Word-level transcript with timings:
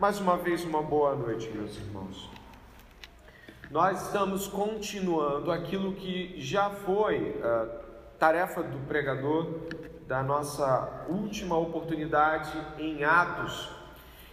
Mais 0.00 0.18
uma 0.18 0.38
vez, 0.38 0.64
uma 0.64 0.80
boa 0.80 1.14
noite, 1.14 1.50
meus 1.50 1.76
irmãos. 1.76 2.30
Nós 3.70 4.06
estamos 4.06 4.48
continuando 4.48 5.52
aquilo 5.52 5.92
que 5.92 6.40
já 6.40 6.70
foi 6.70 7.38
a 7.44 7.66
tarefa 8.18 8.62
do 8.62 8.78
pregador 8.86 9.46
da 10.06 10.22
nossa 10.22 11.04
última 11.06 11.58
oportunidade 11.58 12.50
em 12.78 13.04
Atos. 13.04 13.68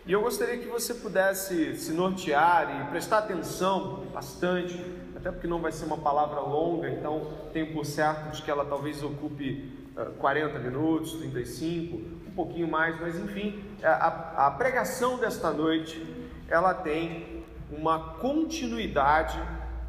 E 0.06 0.14
eu 0.14 0.22
gostaria 0.22 0.58
que 0.58 0.70
você 0.70 0.94
pudesse 0.94 1.76
se 1.76 1.92
nortear 1.92 2.86
e 2.86 2.90
prestar 2.90 3.18
atenção 3.18 4.06
bastante, 4.14 4.82
até 5.18 5.30
porque 5.30 5.48
não 5.48 5.60
vai 5.60 5.74
ser 5.74 5.84
uma 5.84 5.98
palavra 5.98 6.40
longa, 6.40 6.90
então 6.90 7.28
tenho 7.52 7.74
por 7.74 7.86
certo 7.86 8.34
de 8.34 8.42
que 8.42 8.50
ela 8.50 8.64
talvez 8.64 9.04
ocupe 9.04 9.70
40 10.18 10.60
minutos, 10.60 11.12
35, 11.16 11.98
um 11.98 12.17
pouquinho 12.38 12.68
mais, 12.68 13.00
mas 13.02 13.16
enfim, 13.16 13.64
a, 13.84 14.46
a 14.46 14.52
pregação 14.52 15.18
desta 15.18 15.50
noite 15.50 16.06
ela 16.48 16.72
tem 16.72 17.44
uma 17.72 18.00
continuidade 18.20 19.42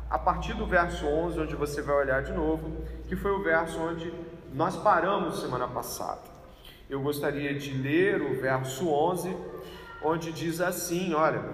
a 0.09 0.19
partir 0.19 0.55
do 0.55 0.67
verso 0.67 1.07
11, 1.07 1.41
onde 1.41 1.55
você 1.55 1.83
vai 1.83 1.97
olhar 1.97 2.23
de 2.23 2.33
novo, 2.33 2.73
que 3.07 3.15
foi 3.15 3.31
o 3.33 3.43
verso 3.43 3.79
onde 3.79 4.13
nós 4.55 4.75
paramos 4.77 5.41
semana 5.41 5.69
passada. 5.69 6.23
Eu 6.89 7.03
gostaria 7.03 7.55
de 7.55 7.71
ler 7.71 8.23
o 8.23 8.41
verso 8.41 8.89
11, 8.89 9.37
onde 10.03 10.33
diz 10.33 10.63
assim: 10.63 11.13
Olha, 11.13 11.45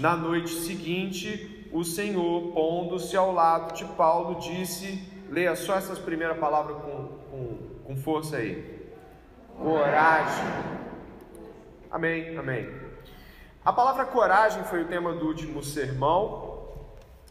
na 0.00 0.16
noite 0.16 0.50
seguinte, 0.50 1.68
o 1.72 1.84
Senhor, 1.84 2.52
pondo-se 2.52 3.16
ao 3.16 3.32
lado 3.32 3.72
de 3.72 3.84
Paulo, 3.84 4.40
disse: 4.40 5.00
Leia 5.30 5.54
só 5.54 5.76
essas 5.76 6.00
primeiras 6.00 6.38
palavras 6.38 6.76
com, 6.78 7.08
com, 7.30 7.58
com 7.84 7.96
força 7.96 8.38
aí. 8.38 8.79
Coragem. 9.62 10.46
Amém, 11.90 12.34
amém. 12.38 12.66
A 13.62 13.70
palavra 13.70 14.06
coragem 14.06 14.64
foi 14.64 14.80
o 14.80 14.86
tema 14.86 15.12
do 15.12 15.26
último 15.26 15.62
sermão 15.62 16.64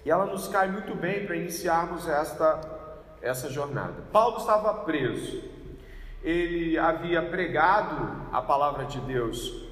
e 0.06 0.12
ela 0.12 0.28
nos 0.28 0.48
cai 0.48 0.70
muito 0.70 0.94
bem 0.94 1.26
para 1.26 1.36
iniciarmos 1.36 2.08
esta, 2.08 2.62
essa 3.20 3.50
jornada. 3.50 4.04
Paulo 4.12 4.38
estava 4.38 4.72
preso, 4.86 5.44
ele 6.24 6.78
havia 6.78 7.20
pregado 7.24 8.28
a 8.32 8.44
palavra 8.44 8.86
de 8.86 9.00
Deus 9.00 9.68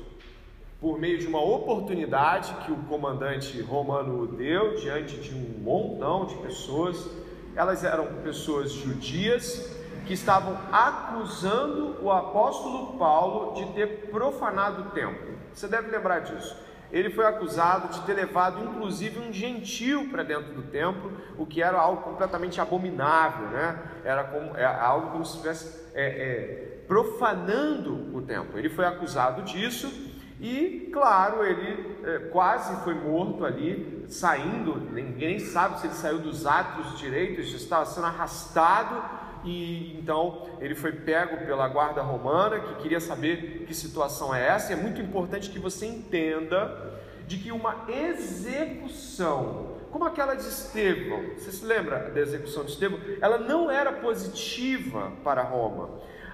por 0.81 0.97
meio 0.97 1.19
de 1.19 1.27
uma 1.27 1.43
oportunidade 1.43 2.55
que 2.65 2.71
o 2.71 2.77
comandante 2.89 3.61
romano 3.61 4.25
deu 4.25 4.77
diante 4.77 5.15
de 5.17 5.35
um 5.35 5.59
montão 5.61 6.25
de 6.25 6.35
pessoas. 6.37 7.07
Elas 7.55 7.83
eram 7.83 8.07
pessoas 8.23 8.71
judias 8.71 9.76
que 10.07 10.13
estavam 10.13 10.57
acusando 10.71 11.97
o 12.01 12.09
apóstolo 12.09 12.97
Paulo 12.97 13.55
de 13.55 13.73
ter 13.73 14.09
profanado 14.09 14.83
o 14.83 14.91
templo. 14.91 15.37
Você 15.53 15.67
deve 15.67 15.91
lembrar 15.91 16.19
disso. 16.19 16.55
Ele 16.89 17.09
foi 17.09 17.25
acusado 17.25 17.89
de 17.89 18.01
ter 18.05 18.13
levado 18.13 18.63
inclusive 18.63 19.19
um 19.19 19.33
gentil 19.33 20.07
para 20.09 20.23
dentro 20.23 20.53
do 20.53 20.63
templo, 20.63 21.11
o 21.37 21.45
que 21.45 21.61
era 21.61 21.77
algo 21.77 22.01
completamente 22.01 22.61
abominável, 22.61 23.47
né? 23.49 23.77
Era 24.05 24.23
como, 24.23 24.55
é, 24.55 24.65
algo 24.65 25.11
como 25.11 25.25
se 25.25 25.31
estivesse 25.33 25.91
é, 25.93 26.05
é, 26.05 26.77
profanando 26.87 28.15
o 28.15 28.21
templo. 28.21 28.57
Ele 28.57 28.69
foi 28.69 28.85
acusado 28.85 29.41
disso 29.41 29.91
e, 30.39 30.89
claro, 30.93 31.43
ele 31.43 31.97
é, 32.05 32.19
quase 32.29 32.81
foi 32.85 32.93
morto 32.93 33.43
ali, 33.43 34.05
saindo. 34.07 34.79
Ninguém 34.93 35.39
sabe 35.39 35.81
se 35.81 35.87
ele 35.87 35.95
saiu 35.95 36.19
dos 36.19 36.45
atos 36.45 36.97
direitos, 36.97 37.53
estava 37.53 37.85
sendo 37.85 38.07
arrastado 38.07 39.16
e 39.43 39.97
então 39.99 40.47
ele 40.59 40.75
foi 40.75 40.91
pego 40.91 41.37
pela 41.45 41.67
guarda 41.67 42.01
romana 42.01 42.59
que 42.59 42.81
queria 42.81 42.99
saber 42.99 43.65
que 43.67 43.73
situação 43.73 44.33
é 44.33 44.47
essa. 44.47 44.71
E 44.71 44.73
é 44.73 44.77
muito 44.77 45.01
importante 45.01 45.49
que 45.49 45.59
você 45.59 45.85
entenda 45.85 46.97
de 47.27 47.37
que 47.37 47.51
uma 47.51 47.85
execução, 47.89 49.75
como 49.91 50.05
aquela 50.05 50.33
de 50.33 50.47
Estevão, 50.47 51.21
você 51.35 51.51
se 51.51 51.65
lembra 51.65 52.09
da 52.11 52.19
execução 52.21 52.63
de 52.63 52.71
Estevão? 52.71 52.99
Ela 53.21 53.37
não 53.37 53.69
era 53.69 53.91
positiva 53.91 55.11
para 55.23 55.41
Roma. 55.41 55.89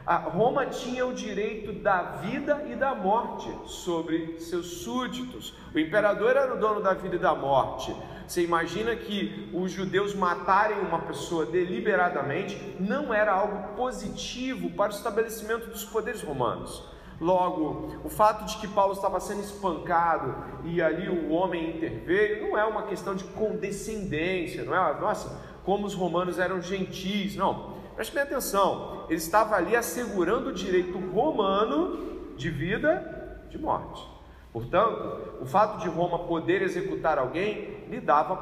A 0.06 0.18
Roma 0.18 0.66
tinha 0.66 1.06
o 1.06 1.14
direito 1.14 1.72
da 1.72 2.02
vida 2.02 2.66
e 2.70 2.76
da 2.76 2.94
morte 2.94 3.50
sobre 3.66 4.38
seus 4.40 4.66
súditos. 4.84 5.54
O 5.74 5.80
imperador 5.80 6.36
era 6.36 6.54
o 6.54 6.60
dono 6.60 6.82
da 6.82 6.94
vida 6.94 7.16
e 7.16 7.20
da 7.20 7.34
morte. 7.34 7.96
Você 8.34 8.42
imagina 8.42 8.96
que 8.96 9.48
os 9.54 9.72
judeus 9.72 10.16
matarem 10.16 10.80
uma 10.80 10.98
pessoa 10.98 11.46
deliberadamente 11.46 12.60
não 12.80 13.14
era 13.14 13.32
algo 13.32 13.76
positivo 13.76 14.72
para 14.72 14.92
o 14.92 14.96
estabelecimento 14.96 15.68
dos 15.68 15.86
poderes 15.86 16.24
romanos. 16.24 16.84
Logo, 17.22 17.96
o 18.04 18.10
fato 18.10 18.44
de 18.46 18.58
que 18.58 18.68
Paulo 18.68 18.94
estava 18.94 19.20
sendo 19.20 19.42
espancado 19.42 20.36
e 20.64 20.82
ali 20.82 21.08
o 21.10 21.30
homem 21.30 21.78
interveio 21.78 22.48
não 22.48 22.58
é 22.58 22.66
uma 22.66 22.88
questão 22.88 23.14
de 23.14 23.24
condescendência, 23.24 24.64
não 24.64 24.76
é? 24.76 25.00
Nossa, 25.00 25.40
como 25.64 25.86
os 25.86 25.94
romanos 25.94 26.40
eram 26.40 26.60
gentis, 26.60 27.36
não. 27.36 27.76
Preste 27.94 28.16
bem 28.16 28.24
atenção, 28.24 29.06
ele 29.10 29.20
estava 29.20 29.58
ali 29.58 29.76
assegurando 29.76 30.50
o 30.50 30.54
direito 30.54 30.98
romano 30.98 32.34
de 32.36 32.50
vida, 32.50 33.46
de 33.52 33.60
morte. 33.60 34.13
Portanto, 34.54 35.40
o 35.42 35.46
fato 35.46 35.82
de 35.82 35.90
Roma 35.90 36.20
poder 36.20 36.62
executar 36.62 37.18
alguém 37.18 37.84
lhe 37.90 38.00
dava 38.00 38.36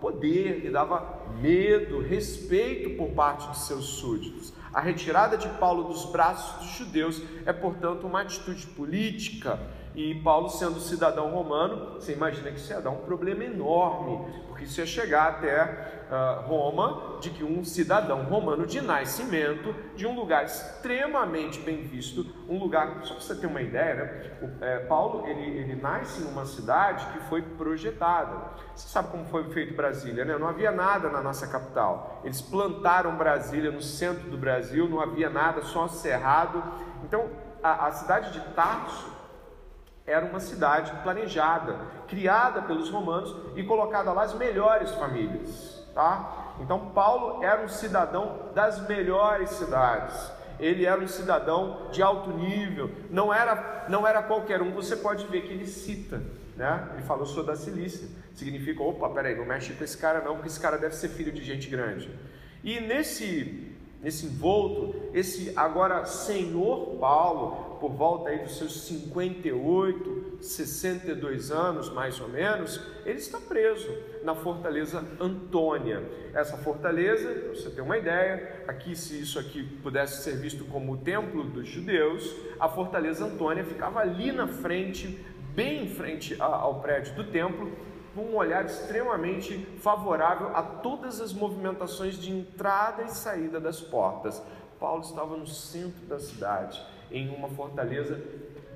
poder, 0.00 0.60
lhe 0.60 0.70
dava 0.70 1.18
medo, 1.40 2.00
respeito 2.00 2.96
por 2.96 3.10
parte 3.10 3.50
de 3.50 3.58
seus 3.58 3.84
súditos. 3.84 4.52
A 4.72 4.80
retirada 4.80 5.36
de 5.36 5.48
Paulo 5.48 5.84
dos 5.84 6.06
braços 6.06 6.58
dos 6.58 6.76
judeus 6.76 7.22
é, 7.44 7.52
portanto, 7.52 8.06
uma 8.06 8.22
atitude 8.22 8.66
política. 8.68 9.58
E 9.94 10.14
Paulo, 10.16 10.48
sendo 10.48 10.78
cidadão 10.80 11.30
romano, 11.30 11.94
você 11.94 12.12
imagina 12.12 12.50
que 12.50 12.58
isso 12.58 12.72
ia 12.72 12.80
dar 12.80 12.90
um 12.90 12.98
problema 12.98 13.44
enorme, 13.44 14.32
porque 14.46 14.64
isso 14.64 14.80
ia 14.80 14.86
chegar 14.86 15.28
até 15.28 15.97
uh, 16.10 16.46
Roma 16.46 17.18
de 17.20 17.30
que 17.30 17.44
um 17.44 17.64
cidadão 17.64 18.22
romano 18.24 18.66
de 18.66 18.80
nascimento, 18.80 19.74
de 19.94 20.06
um 20.06 20.14
lugar 20.14 20.44
extremamente 20.44 21.60
bem 21.60 21.82
visto, 21.82 22.26
um 22.48 22.58
lugar, 22.58 23.00
só 23.02 23.14
para 23.14 23.22
você 23.22 23.34
ter 23.34 23.46
uma 23.46 23.60
ideia, 23.60 23.94
né? 23.94 24.30
O, 24.42 24.64
é, 24.64 24.78
Paulo 24.80 25.26
ele, 25.26 25.58
ele 25.58 25.76
nasce 25.76 26.20
numa 26.22 26.46
cidade 26.46 27.06
que 27.12 27.20
foi 27.28 27.42
projetada. 27.42 28.36
Você 28.74 28.88
sabe 28.88 29.08
como 29.08 29.24
foi 29.26 29.44
feito 29.50 29.74
Brasília, 29.74 30.24
né? 30.24 30.36
Não 30.38 30.48
havia 30.48 30.70
nada 30.70 31.08
na 31.08 31.20
nossa 31.20 31.46
capital. 31.46 32.20
Eles 32.24 32.40
plantaram 32.40 33.16
Brasília 33.16 33.70
no 33.70 33.82
centro 33.82 34.30
do 34.30 34.38
Brasil, 34.38 34.88
não 34.88 35.00
havia 35.00 35.28
nada, 35.28 35.62
só 35.62 35.88
cerrado. 35.88 36.62
Então, 37.04 37.28
a, 37.62 37.86
a 37.86 37.92
cidade 37.92 38.32
de 38.32 38.40
Tarso 38.54 39.18
era 40.06 40.24
uma 40.24 40.40
cidade 40.40 40.90
planejada, 41.02 41.76
criada 42.06 42.62
pelos 42.62 42.88
romanos 42.88 43.36
e 43.56 43.62
colocada 43.62 44.10
lá 44.10 44.22
as 44.22 44.32
melhores 44.32 44.90
famílias 44.92 45.77
tá? 45.98 46.54
Então 46.60 46.90
Paulo 46.90 47.42
era 47.42 47.60
um 47.60 47.68
cidadão 47.68 48.50
das 48.54 48.86
melhores 48.86 49.50
cidades. 49.50 50.14
Ele 50.60 50.86
era 50.86 51.00
um 51.00 51.08
cidadão 51.08 51.88
de 51.90 52.00
alto 52.00 52.30
nível, 52.30 52.88
não 53.10 53.34
era, 53.34 53.86
não 53.88 54.06
era 54.06 54.22
qualquer 54.22 54.62
um. 54.62 54.70
Você 54.74 54.96
pode 54.96 55.26
ver 55.26 55.42
que 55.42 55.52
ele 55.52 55.66
cita, 55.66 56.22
né? 56.56 56.88
Ele 56.94 57.02
falou, 57.02 57.26
sou 57.26 57.42
da 57.42 57.56
Cilícia. 57.56 58.08
Significa, 58.32 58.80
opa, 58.80 59.08
peraí, 59.08 59.36
não 59.36 59.44
mexe 59.44 59.72
com 59.72 59.82
esse 59.82 59.98
cara 59.98 60.20
não, 60.20 60.34
porque 60.34 60.48
esse 60.48 60.60
cara 60.60 60.78
deve 60.78 60.94
ser 60.94 61.08
filho 61.08 61.32
de 61.32 61.42
gente 61.42 61.68
grande. 61.68 62.08
E 62.62 62.78
nesse, 62.78 63.76
nesse 64.00 64.26
envolto, 64.26 64.94
esse 65.12 65.52
agora 65.56 66.04
senhor 66.04 66.96
Paulo, 67.00 67.76
por 67.80 67.90
volta 67.90 68.30
aí 68.30 68.38
dos 68.38 68.56
seus 68.56 68.86
58, 68.86 70.27
62 70.40 71.50
anos, 71.50 71.90
mais 71.90 72.20
ou 72.20 72.28
menos, 72.28 72.80
ele 73.04 73.18
está 73.18 73.38
preso 73.38 73.88
na 74.22 74.34
fortaleza 74.34 75.04
Antônia. 75.20 76.02
Essa 76.32 76.56
fortaleza, 76.56 77.28
para 77.28 77.48
você 77.48 77.70
ter 77.70 77.80
uma 77.80 77.98
ideia, 77.98 78.64
aqui 78.68 78.94
se 78.94 79.20
isso 79.20 79.38
aqui 79.38 79.64
pudesse 79.82 80.22
ser 80.22 80.36
visto 80.36 80.64
como 80.66 80.92
o 80.92 80.96
templo 80.98 81.42
dos 81.44 81.66
judeus, 81.66 82.34
a 82.60 82.68
fortaleza 82.68 83.24
Antônia 83.24 83.64
ficava 83.64 84.00
ali 84.00 84.30
na 84.30 84.46
frente, 84.46 85.24
bem 85.54 85.84
em 85.84 85.88
frente 85.88 86.36
ao 86.40 86.80
prédio 86.80 87.14
do 87.14 87.24
templo, 87.24 87.72
com 88.14 88.22
um 88.22 88.36
olhar 88.36 88.64
extremamente 88.64 89.58
favorável 89.80 90.48
a 90.56 90.62
todas 90.62 91.20
as 91.20 91.32
movimentações 91.32 92.18
de 92.18 92.32
entrada 92.32 93.02
e 93.02 93.08
saída 93.10 93.60
das 93.60 93.80
portas. 93.80 94.42
Paulo 94.78 95.02
estava 95.02 95.36
no 95.36 95.46
centro 95.46 96.06
da 96.06 96.18
cidade 96.18 96.80
em 97.10 97.28
uma 97.28 97.48
fortaleza 97.48 98.20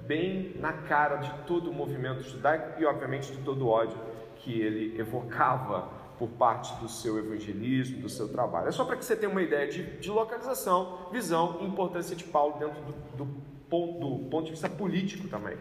bem 0.06 0.54
na 0.58 0.72
cara 0.72 1.16
de 1.16 1.30
todo 1.46 1.70
o 1.70 1.72
movimento 1.72 2.22
judaico 2.22 2.80
e, 2.80 2.84
obviamente, 2.84 3.32
de 3.32 3.38
todo 3.38 3.66
o 3.66 3.68
ódio 3.68 3.98
que 4.36 4.60
ele 4.60 4.98
evocava 5.00 5.88
por 6.18 6.28
parte 6.28 6.72
do 6.80 6.88
seu 6.88 7.18
evangelismo, 7.18 8.00
do 8.00 8.08
seu 8.08 8.28
trabalho. 8.28 8.68
É 8.68 8.72
só 8.72 8.84
para 8.84 8.96
que 8.96 9.04
você 9.04 9.16
tenha 9.16 9.30
uma 9.30 9.42
ideia 9.42 9.66
de, 9.68 9.82
de 9.98 10.10
localização, 10.10 11.08
visão 11.10 11.58
e 11.60 11.64
importância 11.64 12.14
de 12.14 12.24
Paulo 12.24 12.58
dentro 12.58 12.80
do, 12.82 13.24
do, 13.24 13.42
ponto, 13.68 13.98
do 13.98 14.28
ponto 14.28 14.44
de 14.44 14.50
vista 14.52 14.68
político 14.68 15.28
também. 15.28 15.56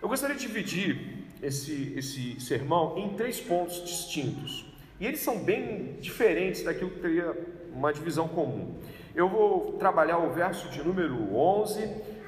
Eu 0.00 0.08
gostaria 0.08 0.36
de 0.36 0.46
dividir 0.46 1.26
esse, 1.42 1.94
esse 1.96 2.40
sermão 2.40 2.96
em 2.96 3.14
três 3.16 3.40
pontos 3.40 3.84
distintos. 3.84 4.64
E 4.98 5.06
eles 5.06 5.20
são 5.20 5.38
bem 5.42 5.96
diferentes 6.00 6.62
daquilo 6.62 6.90
que 6.90 7.00
teria 7.00 7.34
uma 7.72 7.92
divisão 7.92 8.28
comum. 8.28 8.78
Eu 9.14 9.28
vou 9.28 9.72
trabalhar 9.72 10.18
o 10.18 10.30
verso 10.30 10.68
de 10.68 10.82
número 10.82 11.34
11, 11.34 11.82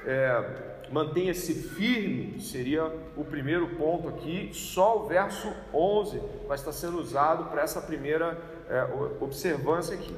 é, 0.05 0.72
mantenha-se 0.93 1.55
firme, 1.55 2.39
seria 2.39 2.85
o 3.17 3.25
primeiro 3.25 3.67
ponto 3.75 4.07
aqui. 4.07 4.51
Só 4.53 4.99
o 4.99 5.07
verso 5.07 5.51
11 5.73 6.21
vai 6.47 6.55
estar 6.55 6.71
sendo 6.71 6.99
usado 6.99 7.45
para 7.45 7.63
essa 7.63 7.81
primeira 7.81 8.39
é, 8.69 8.87
observância 9.19 9.95
aqui. 9.95 10.15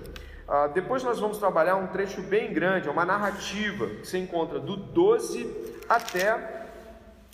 Ah, 0.47 0.67
depois 0.67 1.01
nós 1.01 1.19
vamos 1.19 1.37
trabalhar 1.37 1.77
um 1.77 1.87
trecho 1.87 2.21
bem 2.21 2.53
grande, 2.53 2.87
é 2.87 2.91
uma 2.91 3.05
narrativa 3.05 3.87
que 3.87 4.05
se 4.05 4.17
encontra 4.17 4.59
do 4.59 4.75
12 4.75 5.49
até, 5.89 6.67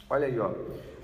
olha 0.09 0.27
aí, 0.27 0.39
ó, 0.39 0.51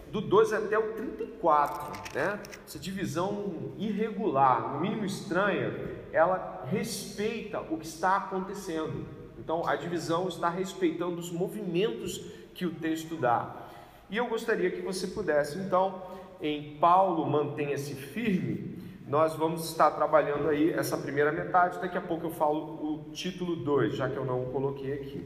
do 0.09 0.21
12 0.21 0.55
até 0.55 0.77
o 0.77 0.93
34, 0.93 2.13
né? 2.15 2.39
Essa 2.65 2.79
divisão 2.79 3.73
irregular, 3.77 4.73
no 4.73 4.79
mínimo 4.79 5.05
estranha, 5.05 5.73
ela 6.13 6.63
respeita 6.69 7.59
o 7.59 7.77
que 7.77 7.85
está 7.85 8.15
acontecendo. 8.15 9.05
Então, 9.39 9.67
a 9.67 9.75
divisão 9.75 10.27
está 10.27 10.49
respeitando 10.49 11.19
os 11.19 11.31
movimentos 11.31 12.17
que 12.53 12.65
o 12.65 12.73
texto 12.73 13.15
dá. 13.15 13.67
E 14.09 14.17
eu 14.17 14.27
gostaria 14.27 14.71
que 14.71 14.81
você 14.81 15.07
pudesse, 15.07 15.57
então, 15.59 16.01
em 16.41 16.77
Paulo 16.77 17.25
mantenha-se 17.25 17.93
firme, 17.93 18.77
nós 19.07 19.35
vamos 19.35 19.69
estar 19.69 19.91
trabalhando 19.91 20.49
aí 20.49 20.71
essa 20.73 20.97
primeira 20.97 21.31
metade. 21.31 21.79
Daqui 21.79 21.97
a 21.97 22.01
pouco 22.01 22.25
eu 22.25 22.31
falo 22.31 22.59
o 22.59 23.11
título 23.11 23.55
2, 23.55 23.95
já 23.95 24.09
que 24.09 24.17
eu 24.17 24.25
não 24.25 24.43
o 24.43 24.51
coloquei 24.51 24.93
aqui. 24.93 25.25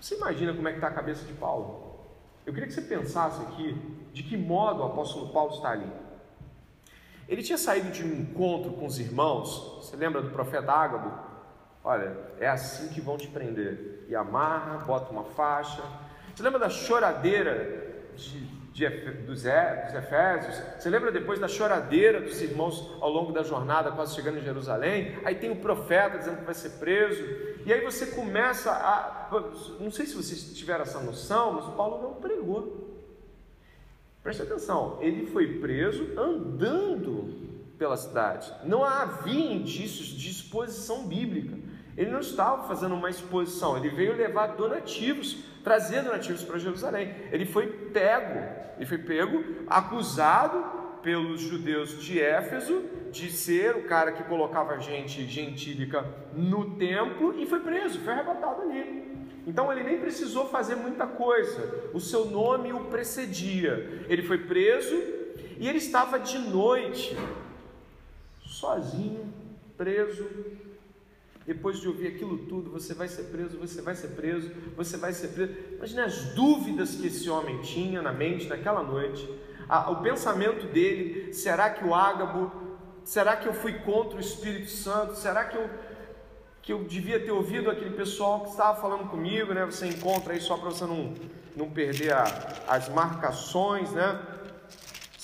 Você 0.00 0.16
imagina 0.16 0.52
como 0.52 0.66
é 0.66 0.72
que 0.72 0.78
está 0.78 0.88
a 0.88 0.92
cabeça 0.92 1.24
de 1.24 1.32
Paulo? 1.34 2.00
Eu 2.44 2.52
queria 2.52 2.66
que 2.66 2.74
você 2.74 2.80
pensasse 2.80 3.40
aqui 3.42 3.76
de 4.12 4.22
que 4.22 4.36
modo 4.36 4.80
o 4.80 4.86
apóstolo 4.86 5.28
Paulo 5.28 5.54
está 5.54 5.70
ali. 5.70 5.86
Ele 7.28 7.42
tinha 7.42 7.58
saído 7.58 7.90
de 7.90 8.02
um 8.02 8.12
encontro 8.22 8.72
com 8.72 8.86
os 8.86 8.98
irmãos, 8.98 9.78
você 9.80 9.94
lembra 9.94 10.20
do 10.20 10.30
profeta 10.30 10.72
Ágabo? 10.72 11.29
Olha, 11.82 12.16
é 12.38 12.48
assim 12.48 12.88
que 12.88 13.00
vão 13.00 13.16
te 13.16 13.28
prender. 13.28 14.04
E 14.08 14.14
amarra, 14.14 14.78
bota 14.78 15.10
uma 15.10 15.24
faixa. 15.24 15.82
Você 16.34 16.42
lembra 16.42 16.58
da 16.58 16.68
choradeira 16.68 18.02
de 18.16 18.60
de, 18.72 18.88
dos, 19.26 19.42
dos 19.42 19.44
Efésios. 19.44 20.62
Você 20.78 20.88
lembra 20.88 21.10
depois 21.10 21.38
da 21.38 21.48
choradeira 21.48 22.20
dos 22.20 22.40
irmãos 22.40 22.96
ao 23.00 23.10
longo 23.10 23.32
da 23.32 23.42
jornada, 23.42 23.90
quase 23.90 24.14
chegando 24.14 24.38
em 24.38 24.42
Jerusalém? 24.42 25.18
Aí 25.24 25.34
tem 25.34 25.50
o 25.50 25.56
profeta 25.56 26.18
dizendo 26.18 26.38
que 26.38 26.44
vai 26.44 26.54
ser 26.54 26.70
preso. 26.70 27.22
E 27.66 27.72
aí 27.72 27.80
você 27.82 28.06
começa 28.06 28.70
a. 28.70 29.28
Não 29.78 29.90
sei 29.90 30.06
se 30.06 30.14
vocês 30.14 30.54
tiveram 30.56 30.82
essa 30.82 31.00
noção, 31.00 31.52
mas 31.52 31.74
Paulo 31.74 32.02
não 32.02 32.14
pregou. 32.14 32.88
Preste 34.22 34.42
atenção, 34.42 34.98
ele 35.00 35.26
foi 35.26 35.58
preso 35.60 36.18
andando 36.18 37.50
pela 37.78 37.96
cidade. 37.96 38.52
Não 38.64 38.84
havia 38.84 39.52
indícios 39.52 40.08
de 40.08 40.30
exposição 40.30 41.06
bíblica. 41.06 41.56
Ele 42.00 42.10
não 42.10 42.20
estava 42.20 42.66
fazendo 42.66 42.94
uma 42.94 43.10
exposição, 43.10 43.76
ele 43.76 43.90
veio 43.90 44.16
levar 44.16 44.56
donativos, 44.56 45.36
trazer 45.62 46.02
donativos 46.02 46.42
para 46.42 46.56
Jerusalém. 46.56 47.14
Ele 47.30 47.44
foi 47.44 47.66
pego, 47.66 48.40
ele 48.78 48.86
foi 48.86 48.96
pego, 48.96 49.44
acusado 49.66 50.64
pelos 51.02 51.42
judeus 51.42 52.02
de 52.02 52.18
Éfeso 52.18 52.82
de 53.12 53.30
ser 53.30 53.76
o 53.76 53.84
cara 53.84 54.12
que 54.12 54.22
colocava 54.22 54.80
gente 54.80 55.26
gentílica 55.26 56.06
no 56.34 56.76
templo 56.76 57.38
e 57.38 57.44
foi 57.44 57.60
preso, 57.60 58.00
foi 58.00 58.14
arrebatado 58.14 58.62
ali. 58.62 59.28
Então 59.46 59.70
ele 59.70 59.82
nem 59.82 60.00
precisou 60.00 60.48
fazer 60.48 60.76
muita 60.76 61.06
coisa, 61.06 61.90
o 61.92 62.00
seu 62.00 62.24
nome 62.24 62.72
o 62.72 62.86
precedia. 62.86 64.06
Ele 64.08 64.22
foi 64.22 64.38
preso 64.38 64.96
e 65.58 65.68
ele 65.68 65.76
estava 65.76 66.18
de 66.18 66.38
noite, 66.38 67.14
sozinho, 68.40 69.30
preso, 69.76 70.26
depois 71.46 71.80
de 71.80 71.88
ouvir 71.88 72.08
aquilo 72.08 72.38
tudo, 72.38 72.70
você 72.70 72.92
vai 72.92 73.08
ser 73.08 73.24
preso, 73.24 73.58
você 73.58 73.80
vai 73.80 73.94
ser 73.94 74.08
preso, 74.08 74.50
você 74.76 74.96
vai 74.96 75.12
ser 75.12 75.28
preso. 75.28 75.54
Imagine 75.76 76.00
as 76.02 76.24
dúvidas 76.34 76.94
que 76.94 77.06
esse 77.06 77.28
homem 77.30 77.60
tinha 77.62 78.02
na 78.02 78.12
mente 78.12 78.46
naquela 78.46 78.82
noite. 78.82 79.28
o 79.88 79.96
pensamento 79.96 80.66
dele: 80.66 81.32
será 81.32 81.70
que 81.70 81.84
o 81.84 81.94
ágabo, 81.94 82.52
será 83.04 83.36
que 83.36 83.48
eu 83.48 83.54
fui 83.54 83.72
contra 83.72 84.18
o 84.18 84.20
Espírito 84.20 84.70
Santo? 84.70 85.16
Será 85.16 85.44
que 85.44 85.56
eu, 85.56 85.70
que 86.62 86.72
eu 86.72 86.84
devia 86.84 87.18
ter 87.18 87.30
ouvido 87.32 87.70
aquele 87.70 87.96
pessoal 87.96 88.42
que 88.42 88.50
estava 88.50 88.78
falando 88.78 89.08
comigo? 89.08 89.54
Né? 89.54 89.64
Você 89.64 89.86
encontra 89.86 90.34
aí 90.34 90.40
só 90.40 90.58
para 90.58 90.70
você 90.70 90.84
não, 90.84 91.14
não 91.56 91.70
perder 91.70 92.12
a, 92.12 92.24
as 92.68 92.88
marcações, 92.90 93.90
né? 93.92 94.20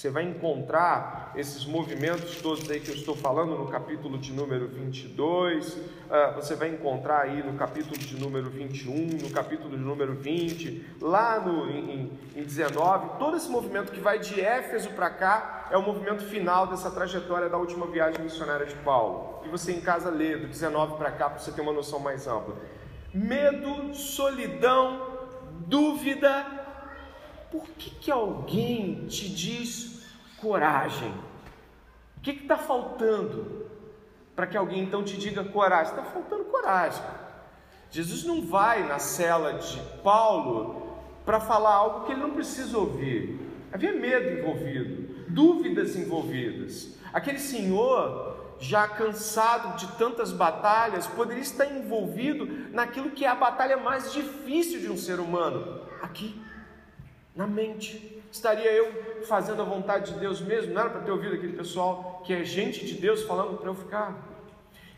Você 0.06 0.10
vai 0.12 0.22
encontrar 0.22 1.32
esses 1.34 1.66
movimentos 1.66 2.40
todos 2.40 2.70
aí 2.70 2.78
que 2.78 2.92
eu 2.92 2.94
estou 2.94 3.16
falando 3.16 3.58
no 3.58 3.66
capítulo 3.66 4.16
de 4.16 4.32
número 4.32 4.68
22, 4.68 5.74
uh, 5.74 5.80
ah, 6.08 6.32
você 6.36 6.54
vai 6.54 6.68
encontrar 6.68 7.22
aí 7.22 7.42
no 7.42 7.54
capítulo 7.54 7.98
de 7.98 8.16
número 8.16 8.48
21, 8.48 9.18
no 9.20 9.30
capítulo 9.30 9.76
de 9.76 9.82
número 9.82 10.14
20, 10.14 10.94
lá 11.00 11.40
no, 11.40 11.68
em, 11.68 12.12
em 12.36 12.42
19. 12.44 13.18
Todo 13.18 13.36
esse 13.36 13.48
movimento 13.48 13.90
que 13.90 13.98
vai 13.98 14.20
de 14.20 14.40
Éfeso 14.40 14.90
para 14.90 15.10
cá 15.10 15.66
é 15.72 15.76
o 15.76 15.82
movimento 15.82 16.22
final 16.22 16.68
dessa 16.68 16.88
trajetória 16.88 17.48
da 17.48 17.58
última 17.58 17.86
viagem 17.88 18.22
missionária 18.22 18.64
de 18.64 18.76
Paulo. 18.76 19.40
E 19.44 19.48
você 19.48 19.72
em 19.72 19.80
casa 19.80 20.08
lê 20.08 20.36
do 20.36 20.46
19 20.46 20.98
para 20.98 21.10
cá 21.10 21.30
para 21.30 21.40
você 21.40 21.50
ter 21.50 21.62
uma 21.62 21.72
noção 21.72 21.98
mais 21.98 22.28
ampla. 22.28 22.54
Medo, 23.12 23.92
solidão, 23.92 25.04
dúvida, 25.66 26.46
por 27.50 27.64
que, 27.70 27.90
que 27.90 28.10
alguém 28.12 29.06
te 29.06 29.28
diz 29.28 29.95
coragem? 30.40 31.12
O 32.16 32.20
que 32.20 32.30
está 32.30 32.56
faltando 32.56 33.66
para 34.34 34.46
que 34.46 34.56
alguém 34.56 34.82
então 34.82 35.02
te 35.02 35.16
diga 35.16 35.44
coragem? 35.44 35.92
Está 35.92 36.04
faltando 36.04 36.44
coragem. 36.44 37.02
Jesus 37.90 38.24
não 38.24 38.42
vai 38.42 38.86
na 38.86 38.98
cela 38.98 39.54
de 39.54 39.80
Paulo 40.02 40.96
para 41.24 41.40
falar 41.40 41.74
algo 41.74 42.06
que 42.06 42.12
ele 42.12 42.20
não 42.20 42.32
precisa 42.32 42.76
ouvir. 42.76 43.40
Havia 43.72 43.92
medo 43.92 44.38
envolvido, 44.38 45.24
dúvidas 45.28 45.96
envolvidas. 45.96 46.96
Aquele 47.12 47.38
senhor, 47.38 48.54
já 48.58 48.86
cansado 48.86 49.76
de 49.76 49.86
tantas 49.98 50.32
batalhas, 50.32 51.06
poderia 51.06 51.42
estar 51.42 51.66
envolvido 51.66 52.46
naquilo 52.72 53.10
que 53.10 53.24
é 53.24 53.28
a 53.28 53.34
batalha 53.34 53.76
mais 53.76 54.12
difícil 54.12 54.80
de 54.80 54.90
um 54.90 54.96
ser 54.96 55.18
humano 55.18 55.80
aqui 56.00 56.40
na 57.34 57.46
mente. 57.46 58.22
Estaria 58.36 58.70
eu 58.70 59.24
fazendo 59.24 59.62
a 59.62 59.64
vontade 59.64 60.12
de 60.12 60.20
Deus 60.20 60.42
mesmo? 60.42 60.74
Não 60.74 60.82
era 60.82 60.90
para 60.90 61.00
ter 61.00 61.10
ouvido 61.10 61.34
aquele 61.34 61.54
pessoal 61.54 62.22
que 62.22 62.34
é 62.34 62.44
gente 62.44 62.84
de 62.84 62.94
Deus 62.94 63.22
falando 63.22 63.56
para 63.56 63.68
eu 63.70 63.74
ficar. 63.74 64.14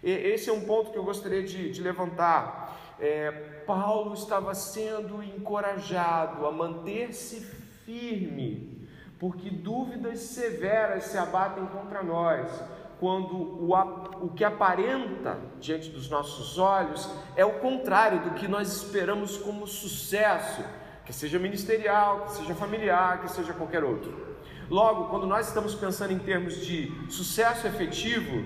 E 0.03 0.11
esse 0.11 0.51
é 0.51 0.53
um 0.53 0.63
ponto 0.63 0.91
que 0.91 0.99
eu 0.99 1.05
gostaria 1.05 1.45
de, 1.45 1.71
de 1.71 1.81
levantar. 1.81 2.77
É, 2.99 3.31
Paulo 3.65 4.13
estava 4.15 4.55
sendo 4.57 5.23
encorajado 5.23 6.45
a 6.47 6.51
manter-se 6.51 7.41
firme, 7.87 8.89
porque 9.21 9.49
dúvidas 9.51 10.19
severas 10.19 11.05
se 11.05 11.17
abatem 11.17 11.65
contra 11.67 12.03
nós 12.03 12.51
quando 12.99 13.37
o, 13.37 13.73
o 14.27 14.31
que 14.31 14.43
aparenta 14.43 15.39
diante 15.61 15.91
dos 15.91 16.11
nossos 16.11 16.59
olhos 16.59 17.09
é 17.37 17.45
o 17.45 17.61
contrário 17.61 18.21
do 18.23 18.31
que 18.33 18.49
nós 18.49 18.73
esperamos 18.73 19.37
como 19.37 19.65
sucesso 19.65 20.61
que 21.09 21.15
seja 21.15 21.39
ministerial, 21.39 22.27
que 22.27 22.33
seja 22.33 22.55
familiar, 22.55 23.23
que 23.23 23.33
seja 23.33 23.55
qualquer 23.55 23.83
outro. 23.83 24.15
Logo, 24.69 25.07
quando 25.07 25.27
nós 25.27 25.49
estamos 25.49 25.75
pensando 25.75 26.13
em 26.13 26.19
termos 26.19 26.67
de 26.67 26.93
sucesso 27.09 27.67
efetivo, 27.67 28.45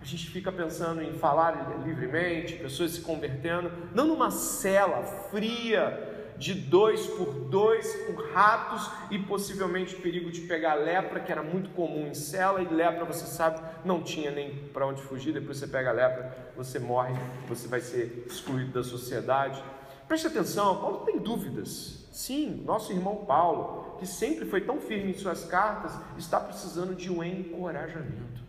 a 0.00 0.04
gente 0.06 0.30
fica 0.30 0.50
pensando 0.50 1.02
em 1.02 1.12
falar 1.12 1.78
livremente, 1.84 2.54
pessoas 2.54 2.92
se 2.92 3.02
convertendo, 3.02 3.70
não 3.94 4.06
numa 4.06 4.30
cela 4.30 5.02
fria 5.30 6.32
de 6.38 6.54
dois 6.54 7.06
por 7.06 7.34
dois, 7.34 7.94
com 8.06 8.14
ratos 8.32 8.90
e 9.10 9.18
possivelmente 9.18 9.94
perigo 9.96 10.30
de 10.30 10.40
pegar 10.40 10.76
lepra, 10.76 11.20
que 11.20 11.30
era 11.30 11.42
muito 11.42 11.68
comum 11.68 12.06
em 12.06 12.14
cela, 12.14 12.62
e 12.62 12.64
lepra, 12.64 13.04
você 13.04 13.26
sabe, 13.26 13.60
não 13.84 14.02
tinha 14.02 14.30
nem 14.30 14.56
para 14.72 14.86
onde 14.86 15.02
fugir. 15.02 15.34
Depois 15.34 15.58
você 15.58 15.66
pega 15.66 15.92
lepra, 15.92 16.34
você 16.56 16.78
morre, 16.78 17.12
você 17.46 17.68
vai 17.68 17.80
ser 17.80 18.24
excluído 18.26 18.72
da 18.72 18.82
sociedade. 18.82 19.62
Preste 20.10 20.26
atenção, 20.26 20.80
Paulo 20.80 21.04
tem 21.06 21.20
dúvidas. 21.20 22.04
Sim, 22.10 22.64
nosso 22.66 22.90
irmão 22.90 23.24
Paulo, 23.24 23.96
que 23.96 24.04
sempre 24.04 24.44
foi 24.44 24.60
tão 24.60 24.80
firme 24.80 25.12
em 25.12 25.14
suas 25.14 25.44
cartas, 25.44 25.92
está 26.18 26.40
precisando 26.40 26.96
de 26.96 27.08
um 27.08 27.22
encorajamento. 27.22 28.42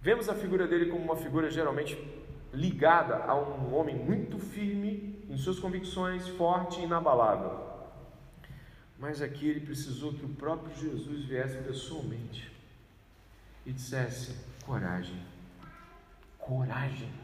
Vemos 0.00 0.28
a 0.28 0.34
figura 0.34 0.66
dele 0.66 0.90
como 0.90 1.04
uma 1.04 1.14
figura 1.14 1.48
geralmente 1.52 1.96
ligada 2.52 3.14
a 3.14 3.34
um 3.36 3.72
homem 3.76 3.94
muito 3.94 4.40
firme 4.40 5.24
em 5.30 5.36
suas 5.36 5.60
convicções, 5.60 6.26
forte 6.30 6.80
e 6.80 6.84
inabalável. 6.86 7.60
Mas 8.98 9.22
aqui 9.22 9.48
ele 9.48 9.60
precisou 9.60 10.12
que 10.14 10.24
o 10.24 10.30
próprio 10.30 10.74
Jesus 10.74 11.26
viesse 11.26 11.58
pessoalmente 11.58 12.50
e 13.64 13.72
dissesse: 13.72 14.34
coragem, 14.66 15.22
coragem. 16.40 17.19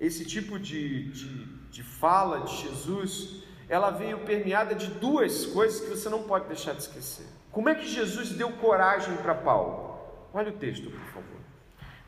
Esse 0.00 0.24
tipo 0.24 0.58
de, 0.58 1.10
de, 1.10 1.44
de 1.70 1.82
fala 1.82 2.40
de 2.40 2.56
Jesus, 2.56 3.42
ela 3.68 3.90
veio 3.90 4.20
permeada 4.20 4.74
de 4.74 4.86
duas 4.86 5.44
coisas 5.46 5.80
que 5.80 5.90
você 5.90 6.08
não 6.08 6.22
pode 6.22 6.46
deixar 6.48 6.72
de 6.72 6.82
esquecer. 6.82 7.26
Como 7.52 7.68
é 7.68 7.74
que 7.74 7.86
Jesus 7.86 8.30
deu 8.30 8.50
coragem 8.52 9.14
para 9.18 9.34
Paulo? 9.34 9.98
Olha 10.32 10.50
o 10.50 10.56
texto, 10.56 10.90
por 10.90 11.00
favor. 11.00 11.40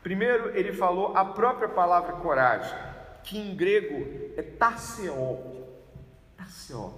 Primeiro, 0.01 0.57
ele 0.57 0.73
falou 0.73 1.15
a 1.15 1.23
própria 1.23 1.69
palavra 1.69 2.13
coragem. 2.13 2.75
que 3.23 3.37
em 3.37 3.55
grego 3.55 4.33
é 4.35 4.41
tarseó. 4.41 5.37
Tarseó. 6.35 6.91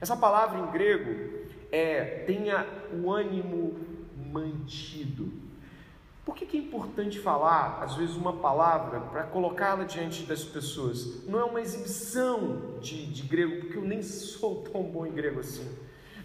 Essa 0.00 0.16
palavra 0.16 0.58
em 0.58 0.72
grego 0.72 1.46
é 1.70 2.24
tenha 2.26 2.66
o 2.92 3.12
ânimo 3.12 3.78
mantido. 4.32 5.41
Por 6.32 6.38
que, 6.38 6.56
é 6.56 6.60
importante 6.60 7.18
falar, 7.18 7.82
às 7.82 7.94
vezes, 7.94 8.16
uma 8.16 8.32
palavra 8.32 9.00
para 9.00 9.24
colocá-la 9.24 9.84
diante 9.84 10.22
das 10.22 10.42
pessoas? 10.42 11.26
Não 11.26 11.38
é 11.38 11.44
uma 11.44 11.60
exibição 11.60 12.78
de, 12.80 13.04
de 13.04 13.22
grego, 13.24 13.60
porque 13.60 13.76
eu 13.76 13.82
nem 13.82 14.02
sou 14.02 14.62
tão 14.62 14.82
bom 14.82 15.04
em 15.04 15.12
grego 15.12 15.40
assim. 15.40 15.70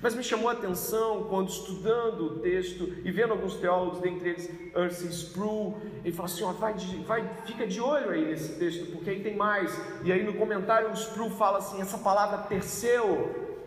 Mas 0.02 0.16
me 0.16 0.24
chamou 0.24 0.48
a 0.48 0.54
atenção 0.54 1.26
quando 1.26 1.50
estudando 1.50 2.22
o 2.22 2.40
texto 2.40 2.84
e 3.04 3.12
vendo 3.12 3.34
alguns 3.34 3.56
teólogos, 3.56 4.00
dentre 4.00 4.30
eles 4.30 4.50
Ursin 4.74 5.10
Sproul, 5.10 5.78
ele 6.06 6.14
falou 6.14 6.32
assim: 6.32 6.44
ó, 6.44 6.54
vai, 6.54 6.74
vai, 7.06 7.30
fica 7.46 7.68
de 7.68 7.82
olho 7.82 8.12
aí 8.12 8.28
nesse 8.28 8.58
texto, 8.58 8.90
porque 8.94 9.10
aí 9.10 9.22
tem 9.22 9.36
mais. 9.36 9.78
E 10.06 10.12
aí 10.14 10.24
no 10.24 10.36
comentário 10.36 10.90
o 10.90 10.94
Sproul 10.94 11.32
fala 11.32 11.58
assim: 11.58 11.82
essa 11.82 11.98
palavra 11.98 12.38
terceu, 12.48 13.60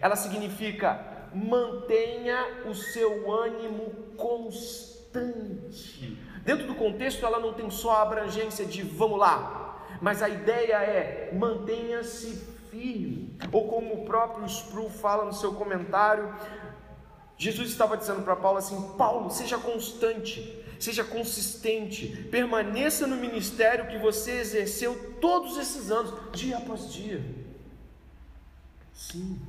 ela 0.00 0.14
significa 0.14 1.28
mantenha 1.34 2.62
o 2.66 2.76
seu 2.76 3.28
ânimo 3.32 3.92
constante. 4.16 4.89
Dentro 6.44 6.66
do 6.66 6.74
contexto, 6.74 7.26
ela 7.26 7.40
não 7.40 7.52
tem 7.52 7.68
só 7.70 7.96
a 7.96 8.02
abrangência 8.02 8.64
de 8.64 8.82
vamos 8.82 9.18
lá, 9.18 9.86
mas 10.00 10.22
a 10.22 10.28
ideia 10.28 10.76
é 10.76 11.30
mantenha-se 11.34 12.36
firme. 12.70 13.36
Ou 13.52 13.68
como 13.68 13.94
o 13.94 14.04
próprio 14.04 14.46
Sproul 14.46 14.90
fala 14.90 15.24
no 15.24 15.32
seu 15.32 15.54
comentário, 15.54 16.32
Jesus 17.36 17.70
estava 17.70 17.96
dizendo 17.96 18.22
para 18.22 18.36
Paulo 18.36 18.58
assim: 18.58 18.94
Paulo, 18.96 19.30
seja 19.30 19.58
constante, 19.58 20.64
seja 20.78 21.02
consistente, 21.02 22.28
permaneça 22.30 23.06
no 23.06 23.16
ministério 23.16 23.88
que 23.88 23.98
você 23.98 24.32
exerceu 24.32 25.16
todos 25.20 25.58
esses 25.58 25.90
anos, 25.90 26.12
dia 26.32 26.58
após 26.58 26.92
dia. 26.92 27.24
Sim, 28.92 29.40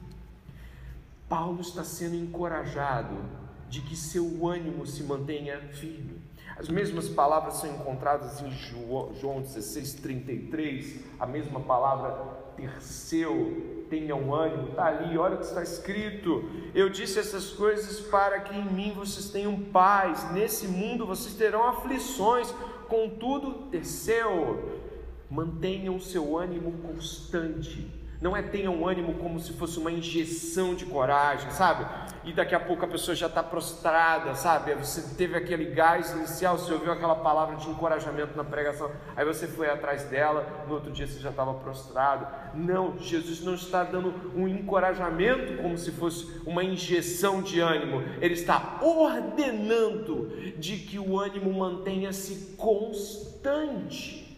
Paulo 1.30 1.62
está 1.62 1.84
sendo 1.84 2.16
encorajado 2.16 3.41
de 3.72 3.80
que 3.82 3.96
seu 3.96 4.46
ânimo 4.46 4.86
se 4.86 5.02
mantenha 5.02 5.58
firme. 5.72 6.22
As 6.58 6.68
mesmas 6.68 7.08
palavras 7.08 7.56
são 7.56 7.74
encontradas 7.74 8.42
em 8.42 8.52
João 8.52 9.42
16, 9.42 9.94
33, 9.94 11.00
a 11.18 11.26
mesma 11.26 11.62
palavra 11.62 12.42
Perseu, 12.58 13.86
tenham 13.90 14.36
ânimo, 14.36 14.72
está 14.72 14.88
ali, 14.88 15.18
olha 15.18 15.36
o 15.36 15.38
que 15.38 15.46
está 15.46 15.64
escrito. 15.64 16.44
Eu 16.76 16.90
disse 16.90 17.18
essas 17.18 17.52
coisas 17.52 18.02
para 18.02 18.42
que 18.42 18.54
em 18.54 18.66
mim 18.66 18.92
vocês 18.94 19.30
tenham 19.30 19.58
paz. 19.58 20.30
Nesse 20.34 20.68
mundo 20.68 21.08
vocês 21.08 21.34
terão 21.34 21.66
aflições, 21.70 22.54
contudo, 22.90 23.70
Perseu, 23.72 24.82
mantenham 25.30 25.98
seu 25.98 26.38
ânimo 26.38 26.74
constante 26.80 28.01
não 28.22 28.38
é 28.38 28.44
tenham 28.44 28.88
ânimo 28.88 29.16
como 29.16 29.40
se 29.40 29.52
fosse 29.54 29.80
uma 29.80 29.92
injeção 29.92 30.76
de 30.76 30.86
coragem, 30.86 31.50
sabe? 31.50 31.88
E 32.24 32.32
daqui 32.32 32.54
a 32.54 32.60
pouco 32.60 32.86
a 32.86 32.88
pessoa 32.88 33.16
já 33.16 33.26
está 33.26 33.42
prostrada, 33.42 34.36
sabe? 34.36 34.76
Você 34.76 35.16
teve 35.16 35.36
aquele 35.36 35.66
gás 35.66 36.12
inicial, 36.12 36.56
você 36.56 36.72
ouviu 36.72 36.92
aquela 36.92 37.16
palavra 37.16 37.56
de 37.56 37.68
encorajamento 37.68 38.38
na 38.38 38.44
pregação, 38.44 38.92
aí 39.16 39.26
você 39.26 39.48
foi 39.48 39.68
atrás 39.68 40.04
dela, 40.04 40.46
no 40.68 40.76
outro 40.76 40.92
dia 40.92 41.08
você 41.08 41.20
já 41.20 41.32
estava 41.32 41.56
prostrado. 41.56 42.28
Não, 42.54 42.96
Jesus 43.00 43.42
não 43.42 43.56
está 43.56 43.84
dando 43.84 44.14
um 44.36 44.48
encorajamento 44.48 45.60
como 45.60 45.76
se 45.76 45.92
fosse 45.92 46.42
uma 46.46 46.64
injeção 46.64 47.42
de 47.42 47.60
ânimo, 47.60 48.04
Ele 48.22 48.36
está 48.36 48.78
ordenando 48.84 50.28
de 50.60 50.78
que 50.78 51.00
o 51.00 51.20
ânimo 51.20 51.52
mantenha-se 51.52 52.56
constante 52.56 54.31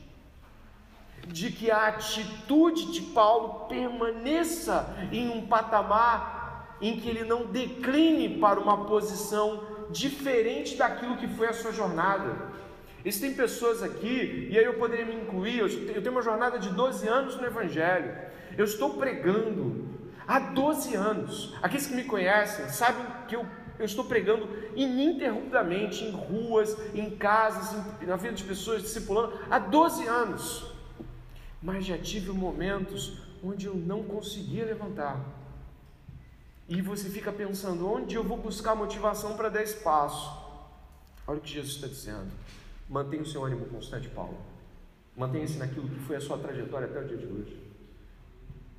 de 1.27 1.51
que 1.51 1.71
a 1.71 1.87
atitude 1.87 2.91
de 2.91 3.01
Paulo 3.01 3.67
permaneça 3.67 4.95
em 5.11 5.29
um 5.29 5.47
patamar 5.47 6.77
em 6.81 6.99
que 6.99 7.09
ele 7.09 7.23
não 7.23 7.45
decline 7.45 8.39
para 8.39 8.59
uma 8.59 8.85
posição 8.85 9.63
diferente 9.89 10.75
daquilo 10.75 11.17
que 11.17 11.27
foi 11.27 11.47
a 11.47 11.53
sua 11.53 11.71
jornada. 11.71 12.51
Existem 13.05 13.33
pessoas 13.33 13.81
aqui, 13.81 14.47
e 14.49 14.57
aí 14.57 14.65
eu 14.65 14.75
poderia 14.75 15.05
me 15.05 15.15
incluir, 15.15 15.59
eu 15.59 16.01
tenho 16.01 16.11
uma 16.11 16.21
jornada 16.21 16.57
de 16.57 16.69
12 16.69 17.07
anos 17.07 17.35
no 17.35 17.45
Evangelho, 17.45 18.15
eu 18.57 18.65
estou 18.65 18.91
pregando 18.91 19.87
há 20.27 20.39
12 20.39 20.95
anos. 20.95 21.53
Aqueles 21.61 21.87
que 21.87 21.95
me 21.95 22.03
conhecem 22.03 22.67
sabem 22.69 23.05
que 23.27 23.35
eu, 23.35 23.45
eu 23.77 23.85
estou 23.85 24.05
pregando 24.05 24.47
ininterruptamente 24.75 26.03
em 26.03 26.11
ruas, 26.11 26.77
em 26.93 27.09
casas, 27.11 27.73
em, 28.01 28.05
na 28.05 28.15
vida 28.15 28.35
de 28.35 28.43
pessoas, 28.43 28.81
discipulando, 28.81 29.37
há 29.49 29.59
12 29.59 30.07
anos 30.07 30.72
mas 31.63 31.85
já 31.85 31.97
tive 31.97 32.29
momentos 32.31 33.17
onde 33.41 33.65
eu 33.65 33.73
não 33.73 34.03
conseguia 34.03 34.65
levantar. 34.65 35.19
E 36.67 36.81
você 36.81 37.09
fica 37.09 37.31
pensando: 37.31 37.89
onde 37.89 38.15
eu 38.15 38.23
vou 38.23 38.37
buscar 38.37 38.75
motivação 38.75 39.37
para 39.37 39.49
dar 39.49 39.63
espaço? 39.63 40.43
Olha 41.25 41.39
o 41.39 41.41
que 41.41 41.53
Jesus 41.53 41.75
está 41.75 41.87
dizendo. 41.87 42.29
Mantenha 42.89 43.23
o 43.23 43.25
seu 43.25 43.45
ânimo 43.45 43.65
constante, 43.67 44.09
Paulo. 44.09 44.37
Mantenha-se 45.15 45.57
naquilo 45.57 45.87
que 45.87 45.99
foi 46.01 46.17
a 46.17 46.21
sua 46.21 46.37
trajetória 46.37 46.87
até 46.87 46.99
o 46.99 47.07
dia 47.07 47.17
de 47.17 47.25
hoje. 47.25 47.57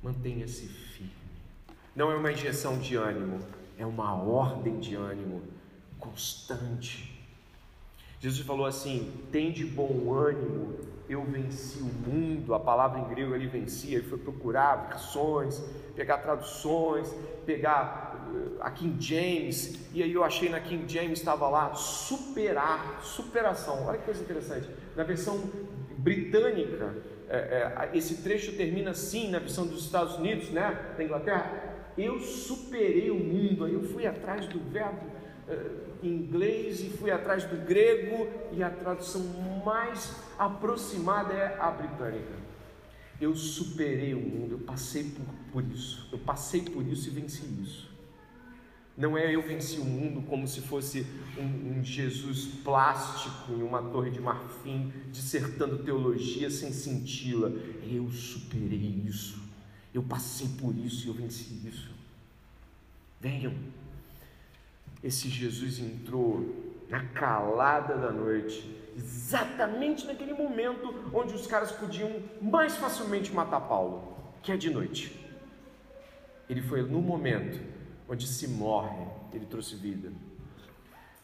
Mantenha-se 0.03 0.67
firme. 0.67 1.11
Não 1.95 2.11
é 2.11 2.15
uma 2.15 2.31
injeção 2.31 2.77
de 2.77 2.95
ânimo, 2.95 3.39
é 3.77 3.85
uma 3.85 4.13
ordem 4.13 4.79
de 4.79 4.93
ânimo 4.95 5.41
constante. 5.97 7.19
Jesus 8.19 8.45
falou 8.45 8.65
assim: 8.65 9.11
tem 9.31 9.51
de 9.51 9.65
bom 9.65 10.13
ânimo, 10.13 10.77
eu 11.09 11.23
venci 11.23 11.79
o 11.79 12.09
mundo. 12.09 12.53
A 12.53 12.59
palavra 12.59 12.99
em 12.99 13.07
grego 13.07 13.35
ele 13.35 13.47
vencia, 13.47 13.97
ele 13.97 14.07
foi 14.07 14.17
procurar 14.17 14.87
versões, 14.87 15.63
pegar 15.95 16.17
traduções, 16.19 17.13
pegar 17.45 18.27
eh, 18.33 18.57
a 18.59 18.71
King 18.71 19.01
James, 19.01 19.79
e 19.93 20.01
aí 20.03 20.11
eu 20.11 20.23
achei 20.23 20.49
na 20.49 20.59
King 20.59 20.91
James 20.91 21.19
estava 21.19 21.47
lá 21.47 21.73
superar, 21.73 23.01
superação. 23.03 23.85
Olha 23.85 23.97
que 23.97 24.05
coisa 24.05 24.21
interessante. 24.21 24.69
Na 24.95 25.03
versão 25.03 25.41
britânica, 25.97 26.95
é, 27.29 27.37
é, 27.37 27.97
esse 27.97 28.21
trecho 28.21 28.55
termina 28.55 28.91
assim, 28.91 29.29
na 29.29 29.39
versão 29.39 29.65
dos 29.65 29.85
Estados 29.85 30.15
Unidos, 30.15 30.49
né, 30.49 30.93
da 30.97 31.03
Inglaterra. 31.03 31.73
Eu 31.97 32.19
superei 32.19 33.09
o 33.09 33.15
mundo, 33.15 33.63
aí 33.63 33.73
eu 33.73 33.83
fui 33.83 34.05
atrás 34.05 34.47
do 34.47 34.59
verbo 34.59 35.14
inglês 36.01 36.81
e 36.81 36.89
fui 36.89 37.11
atrás 37.11 37.43
do 37.45 37.57
grego 37.65 38.27
e 38.51 38.63
a 38.63 38.69
tradução 38.69 39.21
mais 39.65 40.15
aproximada 40.37 41.33
é 41.33 41.57
a 41.59 41.71
britânica. 41.71 42.45
Eu 43.19 43.35
superei 43.35 44.13
o 44.13 44.19
mundo, 44.19 44.53
eu 44.53 44.59
passei 44.59 45.05
por, 45.05 45.25
por 45.51 45.71
isso, 45.71 46.07
eu 46.11 46.19
passei 46.19 46.61
por 46.61 46.85
isso 46.85 47.07
e 47.07 47.11
venci 47.11 47.43
isso. 47.61 47.95
Não 48.97 49.17
é 49.17 49.33
eu 49.35 49.41
venci 49.41 49.77
o 49.77 49.83
mundo 49.83 50.21
como 50.25 50.47
se 50.47 50.61
fosse 50.61 51.05
um, 51.37 51.79
um, 51.79 51.83
Jesus 51.83 52.45
plástico 52.63 53.51
em 53.51 53.61
uma 53.61 53.81
torre 53.81 54.09
de 54.09 54.21
marfim, 54.21 54.91
dissertando 55.11 55.79
teologia 55.79 56.49
sem 56.49 56.71
senti-la. 56.71 57.49
Eu 57.83 58.09
superei 58.09 59.03
isso. 59.05 59.43
Eu 59.93 60.01
passei 60.01 60.47
por 60.59 60.73
isso 60.77 61.05
e 61.05 61.07
eu 61.09 61.13
venci 61.13 61.67
isso. 61.67 61.89
Venham, 63.19 63.53
esse 65.05 65.29
Jesus 65.29 65.77
entrou 65.79 66.83
na 66.89 67.05
calada 67.09 67.95
da 67.95 68.11
noite, 68.11 68.75
exatamente 68.97 70.07
naquele 70.07 70.33
momento 70.33 71.11
onde 71.13 71.35
os 71.35 71.45
caras 71.45 71.71
podiam 71.71 72.23
mais 72.41 72.75
facilmente 72.75 73.31
matar 73.31 73.61
Paulo, 73.61 74.17
que 74.41 74.51
é 74.51 74.57
de 74.57 74.71
noite. 74.71 75.23
Ele 76.49 76.59
foi 76.59 76.81
no 76.81 77.03
momento 77.03 77.61
onde 78.09 78.25
se 78.25 78.47
morre, 78.47 79.05
ele 79.31 79.45
trouxe 79.45 79.75
vida. 79.75 80.11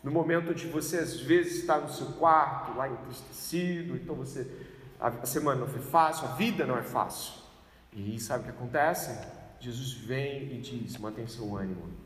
No 0.03 0.11
momento 0.11 0.51
onde 0.51 0.67
você 0.67 0.99
às 0.99 1.19
vezes 1.19 1.61
está 1.61 1.79
no 1.79 1.89
seu 1.89 2.07
quarto, 2.13 2.77
lá 2.77 2.87
entristecido, 2.87 3.95
então 3.95 4.13
você 4.13 4.47
a 4.99 5.25
semana 5.25 5.61
não 5.61 5.67
foi 5.67 5.81
fácil, 5.81 6.27
a 6.27 6.33
vida 6.33 6.67
não 6.67 6.77
é 6.77 6.83
fácil. 6.83 7.33
E 7.91 8.19
sabe 8.19 8.41
o 8.41 8.43
que 8.45 8.51
acontece? 8.51 9.27
Jesus 9.59 9.93
vem 9.93 10.53
e 10.53 10.59
diz: 10.59 10.97
mantém 10.97 11.25
seu 11.25 11.55
ânimo 11.55 12.00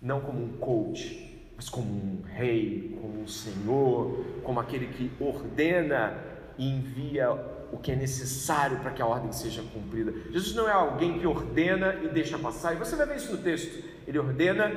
não 0.00 0.20
como 0.20 0.42
um 0.42 0.56
coach, 0.58 1.26
mas 1.56 1.68
como 1.68 1.88
um 1.90 2.22
rei, 2.22 2.96
como 3.00 3.22
um 3.22 3.26
senhor, 3.26 4.24
como 4.42 4.60
aquele 4.60 4.86
que 4.88 5.10
ordena 5.22 6.22
e 6.58 6.68
envia 6.68 7.30
o 7.72 7.78
que 7.78 7.92
é 7.92 7.96
necessário 7.96 8.78
para 8.80 8.90
que 8.90 9.02
a 9.02 9.06
ordem 9.06 9.32
seja 9.32 9.62
cumprida. 9.62 10.12
Jesus 10.30 10.54
não 10.54 10.68
é 10.68 10.72
alguém 10.72 11.18
que 11.18 11.26
ordena 11.26 11.94
e 12.02 12.08
deixa 12.08 12.38
passar, 12.38 12.74
e 12.74 12.76
você 12.76 12.94
vai 12.94 13.06
ver 13.06 13.16
isso 13.16 13.32
no 13.32 13.38
texto. 13.38 13.82
Ele 14.06 14.18
ordena 14.18 14.70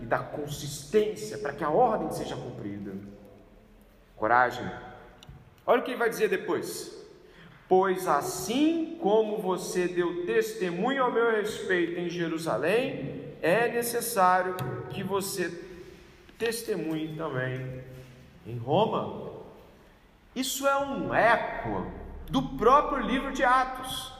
e 0.00 0.04
dá 0.04 0.18
consistência 0.18 1.38
para 1.38 1.52
que 1.52 1.62
a 1.62 1.70
ordem 1.70 2.10
seja 2.10 2.34
cumprida. 2.34 2.92
Coragem. 4.16 4.68
Olha 5.66 5.80
o 5.80 5.84
que 5.84 5.92
ele 5.92 5.98
vai 5.98 6.10
dizer 6.10 6.28
depois. 6.28 7.00
Pois 7.68 8.06
assim 8.08 8.98
como 9.00 9.38
você 9.38 9.86
deu 9.86 10.26
testemunho 10.26 11.04
ao 11.04 11.12
meu 11.12 11.30
respeito 11.30 11.98
em 11.98 12.08
Jerusalém, 12.08 13.21
é 13.42 13.66
necessário 13.68 14.54
que 14.90 15.02
você 15.02 15.50
testemunhe 16.38 17.16
também 17.16 17.82
em 18.46 18.56
Roma. 18.56 19.32
Isso 20.34 20.66
é 20.66 20.78
um 20.78 21.12
eco 21.12 21.86
do 22.30 22.42
próprio 22.56 23.02
livro 23.02 23.32
de 23.32 23.44
Atos, 23.44 24.12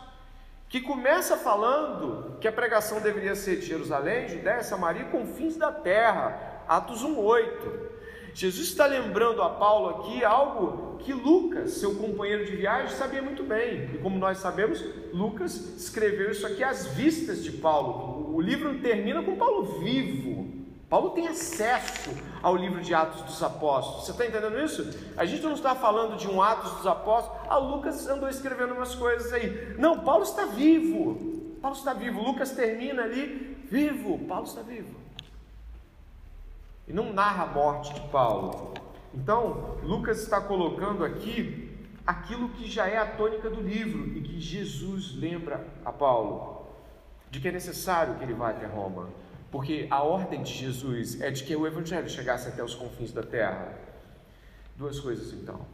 que 0.68 0.80
começa 0.80 1.36
falando 1.36 2.36
que 2.40 2.48
a 2.48 2.52
pregação 2.52 3.00
deveria 3.00 3.36
ser 3.36 3.60
de 3.60 3.66
Jerusalém, 3.66 4.28
Judéia, 4.28 4.62
Samaria, 4.62 5.04
confins 5.04 5.56
da 5.56 5.70
terra. 5.70 6.64
Atos 6.66 7.02
1:8. 7.02 7.92
Jesus 8.34 8.68
está 8.68 8.86
lembrando 8.86 9.42
a 9.42 9.50
Paulo 9.50 10.00
aqui 10.00 10.24
algo 10.24 10.96
que 10.98 11.12
Lucas, 11.12 11.72
seu 11.72 11.94
companheiro 11.94 12.44
de 12.44 12.56
viagem, 12.56 12.96
sabia 12.96 13.20
muito 13.20 13.42
bem. 13.42 13.90
E 13.94 13.98
como 13.98 14.18
nós 14.18 14.38
sabemos, 14.38 14.82
Lucas 15.12 15.54
escreveu 15.76 16.30
isso 16.30 16.46
aqui 16.46 16.64
às 16.64 16.86
vistas 16.86 17.44
de 17.44 17.52
Paulo. 17.52 18.21
O 18.32 18.40
livro 18.40 18.78
termina 18.80 19.22
com 19.22 19.36
Paulo 19.36 19.80
vivo. 19.80 20.50
Paulo 20.88 21.10
tem 21.10 21.28
acesso 21.28 22.10
ao 22.42 22.56
livro 22.56 22.80
de 22.80 22.94
Atos 22.94 23.22
dos 23.22 23.42
Apóstolos. 23.42 24.04
Você 24.04 24.10
está 24.12 24.26
entendendo 24.26 24.58
isso? 24.58 25.12
A 25.16 25.24
gente 25.24 25.42
não 25.42 25.54
está 25.54 25.74
falando 25.74 26.16
de 26.16 26.28
um 26.28 26.42
Atos 26.42 26.72
dos 26.72 26.86
Apóstolos. 26.86 27.40
Ah, 27.48 27.56
Lucas 27.56 28.06
andou 28.08 28.28
escrevendo 28.28 28.74
umas 28.74 28.94
coisas 28.94 29.32
aí. 29.32 29.74
Não, 29.78 30.00
Paulo 30.00 30.24
está 30.24 30.46
vivo. 30.46 31.56
Paulo 31.60 31.76
está 31.76 31.94
vivo. 31.94 32.20
Lucas 32.20 32.50
termina 32.52 33.02
ali 33.04 33.56
vivo. 33.70 34.18
Paulo 34.26 34.44
está 34.44 34.62
vivo 34.62 35.02
e 36.86 36.92
não 36.92 37.12
narra 37.12 37.44
a 37.44 37.46
morte 37.46 37.92
de 37.94 38.00
Paulo. 38.08 38.74
Então, 39.14 39.78
Lucas 39.82 40.22
está 40.22 40.40
colocando 40.40 41.04
aqui 41.04 41.70
aquilo 42.06 42.48
que 42.50 42.68
já 42.68 42.86
é 42.86 42.96
a 42.96 43.06
tônica 43.06 43.48
do 43.48 43.60
livro 43.60 44.16
e 44.16 44.20
que 44.20 44.40
Jesus 44.40 45.14
lembra 45.14 45.66
a 45.84 45.92
Paulo 45.92 46.51
de 47.32 47.40
que 47.40 47.48
é 47.48 47.52
necessário 47.52 48.14
que 48.16 48.24
ele 48.24 48.34
vá 48.34 48.50
até 48.50 48.66
Roma, 48.66 49.08
porque 49.50 49.86
a 49.90 50.02
ordem 50.02 50.42
de 50.42 50.52
Jesus 50.52 51.18
é 51.18 51.30
de 51.30 51.42
que 51.42 51.56
o 51.56 51.66
evangelho 51.66 52.08
chegasse 52.08 52.46
até 52.46 52.62
os 52.62 52.74
confins 52.74 53.10
da 53.10 53.22
terra. 53.22 53.72
Duas 54.76 55.00
coisas 55.00 55.32
então. 55.32 55.66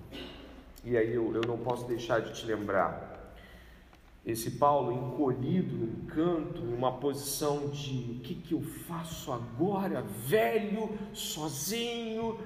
E 0.85 0.97
aí 0.97 1.13
eu, 1.13 1.35
eu 1.35 1.43
não 1.49 1.59
posso 1.59 1.85
deixar 1.87 2.21
de 2.21 2.33
te 2.33 2.47
lembrar 2.47 3.35
esse 4.25 4.53
Paulo 4.53 4.93
encolhido 4.93 5.75
num 5.75 6.07
canto, 6.07 6.63
em 6.63 6.73
uma 6.73 6.93
posição 6.93 7.69
de 7.71 8.19
o 8.19 8.21
que, 8.21 8.37
que 8.37 8.55
eu 8.55 8.63
faço 8.63 9.33
agora, 9.33 10.03
velho, 10.03 10.97
sozinho, 11.13 12.39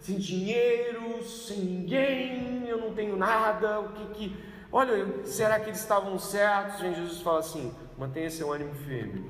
sem 0.00 0.18
dinheiro, 0.18 1.22
sem 1.22 1.58
ninguém, 1.58 2.66
eu 2.66 2.78
não 2.78 2.92
tenho 2.94 3.16
nada, 3.16 3.78
o 3.78 3.92
que 3.92 4.06
que. 4.14 4.55
Olha, 4.78 5.24
será 5.24 5.58
que 5.58 5.70
eles 5.70 5.80
estavam 5.80 6.18
certos? 6.18 6.82
E 6.82 6.92
Jesus 6.92 7.22
fala 7.22 7.38
assim: 7.38 7.72
mantenha 7.96 8.28
seu 8.28 8.52
ânimo 8.52 8.74
firme. 8.74 9.24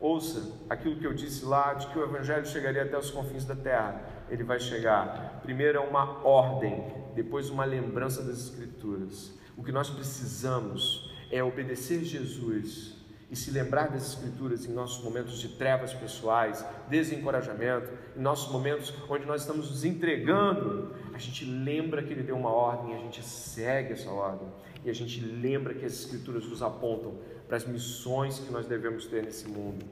Ouça 0.00 0.54
aquilo 0.70 0.96
que 0.96 1.06
eu 1.06 1.12
disse 1.12 1.44
lá, 1.44 1.74
de 1.74 1.86
que 1.88 1.98
o 1.98 2.02
Evangelho 2.02 2.46
chegaria 2.46 2.84
até 2.84 2.96
os 2.96 3.10
confins 3.10 3.44
da 3.44 3.54
terra. 3.54 4.00
Ele 4.30 4.42
vai 4.42 4.58
chegar. 4.58 5.38
Primeiro 5.42 5.76
é 5.76 5.80
uma 5.82 6.26
ordem, 6.26 6.82
depois 7.14 7.50
uma 7.50 7.66
lembrança 7.66 8.22
das 8.22 8.38
Escrituras. 8.38 9.34
O 9.54 9.62
que 9.62 9.70
nós 9.70 9.90
precisamos 9.90 11.12
é 11.30 11.44
obedecer 11.44 12.02
Jesus 12.02 12.96
e 13.30 13.36
se 13.36 13.50
lembrar 13.50 13.90
das 13.90 14.14
Escrituras 14.14 14.64
em 14.64 14.72
nossos 14.72 15.04
momentos 15.04 15.38
de 15.38 15.48
trevas 15.48 15.92
pessoais, 15.92 16.64
desencorajamento, 16.88 17.90
em 18.16 18.20
nossos 18.20 18.50
momentos 18.50 18.94
onde 19.10 19.26
nós 19.26 19.42
estamos 19.42 19.70
nos 19.70 19.84
entregando, 19.84 20.94
a 21.12 21.18
gente 21.18 21.44
lembra 21.44 22.02
que 22.02 22.14
Ele 22.14 22.22
deu 22.22 22.36
uma 22.36 22.50
ordem, 22.50 22.94
a 22.94 22.98
gente 22.98 23.22
segue 23.22 23.92
essa 23.92 24.10
ordem 24.10 24.48
e 24.84 24.90
a 24.90 24.94
gente 24.94 25.20
lembra 25.20 25.74
que 25.74 25.84
as 25.84 25.92
Escrituras 25.92 26.44
nos 26.46 26.62
apontam 26.62 27.14
para 27.46 27.56
as 27.56 27.66
missões 27.66 28.38
que 28.38 28.52
nós 28.52 28.66
devemos 28.66 29.06
ter 29.06 29.22
nesse 29.22 29.48
mundo. 29.48 29.84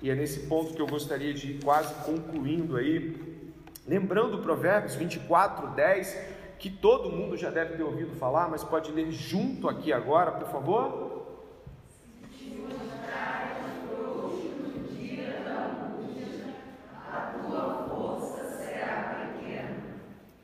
E 0.00 0.10
é 0.10 0.14
nesse 0.14 0.46
ponto 0.46 0.74
que 0.74 0.80
eu 0.80 0.86
gostaria 0.86 1.34
de 1.34 1.52
ir 1.52 1.64
quase 1.64 1.92
concluindo 2.04 2.76
aí, 2.76 3.42
lembrando 3.86 4.38
Provérbios 4.38 4.94
24, 4.94 5.68
10 5.74 6.38
que 6.58 6.68
todo 6.68 7.10
mundo 7.10 7.36
já 7.36 7.50
deve 7.50 7.76
ter 7.76 7.82
ouvido 7.82 8.14
falar, 8.16 8.48
mas 8.48 8.64
pode 8.64 8.90
ler 8.90 9.10
junto 9.12 9.68
aqui 9.68 9.92
agora, 9.92 10.32
por 10.32 10.48
favor? 10.48 11.08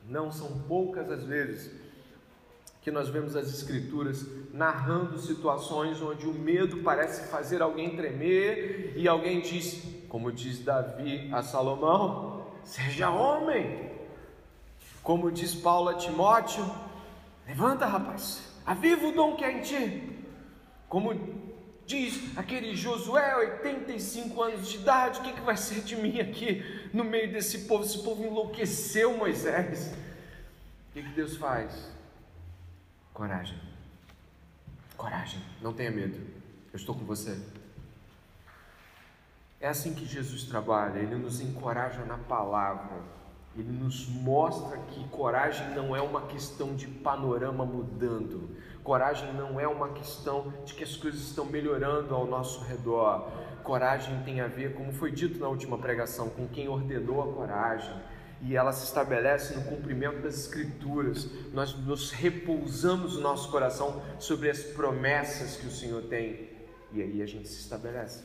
Não 0.07 0.31
são 0.31 0.59
poucas 0.61 1.11
as 1.11 1.23
vezes 1.25 1.84
que 2.85 2.91
nós 2.91 3.09
vemos 3.09 3.35
as 3.35 3.47
Escrituras 3.47 4.27
narrando 4.53 5.17
situações 5.17 5.99
onde 6.03 6.27
o 6.27 6.31
medo 6.31 6.83
parece 6.83 7.27
fazer 7.31 7.59
alguém 7.59 7.95
tremer 7.95 8.93
e 8.95 9.07
alguém 9.07 9.41
diz, 9.41 9.81
como 10.07 10.31
diz 10.31 10.59
Davi 10.59 11.27
a 11.33 11.41
Salomão: 11.41 12.45
seja 12.63 13.09
homem, 13.09 13.89
como 15.01 15.31
diz 15.31 15.55
Paulo 15.55 15.89
a 15.89 15.95
Timóteo, 15.95 16.63
levanta 17.47 17.87
rapaz, 17.87 18.53
aviva 18.63 19.07
o 19.07 19.11
dom 19.11 19.35
que 19.35 19.43
há 19.43 19.51
em 19.51 19.61
ti. 19.61 20.19
Como 20.87 21.19
diz 21.87 22.37
aquele 22.37 22.75
Josué, 22.75 23.35
85 23.35 24.43
anos 24.43 24.67
de 24.69 24.77
idade, 24.77 25.21
o 25.21 25.23
que, 25.23 25.33
que 25.33 25.41
vai 25.41 25.57
ser 25.57 25.81
de 25.81 25.95
mim 25.95 26.19
aqui 26.19 26.63
no 26.93 27.03
meio 27.03 27.31
desse 27.31 27.61
povo? 27.61 27.83
Esse 27.83 28.03
povo 28.03 28.23
enlouqueceu 28.23 29.17
Moisés. 29.17 29.91
O 29.91 30.93
que, 30.93 31.01
que 31.01 31.15
Deus 31.15 31.35
faz? 31.35 31.94
Coragem. 33.15 33.59
Coragem, 34.95 35.41
não 35.59 35.73
tenha 35.73 35.89
medo. 35.89 36.15
Eu 36.71 36.77
estou 36.77 36.93
com 36.93 37.03
você. 37.03 37.35
É 39.59 39.67
assim 39.67 39.95
que 39.95 40.05
Jesus 40.05 40.43
trabalha, 40.43 40.99
ele 40.99 41.15
nos 41.15 41.41
encoraja 41.41 42.05
na 42.05 42.19
palavra 42.19 43.01
ele 43.57 43.71
nos 43.71 44.07
mostra 44.09 44.77
que 44.77 45.07
coragem 45.07 45.69
não 45.69 45.95
é 45.95 46.01
uma 46.01 46.23
questão 46.23 46.75
de 46.75 46.87
panorama 46.87 47.65
mudando, 47.65 48.49
coragem 48.83 49.31
não 49.33 49.57
é 49.57 49.65
uma 49.65 49.89
questão 49.89 50.53
de 50.65 50.73
que 50.73 50.83
as 50.83 50.97
coisas 50.97 51.21
estão 51.21 51.45
melhorando 51.45 52.13
ao 52.13 52.27
nosso 52.27 52.63
redor. 52.65 53.31
Coragem 53.63 54.21
tem 54.23 54.41
a 54.41 54.47
ver, 54.47 54.75
como 54.75 54.91
foi 54.91 55.11
dito 55.11 55.39
na 55.39 55.47
última 55.47 55.77
pregação, 55.77 56.29
com 56.29 56.47
quem 56.47 56.67
ordenou 56.67 57.23
a 57.23 57.33
coragem. 57.33 57.95
E 58.41 58.55
ela 58.55 58.71
se 58.71 58.85
estabelece 58.85 59.55
no 59.55 59.63
cumprimento 59.63 60.21
das 60.21 60.35
Escrituras. 60.35 61.27
Nós 61.53 61.73
nos 61.73 62.11
repousamos 62.11 63.15
o 63.15 63.21
nosso 63.21 63.49
coração 63.49 64.01
sobre 64.19 64.49
as 64.49 64.59
promessas 64.59 65.55
que 65.57 65.67
o 65.67 65.71
Senhor 65.71 66.03
tem. 66.03 66.49
E 66.91 67.01
aí 67.01 67.21
a 67.21 67.25
gente 67.25 67.47
se 67.47 67.59
estabelece. 67.59 68.23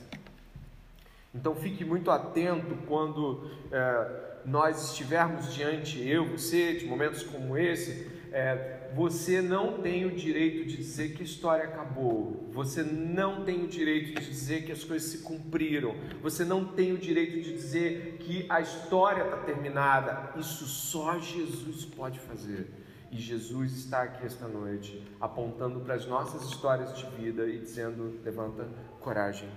Então 1.35 1.55
fique 1.55 1.85
muito 1.85 2.11
atento 2.11 2.77
quando. 2.87 3.51
É, 3.71 4.31
nós 4.45 4.91
estivermos 4.91 5.53
diante, 5.53 6.07
eu, 6.07 6.27
você, 6.27 6.75
de 6.75 6.87
momentos 6.87 7.23
como 7.23 7.57
esse, 7.59 8.11
é, 8.33 8.80
você 8.95 9.41
não 9.41 9.81
tem 9.81 10.05
o 10.05 10.15
direito 10.15 10.67
de 10.67 10.77
dizer 10.77 11.15
que 11.15 11.23
a 11.23 11.25
história 11.25 11.65
acabou, 11.65 12.49
você 12.53 12.83
não 12.83 13.45
tem 13.45 13.65
o 13.65 13.69
direito 13.69 14.21
de 14.21 14.27
dizer 14.27 14.65
que 14.65 14.73
as 14.73 14.85
coisas 14.85 15.11
se 15.11 15.19
cumpriram, 15.19 15.95
você 16.23 16.45
não 16.45 16.65
tem 16.65 16.93
o 16.93 16.99
direito 16.99 17.41
de 17.41 17.53
dizer 17.53 18.17
que 18.21 18.47
a 18.49 18.61
história 18.61 19.25
está 19.25 19.37
terminada. 19.39 20.33
Isso 20.39 20.67
só 20.67 21.19
Jesus 21.19 21.85
pode 21.85 22.19
fazer. 22.19 22.69
E 23.13 23.19
Jesus 23.19 23.73
está 23.73 24.03
aqui 24.03 24.25
esta 24.25 24.47
noite, 24.47 25.03
apontando 25.21 25.81
para 25.81 25.95
as 25.95 26.07
nossas 26.07 26.43
histórias 26.45 26.97
de 26.97 27.05
vida 27.17 27.47
e 27.47 27.59
dizendo: 27.59 28.21
levanta 28.23 28.69
coragem, 29.01 29.49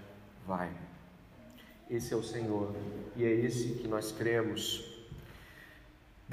vai. 0.47 0.71
Esse 1.89 2.13
é 2.13 2.17
o 2.17 2.23
Senhor 2.23 2.75
e 3.15 3.23
é 3.23 3.31
esse 3.31 3.75
que 3.75 3.87
nós 3.87 4.11
cremos. 4.11 4.92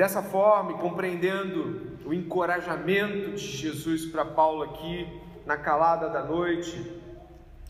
Dessa 0.00 0.22
forma, 0.22 0.78
compreendendo 0.78 1.98
o 2.06 2.14
encorajamento 2.14 3.32
de 3.32 3.36
Jesus 3.36 4.06
para 4.06 4.24
Paulo 4.24 4.62
aqui 4.62 5.06
na 5.44 5.58
calada 5.58 6.08
da 6.08 6.24
noite, 6.24 6.90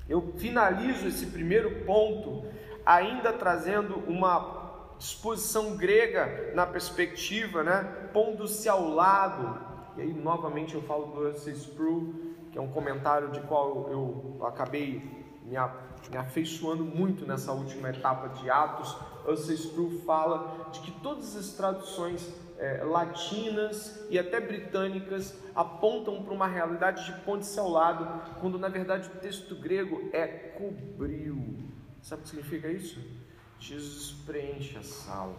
eu 0.08 0.32
finalizo 0.38 1.08
esse 1.08 1.26
primeiro 1.26 1.84
ponto 1.84 2.44
ainda 2.86 3.32
trazendo 3.32 3.96
uma 4.06 4.94
disposição 4.96 5.76
grega 5.76 6.52
na 6.54 6.64
perspectiva, 6.64 7.64
né? 7.64 7.82
Pondo-se 8.12 8.68
ao 8.68 8.88
lado. 8.88 9.58
E 9.96 10.02
aí 10.02 10.14
novamente 10.14 10.76
eu 10.76 10.82
falo 10.82 11.06
do 11.06 11.26
Russell 11.26 11.52
Sproul, 11.54 12.14
que 12.52 12.58
é 12.58 12.60
um 12.60 12.70
comentário 12.70 13.32
de 13.32 13.40
qual 13.40 13.88
eu 13.90 14.46
acabei 14.46 15.02
me 15.50 15.56
me 16.08 16.16
afeiçoando 16.16 16.84
muito 16.84 17.26
nessa 17.26 17.52
última 17.52 17.90
etapa 17.90 18.28
de 18.28 18.48
Atos, 18.48 18.96
Sproul 19.48 20.00
fala 20.06 20.70
de 20.72 20.80
que 20.80 20.90
todas 20.90 21.36
as 21.36 21.50
traduções 21.50 22.26
é, 22.58 22.82
latinas 22.84 24.06
e 24.08 24.18
até 24.18 24.40
britânicas 24.40 25.36
apontam 25.54 26.22
para 26.22 26.32
uma 26.32 26.46
realidade 26.46 27.04
de 27.04 27.20
ponte-se 27.20 27.58
ao 27.58 27.68
lado, 27.68 28.06
quando 28.40 28.58
na 28.58 28.68
verdade 28.68 29.08
o 29.08 29.20
texto 29.20 29.54
grego 29.56 30.08
é 30.12 30.26
cobriu. 30.26 31.58
Sabe 32.00 32.20
o 32.20 32.24
que 32.24 32.30
significa 32.30 32.68
isso? 32.68 33.00
Jesus 33.58 34.12
preenche 34.24 34.78
a 34.78 34.82
sala. 34.82 35.34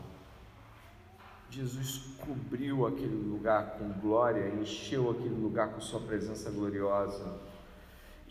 Jesus 1.49 2.15
cobriu 2.25 2.85
aquele 2.85 3.15
lugar 3.15 3.77
com 3.77 3.89
glória, 3.99 4.47
encheu 4.55 5.11
aquele 5.11 5.35
lugar 5.35 5.69
com 5.69 5.81
sua 5.81 5.99
presença 5.99 6.49
gloriosa. 6.49 7.50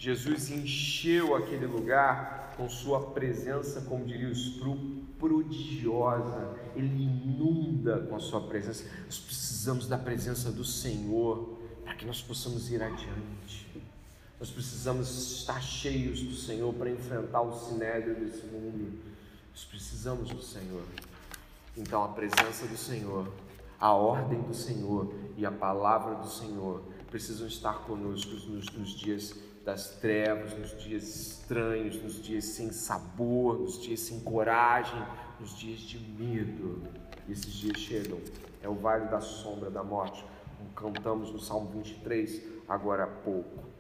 Jesus 0.01 0.51
encheu 0.51 1.37
aquele 1.37 1.67
lugar 1.67 2.55
com 2.57 2.67
sua 2.71 3.11
presença, 3.11 3.83
como 3.83 4.07
diria 4.07 4.29
o 4.29 4.33
Spru, 4.33 4.75
prodigiosa. 5.19 6.59
Ele 6.75 7.03
inunda 7.05 7.99
com 8.09 8.17
a 8.17 8.19
sua 8.19 8.41
presença. 8.41 8.83
Nós 9.05 9.19
precisamos 9.19 9.87
da 9.87 9.99
presença 9.99 10.51
do 10.51 10.65
Senhor 10.65 11.59
para 11.85 11.95
que 11.97 12.07
nós 12.07 12.23
possamos 12.23 12.73
ir 12.73 12.83
adiante. 12.83 13.69
Nós 14.39 14.51
precisamos 14.51 15.35
estar 15.35 15.61
cheios 15.61 16.23
do 16.23 16.35
Senhor 16.35 16.73
para 16.73 16.89
enfrentar 16.89 17.43
o 17.43 17.53
sinédrio 17.53 18.15
desse 18.15 18.47
mundo. 18.47 18.99
Nós 19.51 19.65
precisamos 19.65 20.31
do 20.31 20.41
Senhor. 20.41 20.83
Então, 21.77 22.03
a 22.03 22.09
presença 22.09 22.67
do 22.67 22.77
Senhor, 22.79 23.31
a 23.79 23.93
ordem 23.93 24.41
do 24.41 24.55
Senhor 24.55 25.13
e 25.37 25.45
a 25.45 25.53
palavra 25.53 26.15
do 26.15 26.27
Senhor 26.31 26.83
precisam 27.11 27.47
estar 27.47 27.81
conosco 27.81 28.31
nos, 28.33 28.65
nos 28.71 28.91
dias 28.93 29.35
das 29.65 29.91
trevas, 29.97 30.57
nos 30.57 30.77
dias 30.83 31.05
estranhos, 31.05 32.03
nos 32.03 32.23
dias 32.23 32.45
sem 32.45 32.71
sabor, 32.71 33.59
nos 33.59 33.81
dias 33.81 34.01
sem 34.01 34.21
coragem, 34.21 35.03
nos 35.39 35.57
dias 35.59 35.81
de 35.81 35.99
medo. 35.99 36.83
E 37.29 37.33
esses 37.33 37.53
dias 37.53 37.79
chegam. 37.79 38.19
É 38.63 38.69
o 38.69 38.75
vale 38.75 39.07
da 39.07 39.21
sombra 39.21 39.71
da 39.71 39.83
morte, 39.83 40.25
como 40.75 40.93
cantamos 40.93 41.33
no 41.33 41.41
Salmo 41.41 41.71
23 41.71 42.61
agora 42.69 43.05
há 43.05 43.07
pouco. 43.07 43.71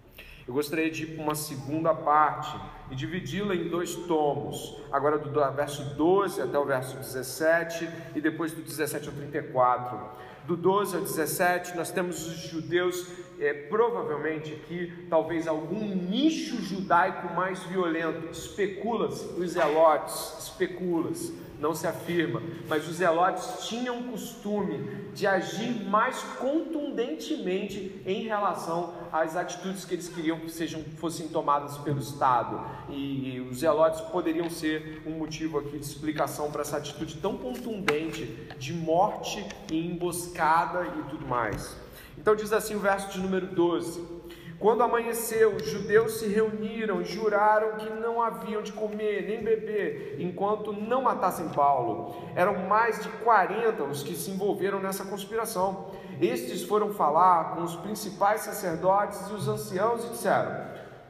Eu 0.48 0.54
gostaria 0.54 0.90
de 0.90 1.04
ir 1.04 1.14
para 1.14 1.22
uma 1.22 1.34
segunda 1.34 1.94
parte 1.94 2.58
e 2.90 2.96
dividi-la 2.96 3.54
em 3.54 3.68
dois 3.68 3.94
tomos, 3.94 4.82
agora 4.90 5.16
do 5.18 5.30
verso 5.54 5.94
12 5.94 6.40
até 6.42 6.58
o 6.58 6.64
verso 6.64 6.96
17 6.96 7.88
e 8.16 8.20
depois 8.20 8.52
do 8.52 8.62
17 8.62 9.08
ao 9.08 9.14
34 9.14 10.10
do 10.50 10.56
12 10.56 10.96
ao 10.96 11.02
17, 11.02 11.76
nós 11.76 11.92
temos 11.92 12.26
os 12.26 12.50
judeus, 12.50 13.06
é, 13.38 13.52
provavelmente 13.54 14.52
aqui, 14.52 14.92
talvez 15.08 15.46
algum 15.46 15.94
nicho 15.94 16.60
judaico 16.60 17.32
mais 17.34 17.62
violento, 17.64 18.28
especula-se, 18.32 19.26
os 19.40 19.52
zelotes, 19.52 20.38
especula-se, 20.40 21.32
não 21.60 21.74
se 21.74 21.86
afirma, 21.86 22.42
mas 22.68 22.88
os 22.88 22.96
zelotes 22.96 23.68
tinham 23.68 24.02
costume 24.04 25.10
de 25.14 25.26
agir 25.26 25.84
mais 25.84 26.20
contundentemente 26.38 28.00
em 28.06 28.22
relação 28.22 28.94
às 29.12 29.36
atitudes 29.36 29.84
que 29.84 29.94
eles 29.94 30.08
queriam 30.08 30.40
que 30.40 30.50
sejam, 30.50 30.82
fossem 30.96 31.28
tomadas 31.28 31.76
pelo 31.78 32.00
Estado. 32.00 32.60
E, 32.88 33.34
e 33.34 33.40
os 33.40 33.58
zelotes 33.58 34.00
poderiam 34.00 34.48
ser 34.48 35.02
um 35.06 35.12
motivo 35.12 35.58
aqui 35.58 35.78
de 35.78 35.84
explicação 35.84 36.50
para 36.50 36.62
essa 36.62 36.78
atitude 36.78 37.16
tão 37.16 37.36
contundente 37.36 38.24
de 38.58 38.72
morte 38.72 39.44
e 39.70 39.86
emboscada 39.86 40.86
e 40.86 41.10
tudo 41.10 41.26
mais. 41.26 41.76
Então 42.16 42.34
diz 42.34 42.52
assim 42.52 42.74
o 42.74 42.80
verso 42.80 43.10
de 43.12 43.20
número 43.20 43.46
12. 43.46 44.19
Quando 44.60 44.82
amanheceu, 44.82 45.56
os 45.56 45.64
judeus 45.64 46.18
se 46.18 46.28
reuniram 46.28 47.00
e 47.00 47.04
juraram 47.06 47.78
que 47.78 47.88
não 47.88 48.20
haviam 48.20 48.60
de 48.60 48.72
comer 48.72 49.26
nem 49.26 49.42
beber 49.42 50.16
enquanto 50.20 50.70
não 50.70 51.00
matassem 51.00 51.48
Paulo. 51.48 52.14
Eram 52.36 52.68
mais 52.68 53.02
de 53.02 53.08
40 53.08 53.82
os 53.84 54.02
que 54.02 54.14
se 54.14 54.30
envolveram 54.30 54.78
nessa 54.78 55.02
conspiração. 55.06 55.86
Estes 56.20 56.62
foram 56.62 56.92
falar 56.92 57.54
com 57.54 57.62
os 57.62 57.74
principais 57.76 58.42
sacerdotes 58.42 59.30
e 59.30 59.32
os 59.32 59.48
anciãos 59.48 60.04
e 60.04 60.08
disseram: 60.10 60.54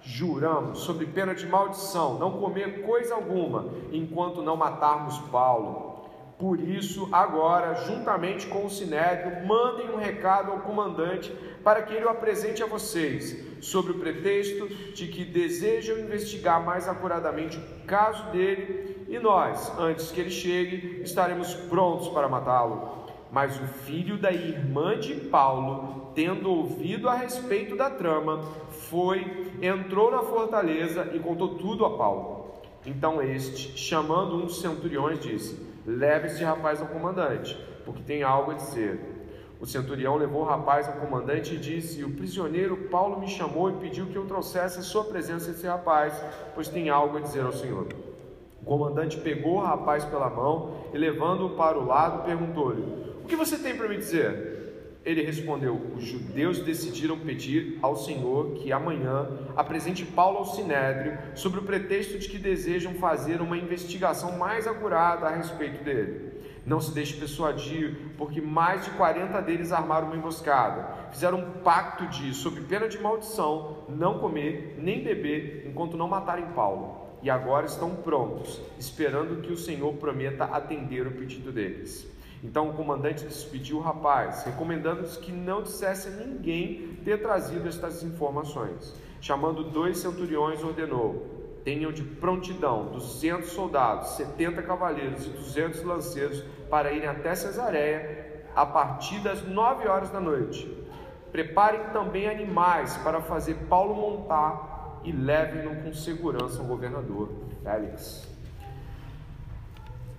Juramos, 0.01 0.79
sob 0.79 1.05
pena 1.07 1.35
de 1.35 1.45
maldição, 1.45 2.21
não 2.21 2.39
comer 2.39 2.87
coisa 2.87 3.17
alguma 3.17 3.75
enquanto 3.91 4.43
não 4.43 4.57
matarmos 4.57 5.19
Paulo. 5.29 5.90
Por 6.41 6.59
isso, 6.59 7.07
agora, 7.13 7.75
juntamente 7.85 8.47
com 8.47 8.65
o 8.65 8.71
Sinédrio, 8.71 9.47
mandem 9.47 9.91
um 9.91 9.99
recado 9.99 10.51
ao 10.51 10.61
comandante 10.61 11.31
para 11.63 11.83
que 11.83 11.93
ele 11.93 12.07
o 12.07 12.09
apresente 12.09 12.63
a 12.63 12.67
vocês, 12.67 13.45
sob 13.61 13.91
o 13.91 13.99
pretexto 13.99 14.67
de 14.95 15.07
que 15.07 15.23
desejam 15.23 15.99
investigar 15.99 16.65
mais 16.65 16.89
acuradamente 16.89 17.59
o 17.59 17.87
caso 17.87 18.31
dele, 18.31 19.05
e 19.07 19.19
nós, 19.19 19.71
antes 19.79 20.11
que 20.11 20.19
ele 20.19 20.31
chegue, 20.31 21.03
estaremos 21.03 21.53
prontos 21.53 22.09
para 22.09 22.27
matá-lo. 22.27 23.05
Mas 23.31 23.61
o 23.61 23.67
filho 23.67 24.17
da 24.17 24.33
irmã 24.33 24.99
de 24.99 25.15
Paulo, 25.17 26.11
tendo 26.15 26.51
ouvido 26.51 27.07
a 27.07 27.15
respeito 27.17 27.77
da 27.77 27.91
trama, 27.91 28.43
foi, 28.89 29.53
entrou 29.61 30.11
na 30.11 30.23
fortaleza 30.23 31.11
e 31.13 31.19
contou 31.19 31.57
tudo 31.57 31.85
a 31.85 31.99
Paulo. 31.99 32.55
Então 32.87 33.21
este, 33.21 33.79
chamando 33.79 34.37
um 34.37 34.47
dos 34.47 34.63
centuriões, 34.63 35.21
disse: 35.21 35.70
Leve 35.91 36.29
este 36.29 36.45
rapaz 36.45 36.81
ao 36.81 36.87
comandante, 36.87 37.59
porque 37.85 38.03
tem 38.03 38.23
algo 38.23 38.53
a 38.53 38.55
dizer. 38.55 39.01
O 39.61 39.67
centurião 39.67 40.17
levou 40.17 40.43
o 40.43 40.45
rapaz 40.47 40.87
ao 40.87 40.95
comandante 40.95 41.55
e 41.55 41.59
disse: 41.59 42.05
O 42.05 42.13
prisioneiro 42.13 42.77
Paulo 42.89 43.19
me 43.19 43.27
chamou 43.27 43.71
e 43.71 43.75
pediu 43.75 44.07
que 44.07 44.17
eu 44.17 44.25
trouxesse 44.25 44.79
a 44.79 44.83
sua 44.83 45.05
presença 45.05 45.51
esse 45.51 45.67
rapaz, 45.67 46.15
pois 46.55 46.69
tem 46.69 46.89
algo 46.89 47.19
a 47.19 47.21
dizer 47.21 47.45
ao 47.45 47.53
Senhor. 47.53 47.89
O 48.63 48.65
comandante 48.65 49.19
pegou 49.19 49.57
o 49.57 49.61
rapaz 49.61 50.05
pela 50.05 50.31
mão 50.31 50.77
e, 50.95 50.99
levando-o 50.99 51.57
para 51.57 51.77
o 51.77 51.85
lado, 51.85 52.25
perguntou-lhe: 52.25 52.83
O 53.25 53.27
que 53.27 53.35
você 53.35 53.59
tem 53.59 53.77
para 53.77 53.89
me 53.89 53.97
dizer? 53.97 54.60
Ele 55.11 55.23
respondeu: 55.23 55.75
Os 55.97 56.05
judeus 56.05 56.61
decidiram 56.61 57.19
pedir 57.19 57.79
ao 57.83 57.97
Senhor 57.97 58.53
que 58.55 58.71
amanhã 58.71 59.29
apresente 59.57 60.05
Paulo 60.05 60.39
ao 60.39 60.47
sinédrio, 60.47 61.19
sob 61.35 61.59
o 61.59 61.63
pretexto 61.63 62.17
de 62.17 62.29
que 62.29 62.39
desejam 62.39 62.95
fazer 62.95 63.41
uma 63.41 63.59
investigação 63.59 64.39
mais 64.39 64.69
acurada 64.69 65.27
a 65.27 65.35
respeito 65.35 65.83
dele. 65.83 66.31
Não 66.65 66.81
se 66.81 66.95
deixe 66.95 67.19
persuadir, 67.19 67.97
porque 68.17 68.41
mais 68.41 68.85
de 68.85 68.93
40 68.93 69.43
deles 69.43 69.73
armaram 69.73 70.07
uma 70.07 70.17
emboscada. 70.17 71.11
Fizeram 71.11 71.39
um 71.39 71.51
pacto 71.63 72.07
de, 72.07 72.33
sob 72.33 72.61
pena 72.61 72.89
de 72.89 73.01
maldição, 73.01 73.79
não 73.89 74.21
comer 74.21 74.77
nem 74.79 75.03
beber 75.03 75.65
enquanto 75.67 75.97
não 75.97 76.07
matarem 76.07 76.47
Paulo. 76.55 77.09
E 77.21 77.29
agora 77.29 77.67
estão 77.67 77.97
prontos, 77.97 78.61
esperando 78.79 79.43
que 79.43 79.53
o 79.53 79.57
Senhor 79.57 79.93
prometa 79.95 80.45
atender 80.45 81.05
o 81.05 81.11
pedido 81.11 81.51
deles. 81.51 82.09
Então 82.43 82.71
o 82.71 82.73
comandante 82.73 83.25
despediu 83.25 83.79
o 83.79 83.81
rapaz, 83.81 84.45
recomendando-lhes 84.45 85.17
que 85.17 85.31
não 85.31 85.63
dissesse 85.63 86.09
a 86.09 86.13
ninguém 86.13 86.99
ter 87.05 87.21
trazido 87.21 87.69
estas 87.69 88.03
informações. 88.03 88.95
Chamando 89.21 89.65
dois 89.65 89.99
centuriões, 89.99 90.65
ordenou: 90.65 91.27
tenham 91.65 91.93
de 91.93 92.03
prontidão 92.03 92.87
200 92.93 93.51
soldados, 93.51 94.11
70 94.13 94.63
cavaleiros 94.63 95.27
e 95.27 95.31
200 95.31 95.83
lanceiros 95.83 96.43
para 96.71 96.93
irem 96.93 97.09
até 97.09 97.35
Cesareia 97.35 98.45
a 98.55 98.67
partir 98.67 99.21
das 99.21 99.47
nove 99.47 99.87
horas 99.87 100.11
da 100.11 100.21
noite. 100.21 100.77
Preparem 101.31 101.81
também 101.93 102.29
animais 102.29 102.97
para 102.99 103.21
fazer 103.21 103.55
Paulo 103.69 103.95
montar 103.95 105.01
e 105.05 105.13
levem-no 105.13 105.83
com 105.83 105.93
segurança 105.93 106.61
ao 106.61 106.67
governador 106.67 107.31
Félix. 107.63 108.30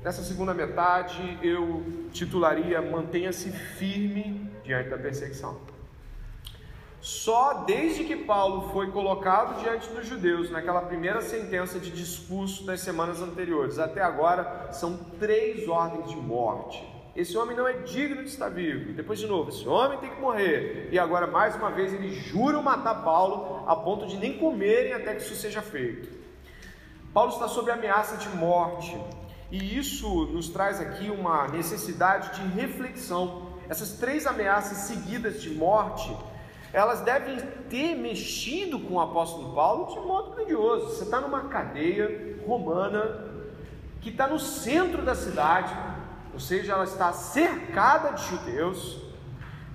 Nessa 0.04 0.24
segunda 0.24 0.52
metade, 0.52 1.38
eu 1.44 1.86
titularia 2.12 2.82
Mantenha-se 2.82 3.52
firme 3.52 4.52
diante 4.64 4.90
da 4.90 4.98
perseguição. 4.98 5.60
Só 7.00 7.66
desde 7.66 8.04
que 8.04 8.16
Paulo 8.16 8.72
foi 8.72 8.90
colocado 8.90 9.62
diante 9.62 9.88
dos 9.90 10.08
judeus, 10.08 10.50
naquela 10.50 10.82
primeira 10.82 11.22
sentença 11.22 11.80
de 11.80 11.92
discurso 11.92 12.66
das 12.66 12.80
semanas 12.82 13.22
anteriores, 13.22 13.78
até 13.78 14.02
agora, 14.02 14.70
são 14.72 14.98
três 15.20 15.68
ordens 15.68 16.10
de 16.10 16.16
morte. 16.16 16.84
Esse 17.16 17.38
homem 17.38 17.56
não 17.56 17.68
é 17.68 17.74
digno 17.74 18.24
de 18.24 18.30
estar 18.30 18.50
vivo. 18.50 18.94
Depois, 18.94 19.20
de 19.20 19.28
novo, 19.28 19.50
esse 19.50 19.68
homem 19.68 20.00
tem 20.00 20.10
que 20.10 20.20
morrer. 20.20 20.90
E 20.92 20.98
agora, 20.98 21.28
mais 21.28 21.56
uma 21.56 21.70
vez, 21.70 21.94
eles 21.94 22.16
juram 22.16 22.64
matar 22.64 23.04
Paulo 23.04 23.64
a 23.68 23.76
ponto 23.76 24.08
de 24.08 24.18
nem 24.18 24.40
comerem 24.40 24.94
até 24.94 25.14
que 25.14 25.22
isso 25.22 25.36
seja 25.36 25.62
feito. 25.62 26.10
Paulo 27.14 27.34
está 27.34 27.48
sob 27.48 27.70
ameaça 27.70 28.18
de 28.18 28.30
morte. 28.30 28.98
E 29.52 29.78
isso 29.78 30.26
nos 30.28 30.48
traz 30.48 30.80
aqui 30.80 31.10
uma 31.10 31.48
necessidade 31.50 32.40
de 32.40 32.48
reflexão. 32.56 33.48
Essas 33.68 33.92
três 33.92 34.26
ameaças 34.26 34.78
seguidas 34.80 35.42
de 35.42 35.50
morte, 35.50 36.16
elas 36.72 37.02
devem 37.02 37.38
ter 37.70 37.96
mexido 37.96 38.80
com 38.80 38.94
o 38.94 39.02
apóstolo 39.02 39.54
Paulo 39.54 39.94
de 39.94 40.00
modo 40.08 40.32
grandioso. 40.32 40.88
Você 40.88 41.04
está 41.04 41.20
numa 41.20 41.50
cadeia 41.50 42.40
romana 42.48 43.30
que 44.00 44.10
está 44.10 44.26
no 44.26 44.40
centro 44.40 45.02
da 45.04 45.14
cidade, 45.14 45.76
ou 46.34 46.40
seja, 46.40 46.72
ela 46.72 46.86
está 46.86 47.12
cercada 47.12 48.14
de 48.14 48.24
judeus. 48.24 49.02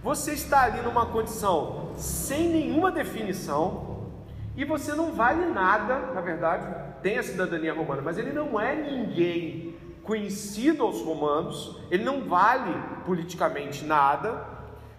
Você 0.02 0.32
está 0.32 0.62
ali 0.62 0.80
numa 0.80 1.04
condição 1.04 1.92
sem 1.96 2.48
nenhuma 2.48 2.90
definição 2.90 3.95
e 4.56 4.64
você 4.64 4.94
não 4.94 5.12
vale 5.12 5.46
nada, 5.46 6.12
na 6.14 6.20
verdade, 6.20 6.66
tem 7.02 7.18
a 7.18 7.22
cidadania 7.22 7.74
romana, 7.74 8.00
mas 8.02 8.16
ele 8.16 8.32
não 8.32 8.58
é 8.58 8.74
ninguém 8.74 9.76
conhecido 10.02 10.82
aos 10.82 11.02
romanos, 11.02 11.82
ele 11.90 12.04
não 12.04 12.22
vale 12.22 12.72
politicamente 13.04 13.84
nada. 13.84 14.44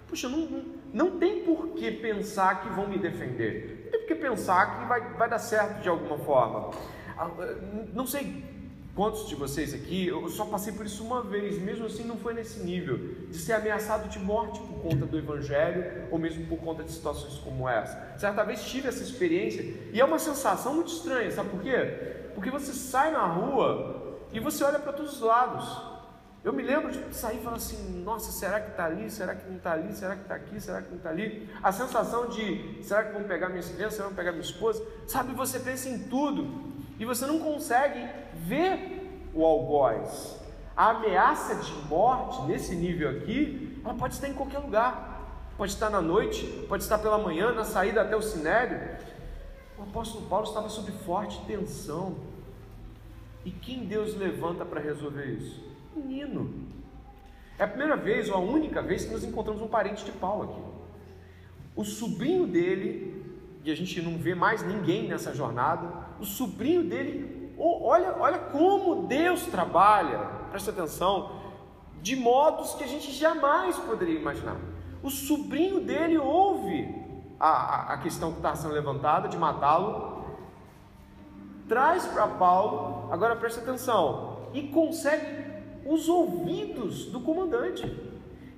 Puxa, 0.08 0.30
não, 0.30 0.64
não 0.94 1.18
tem 1.18 1.44
por 1.44 1.70
que 1.70 1.92
pensar 1.92 2.62
que 2.62 2.70
vão 2.70 2.88
me 2.88 2.98
defender, 2.98 3.82
não 3.86 3.92
tem 3.92 4.00
por 4.02 4.08
que 4.08 4.16
pensar 4.16 4.80
que 4.80 4.86
vai, 4.86 5.02
vai 5.14 5.30
dar 5.30 5.40
certo 5.40 5.82
de 5.82 5.90
alguma 5.90 6.18
forma. 6.20 6.72
Ah, 7.18 7.30
não 7.94 8.06
sei 8.06 8.44
quantos 8.98 9.28
de 9.28 9.36
vocês 9.36 9.76
aqui, 9.76 10.08
eu 10.08 10.28
só 10.28 10.44
passei 10.44 10.74
por 10.74 10.84
isso 10.84 11.04
uma 11.04 11.22
vez, 11.22 11.62
mesmo 11.62 11.86
assim 11.86 12.04
não 12.04 12.18
foi 12.18 12.34
nesse 12.34 12.60
nível, 12.62 12.98
de 13.30 13.38
ser 13.38 13.54
ameaçado 13.54 14.10
de 14.10 14.18
morte 14.18 14.60
por 14.60 14.82
conta 14.82 15.06
do 15.06 15.20
Evangelho 15.20 16.08
ou 16.10 16.18
mesmo 16.18 16.48
por 16.48 16.58
conta 16.58 16.84
de 16.84 16.92
situações 16.92 17.36
como 17.36 17.70
essa. 17.70 18.18
Certa 18.18 18.44
vez 18.44 18.64
tive 18.64 18.88
essa 18.88 19.04
experiência 19.04 19.62
e 19.94 20.02
é 20.02 20.04
uma 20.04 20.18
sensação 20.18 20.74
muito 20.74 20.92
estranha, 20.92 21.30
sabe 21.30 21.50
por 21.50 21.62
quê? 21.62 22.32
Porque 22.34 22.50
você 22.50 22.74
sai 22.74 23.12
na 23.12 23.24
rua 23.24 24.18
e 24.34 24.40
você 24.40 24.64
olha 24.64 24.80
para 24.80 24.92
todos 24.92 25.14
os 25.14 25.22
lados. 25.22 25.98
Eu 26.44 26.52
me 26.52 26.64
lembro 26.64 26.92
de 26.92 27.16
sair 27.16 27.38
e 27.38 27.44
falar 27.44 27.58
assim: 27.58 28.02
nossa, 28.04 28.32
será 28.32 28.60
que 28.60 28.72
está 28.72 28.86
ali? 28.86 29.12
Será 29.12 29.36
que 29.36 29.48
não 29.48 29.58
está 29.58 29.74
ali? 29.74 29.94
Será 29.94 30.16
que 30.16 30.22
está 30.22 30.36
aqui? 30.36 30.62
Será 30.62 30.82
que 30.82 30.90
não 30.90 30.98
está 30.98 31.10
ali? 31.10 31.48
A 31.62 31.72
sensação 31.72 32.30
de: 32.30 32.80
será 32.82 33.04
que 33.04 33.14
vão 33.14 33.24
pegar 33.24 33.50
minhas 33.50 33.68
crianças? 33.68 33.96
Será 33.96 34.08
que 34.08 34.16
vão 34.16 34.24
pegar 34.24 34.32
minha 34.32 34.44
esposa? 34.44 34.84
Sabe, 35.06 35.34
você 35.34 35.60
pensa 35.60 35.90
em 35.90 36.00
tudo 36.00 36.77
e 37.00 37.06
você 37.06 37.26
não 37.26 37.40
consegue 37.40 38.08
ver 38.34 39.30
o 39.34 39.46
algoz. 39.46 40.40
A 40.76 40.92
ameaça 40.92 41.56
de 41.56 41.72
morte 41.88 42.42
nesse 42.44 42.76
nível 42.76 43.10
aqui, 43.10 43.80
ela 43.84 43.94
pode 43.94 44.14
estar 44.14 44.28
em 44.28 44.34
qualquer 44.34 44.60
lugar. 44.60 45.08
Pode 45.58 45.72
estar 45.72 45.90
na 45.90 46.02
noite, 46.02 46.46
pode 46.70 46.84
estar 46.84 47.00
pela 47.00 47.18
manhã, 47.18 47.52
na 47.52 47.64
saída 47.64 48.02
até 48.02 48.16
o 48.16 48.22
sinédrio. 48.22 48.80
O 49.78 49.84
apóstolo 49.84 50.28
Paulo 50.28 50.48
estava 50.48 50.70
sob 50.70 50.92
forte 50.92 51.42
tensão. 51.48 52.16
E 53.44 53.50
quem 53.50 53.86
Deus 53.86 54.16
levanta 54.16 54.66
para 54.66 54.80
resolver 54.80 55.26
isso? 55.26 55.64
Menino. 55.96 56.68
É 57.58 57.64
a 57.64 57.68
primeira 57.68 57.96
vez, 57.96 58.30
ou 58.30 58.36
a 58.36 58.40
única 58.40 58.84
vez, 58.84 59.06
que 59.06 59.12
nós 59.12 59.24
encontramos 59.24 59.62
um 59.62 59.68
parente 59.68 60.06
de 60.06 60.12
Paulo 60.12 60.44
aqui. 60.44 60.62
O 61.76 61.84
sobrinho 61.84 62.46
dele, 62.46 63.17
e 63.68 63.72
a 63.72 63.76
gente 63.76 64.02
não 64.02 64.18
vê 64.18 64.34
mais 64.34 64.64
ninguém 64.64 65.10
nessa 65.10 65.36
jornada, 65.36 65.92
o 66.22 66.26
sobrinho 66.26 66.86
dele, 66.86 67.54
olha, 67.60 68.16
olha 68.18 68.40
como 68.40 69.08
Deus 69.08 69.46
trabalha, 69.48 70.20
presta 70.50 70.72
atenção, 70.72 71.34
de 72.02 72.16
modos 72.16 72.76
que 72.76 72.86
a 72.86 72.88
gente 72.88 73.12
jamais 73.12 73.76
poderia 73.78 74.18
imaginar. 74.18 74.56
O 75.04 75.10
sobrinho 75.10 75.82
dele 75.82 76.18
ouve 76.18 76.96
a, 77.38 77.94
a 77.94 77.98
questão 77.98 78.32
que 78.32 78.38
está 78.38 78.56
sendo 78.56 78.74
levantada 78.74 79.28
de 79.28 79.38
matá-lo, 79.38 80.26
traz 81.68 82.06
para 82.06 82.26
Paulo, 82.26 83.12
agora 83.12 83.36
presta 83.36 83.60
atenção, 83.60 84.48
e 84.54 84.70
consegue 84.70 85.46
os 85.86 86.08
ouvidos 86.08 87.08
do 87.08 87.20
comandante. 87.20 87.84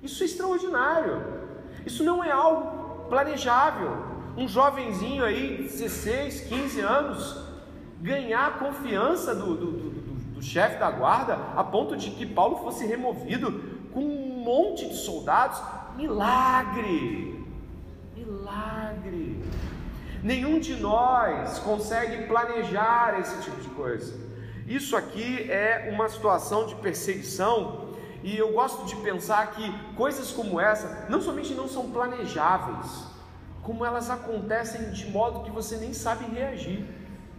Isso 0.04 0.22
é 0.22 0.26
extraordinário. 0.26 1.20
Isso 1.84 2.04
não 2.04 2.22
é 2.22 2.30
algo 2.30 3.08
planejável. 3.08 4.09
Um 4.40 4.48
jovenzinho 4.48 5.22
aí, 5.22 5.58
16, 5.58 6.40
15 6.48 6.80
anos, 6.80 7.44
ganhar 8.00 8.46
a 8.46 8.50
confiança 8.52 9.34
do, 9.34 9.54
do, 9.54 9.72
do, 9.72 9.90
do 10.36 10.42
chefe 10.42 10.78
da 10.78 10.90
guarda 10.90 11.34
a 11.54 11.62
ponto 11.62 11.94
de 11.94 12.10
que 12.12 12.24
Paulo 12.24 12.56
fosse 12.56 12.86
removido 12.86 13.52
com 13.92 14.00
um 14.00 14.42
monte 14.42 14.88
de 14.88 14.96
soldados 14.96 15.60
Milagre! 15.94 17.44
Milagre! 18.16 19.44
Nenhum 20.22 20.58
de 20.58 20.74
nós 20.76 21.58
consegue 21.58 22.26
planejar 22.26 23.20
esse 23.20 23.42
tipo 23.42 23.60
de 23.60 23.68
coisa. 23.68 24.18
Isso 24.66 24.96
aqui 24.96 25.50
é 25.50 25.90
uma 25.92 26.08
situação 26.08 26.64
de 26.64 26.76
perseguição 26.76 27.90
e 28.22 28.38
eu 28.38 28.54
gosto 28.54 28.86
de 28.86 28.96
pensar 28.96 29.50
que 29.50 29.70
coisas 29.94 30.32
como 30.32 30.58
essa 30.58 31.04
não 31.10 31.20
somente 31.20 31.52
não 31.52 31.68
são 31.68 31.90
planejáveis, 31.90 33.09
como 33.70 33.86
elas 33.86 34.10
acontecem 34.10 34.90
de 34.90 35.08
modo 35.08 35.44
que 35.44 35.50
você 35.52 35.76
nem 35.76 35.92
sabe 35.92 36.24
reagir. 36.24 36.84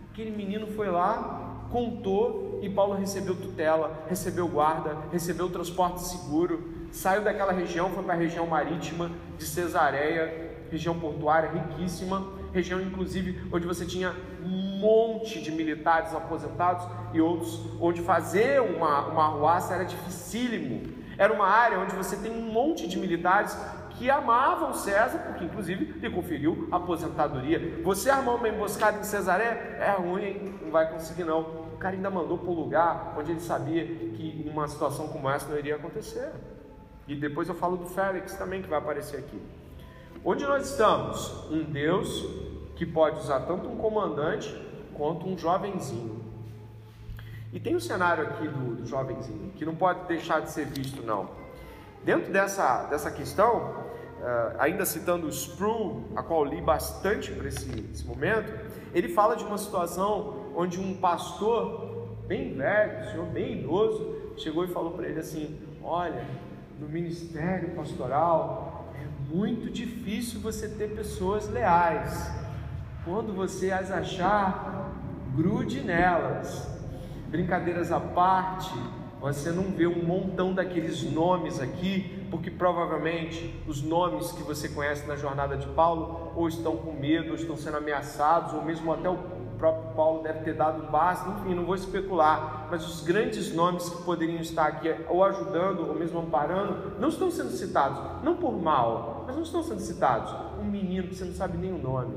Aquele 0.10 0.32
menino 0.32 0.66
foi 0.66 0.90
lá, 0.90 1.68
contou 1.70 2.58
e 2.62 2.70
Paulo 2.70 2.94
recebeu 2.94 3.36
tutela, 3.36 4.06
recebeu 4.08 4.48
guarda, 4.48 4.96
recebeu 5.12 5.50
transporte 5.50 6.04
seguro, 6.04 6.88
saiu 6.90 7.22
daquela 7.22 7.52
região, 7.52 7.90
foi 7.90 8.02
para 8.02 8.14
a 8.14 8.18
região 8.18 8.48
marítima 8.48 9.12
de 9.38 9.44
Cesareia, 9.44 10.56
região 10.72 10.98
portuária 10.98 11.52
riquíssima, 11.52 12.26
região 12.54 12.80
inclusive 12.80 13.50
onde 13.52 13.68
você 13.68 13.86
tinha 13.86 14.16
um 14.42 14.80
monte 14.80 15.42
de 15.42 15.52
militares 15.52 16.16
aposentados 16.16 16.88
e 17.14 17.20
outros, 17.20 17.60
onde 17.82 18.02
fazer 18.02 18.62
uma, 18.62 19.08
uma 19.08 19.26
arruaça 19.26 19.74
era 19.74 19.84
dificílimo. 19.84 21.02
Era 21.18 21.34
uma 21.34 21.46
área 21.46 21.78
onde 21.78 21.94
você 21.94 22.16
tem 22.16 22.32
um 22.32 22.54
monte 22.54 22.88
de 22.88 22.98
militares 22.98 23.54
que 24.02 24.10
amavam 24.10 24.74
César, 24.74 25.20
porque 25.20 25.46
inclusive 25.46 25.86
lhe 25.86 26.10
conferiu 26.10 26.68
aposentadoria. 26.72 27.80
Você 27.84 28.10
armar 28.10 28.34
uma 28.34 28.50
emboscada 28.50 28.98
em 28.98 29.04
Cesaré 29.04 29.78
é 29.80 29.92
ruim, 29.92 30.58
não 30.60 30.72
vai 30.72 30.92
conseguir 30.92 31.24
não. 31.24 31.42
O 31.42 31.78
cara 31.78 31.96
ainda 31.96 32.10
mandou 32.10 32.36
para 32.36 32.50
o 32.50 32.54
lugar 32.54 33.14
onde 33.16 33.30
ele 33.30 33.40
sabia 33.40 33.86
que 33.86 34.50
uma 34.52 34.68
situação 34.68 35.08
como 35.10 35.30
essa 35.30 35.48
não 35.48 35.56
iria 35.56 35.76
acontecer. 35.76 36.32
E 37.08 37.16
depois 37.16 37.48
eu 37.48 37.54
falo 37.54 37.78
do 37.78 37.86
Félix 37.86 38.34
também, 38.34 38.64
que 38.64 38.68
vai 38.68 38.80
aparecer 38.80 39.18
aqui. 39.18 39.40
Onde 40.26 40.48
nós 40.48 40.72
estamos? 40.72 41.52
Um 41.52 41.64
Deus 41.64 42.26
que 42.76 42.88
pode 42.88 43.20
usar 43.20 43.42
tanto 43.42 43.70
um 43.70 43.78
comandante 43.78 44.52
quanto 44.96 45.28
um 45.28 45.38
jovenzinho. 45.38 46.20
E 47.54 47.60
tem 47.60 47.76
um 47.76 47.80
cenário 47.80 48.24
aqui 48.24 48.48
do, 48.48 48.78
do, 48.78 48.86
jovenzinho, 48.88 49.52
que 49.52 49.64
não 49.64 49.76
pode 49.76 50.08
deixar 50.08 50.42
de 50.42 50.50
ser 50.50 50.66
visto, 50.66 51.04
não. 51.04 51.30
Dentro 52.04 52.34
dessa, 52.34 52.88
dessa 52.88 53.12
questão, 53.12 53.91
ainda 54.60 54.86
citando 54.86 55.26
o 55.26 55.30
Sproul, 55.30 56.04
a 56.16 56.22
qual 56.24 56.44
li 56.44 56.62
bastante 56.62 57.32
para 57.32 57.48
esse, 57.48 57.90
esse 57.92 58.06
momento, 58.06 58.54
ele 58.94 59.10
fala 59.10 59.36
de 59.36 59.44
uma 59.44 59.58
situação 59.58 60.52
onde 60.56 60.80
um 60.80 60.96
pastor 60.96 62.18
bem 62.28 62.54
velho, 62.54 63.00
um 63.00 63.12
senhor 63.12 63.26
bem 63.28 63.60
idoso, 63.60 64.34
chegou 64.38 64.64
e 64.64 64.68
falou 64.68 64.92
para 64.92 65.08
ele 65.08 65.20
assim: 65.20 65.60
Olha, 65.84 66.26
no 66.80 66.88
ministério 66.88 67.76
pastoral, 67.76 68.92
é 68.96 69.34
muito 69.34 69.70
difícil 69.70 70.40
você 70.40 70.68
ter 70.68 70.96
pessoas 70.96 71.50
leais. 71.50 72.32
Quando 73.04 73.34
você 73.34 73.72
as 73.72 73.90
achar, 73.92 74.92
grude 75.36 75.82
nelas. 75.82 76.70
Brincadeiras 77.30 77.92
à 77.92 78.00
parte, 78.00 78.74
você 79.22 79.52
não 79.52 79.66
vê 79.66 79.86
um 79.86 80.04
montão 80.04 80.52
daqueles 80.52 81.04
nomes 81.04 81.60
aqui, 81.60 82.26
porque 82.32 82.50
provavelmente 82.50 83.54
os 83.68 83.84
nomes 83.84 84.32
que 84.32 84.42
você 84.42 84.68
conhece 84.68 85.08
na 85.08 85.16
jornada 85.16 85.56
de 85.56 85.68
Paulo 85.68 86.32
ou 86.36 86.48
estão 86.48 86.76
com 86.76 86.92
medo, 86.92 87.30
ou 87.30 87.36
estão 87.36 87.56
sendo 87.56 87.78
ameaçados, 87.78 88.54
ou 88.54 88.66
mesmo 88.66 88.92
até 88.92 89.08
o 89.08 89.20
próprio 89.60 89.94
Paulo 89.94 90.24
deve 90.24 90.40
ter 90.40 90.56
dado 90.56 90.90
base, 90.90 91.30
enfim, 91.30 91.54
não 91.54 91.66
vou 91.66 91.76
especular, 91.76 92.68
mas 92.72 92.84
os 92.84 93.02
grandes 93.04 93.54
nomes 93.54 93.88
que 93.90 94.02
poderiam 94.02 94.42
estar 94.42 94.66
aqui 94.66 94.92
ou 95.08 95.24
ajudando 95.24 95.88
ou 95.88 95.94
mesmo 95.94 96.20
amparando, 96.20 97.00
não 97.00 97.10
estão 97.10 97.30
sendo 97.30 97.52
citados, 97.52 98.24
não 98.24 98.36
por 98.36 98.60
mal, 98.60 99.24
mas 99.28 99.36
não 99.36 99.44
estão 99.44 99.62
sendo 99.62 99.82
citados. 99.82 100.34
Um 100.60 100.66
menino 100.66 101.10
que 101.10 101.16
você 101.16 101.26
não 101.26 101.34
sabe 101.34 101.60
nem 101.60 101.72
o 101.72 101.78
nome 101.78 102.16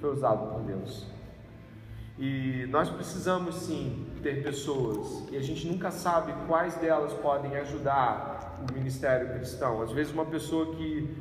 foi 0.00 0.12
usado 0.12 0.52
por 0.52 0.60
Deus. 0.60 1.15
E 2.18 2.66
nós 2.70 2.88
precisamos 2.88 3.54
sim 3.56 4.06
ter 4.22 4.42
pessoas, 4.42 5.28
e 5.30 5.36
a 5.36 5.42
gente 5.42 5.66
nunca 5.66 5.90
sabe 5.90 6.32
quais 6.46 6.74
delas 6.76 7.12
podem 7.12 7.56
ajudar 7.56 8.58
o 8.68 8.72
ministério 8.72 9.34
cristão. 9.34 9.82
Às 9.82 9.92
vezes, 9.92 10.12
uma 10.12 10.24
pessoa 10.24 10.74
que 10.74 11.14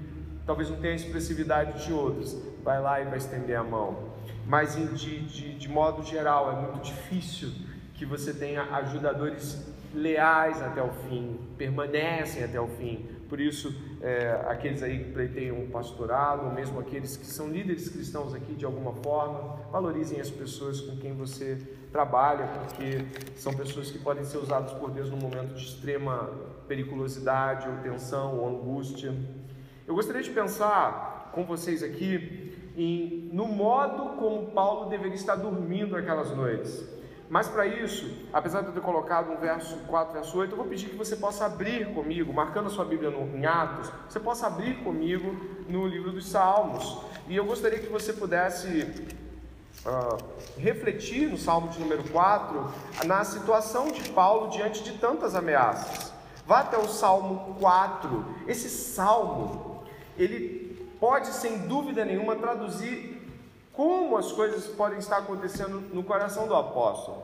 talvez 0.45 0.69
não 0.69 0.77
tenha 0.77 0.93
a 0.93 0.95
expressividade 0.95 1.86
de 1.86 1.91
outros, 1.91 2.38
vai 2.63 2.81
lá 2.81 3.01
e 3.01 3.05
vai 3.05 3.17
estender 3.17 3.58
a 3.58 3.63
mão 3.63 4.15
mas 4.45 4.75
de, 4.75 5.19
de, 5.19 5.55
de 5.55 5.69
modo 5.69 6.03
geral 6.03 6.51
é 6.51 6.62
muito 6.62 6.79
difícil 6.84 7.51
que 7.95 8.05
você 8.05 8.34
tenha 8.34 8.63
ajudadores 8.75 9.65
leais 9.93 10.62
até 10.62 10.84
o 10.84 10.91
fim, 11.08 11.39
permanecem 11.58 12.43
até 12.43 12.60
o 12.60 12.67
fim. 12.67 13.08
Por 13.36 13.41
isso, 13.41 13.76
é, 14.02 14.32
aqueles 14.48 14.82
aí 14.82 14.98
que 14.98 15.12
pleiteiam 15.12 15.60
um 15.60 15.69
pastorado, 15.69 16.45
ou 16.45 16.54
mesmo 16.54 16.80
aqueles 16.80 17.17
que 17.17 17.26
são 17.26 17.50
líderes 17.50 17.89
cristãos 17.89 18.34
aqui 18.34 18.54
de 18.54 18.63
alguma 18.63 18.93
forma, 18.93 19.60
valorizem 19.69 20.21
as 20.21 20.32
pessoas 20.32 20.80
com 20.80 20.95
quem 20.95 21.12
você 21.12 21.58
trabalha, 21.91 22.48
porque 22.48 23.06
são 23.36 23.54
pessoas 23.54 23.91
que 23.91 24.00
podem 24.00 24.24
ser 24.24 24.38
usadas 24.38 24.71
por 24.71 24.89
Deus 24.89 25.12
num 25.12 25.17
momento 25.17 25.54
de 25.54 25.65
extrema 25.65 26.30
periculosidade, 26.65 27.67
ou 27.67 27.76
tensão, 27.80 28.39
ou 28.39 28.48
angústia. 28.48 29.13
Eu 29.86 29.95
gostaria 29.95 30.24
de 30.24 30.30
pensar 30.30 31.32
com 31.34 31.43
vocês 31.43 31.84
aqui 31.84 32.54
em, 32.78 33.30
no 33.34 33.50
modo 33.50 34.15
como 34.15 34.52
Paulo 34.52 34.89
deveria 34.89 35.15
estar 35.15 35.36
dormindo 35.36 35.98
aquelas 35.98 36.34
noites. 36.34 36.88
Mas 37.29 37.47
para 37.47 37.65
isso, 37.65 38.27
apesar 38.31 38.61
de 38.61 38.67
eu 38.67 38.73
ter 38.73 38.81
colocado 38.81 39.31
um 39.31 39.38
verso 39.38 39.75
4, 39.88 40.13
verso 40.13 40.38
8, 40.38 40.51
eu 40.51 40.57
vou 40.57 40.67
pedir 40.67 40.89
que 40.89 40.95
você 40.95 41.15
possa 41.15 41.45
abrir 41.45 41.93
comigo, 41.93 42.31
marcando 42.31 42.67
a 42.67 42.69
sua 42.69 42.85
Bíblia 42.85 43.09
no, 43.09 43.35
em 43.35 43.45
Atos, 43.45 43.91
você 44.07 44.19
possa 44.19 44.47
abrir 44.47 44.83
comigo 44.83 45.35
no 45.67 45.88
livro 45.88 46.11
dos 46.11 46.29
Salmos. 46.29 46.99
E 47.27 47.35
eu 47.35 47.45
gostaria 47.45 47.79
que 47.79 47.88
você 47.88 48.13
pudesse 48.13 48.83
uh, 49.85 50.17
refletir 50.59 51.27
no 51.27 51.38
Salmo 51.38 51.69
de 51.69 51.79
número 51.79 52.03
4, 52.09 52.71
na 53.05 53.23
situação 53.23 53.88
de 53.91 54.07
Paulo 54.09 54.51
diante 54.51 54.83
de 54.83 54.93
tantas 54.99 55.33
ameaças. 55.33 56.13
Vá 56.45 56.59
até 56.59 56.77
o 56.77 56.88
Salmo 56.88 57.55
4. 57.59 58.25
Esse 58.47 58.69
salmo, 58.69 59.83
ele 60.15 60.88
pode, 60.99 61.27
sem 61.27 61.67
dúvida 61.67 62.05
nenhuma, 62.05 62.35
traduzir 62.35 63.14
como 63.75 64.17
as 64.17 64.31
coisas 64.31 64.65
podem 64.67 64.99
estar 64.99 65.17
acontecendo 65.17 65.79
no 65.93 66.03
coração 66.03 66.47
do 66.47 66.55
apóstolo. 66.55 67.23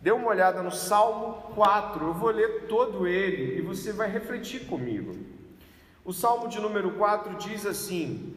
Dê 0.00 0.12
uma 0.12 0.28
olhada 0.28 0.62
no 0.62 0.70
Salmo 0.70 1.52
4, 1.54 2.06
eu 2.06 2.14
vou 2.14 2.30
ler 2.30 2.66
todo 2.68 3.06
ele 3.06 3.58
e 3.58 3.62
você 3.62 3.92
vai 3.92 4.10
refletir 4.10 4.66
comigo. 4.66 5.16
O 6.04 6.12
Salmo 6.12 6.48
de 6.48 6.60
número 6.60 6.92
4 6.92 7.34
diz 7.34 7.66
assim: 7.66 8.34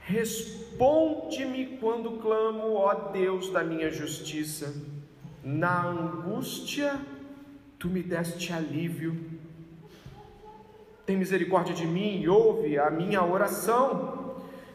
Responde-me 0.00 1.78
quando 1.78 2.18
clamo, 2.22 2.74
ó 2.74 2.94
Deus 3.10 3.50
da 3.50 3.62
minha 3.62 3.90
justiça, 3.90 4.74
na 5.42 5.86
angústia 5.86 7.00
tu 7.78 7.88
me 7.88 8.02
deste 8.02 8.52
alívio. 8.52 9.18
Tem 11.04 11.16
misericórdia 11.16 11.74
de 11.74 11.86
mim 11.86 12.20
e 12.20 12.28
ouve 12.28 12.78
a 12.78 12.90
minha 12.90 13.24
oração. 13.24 14.29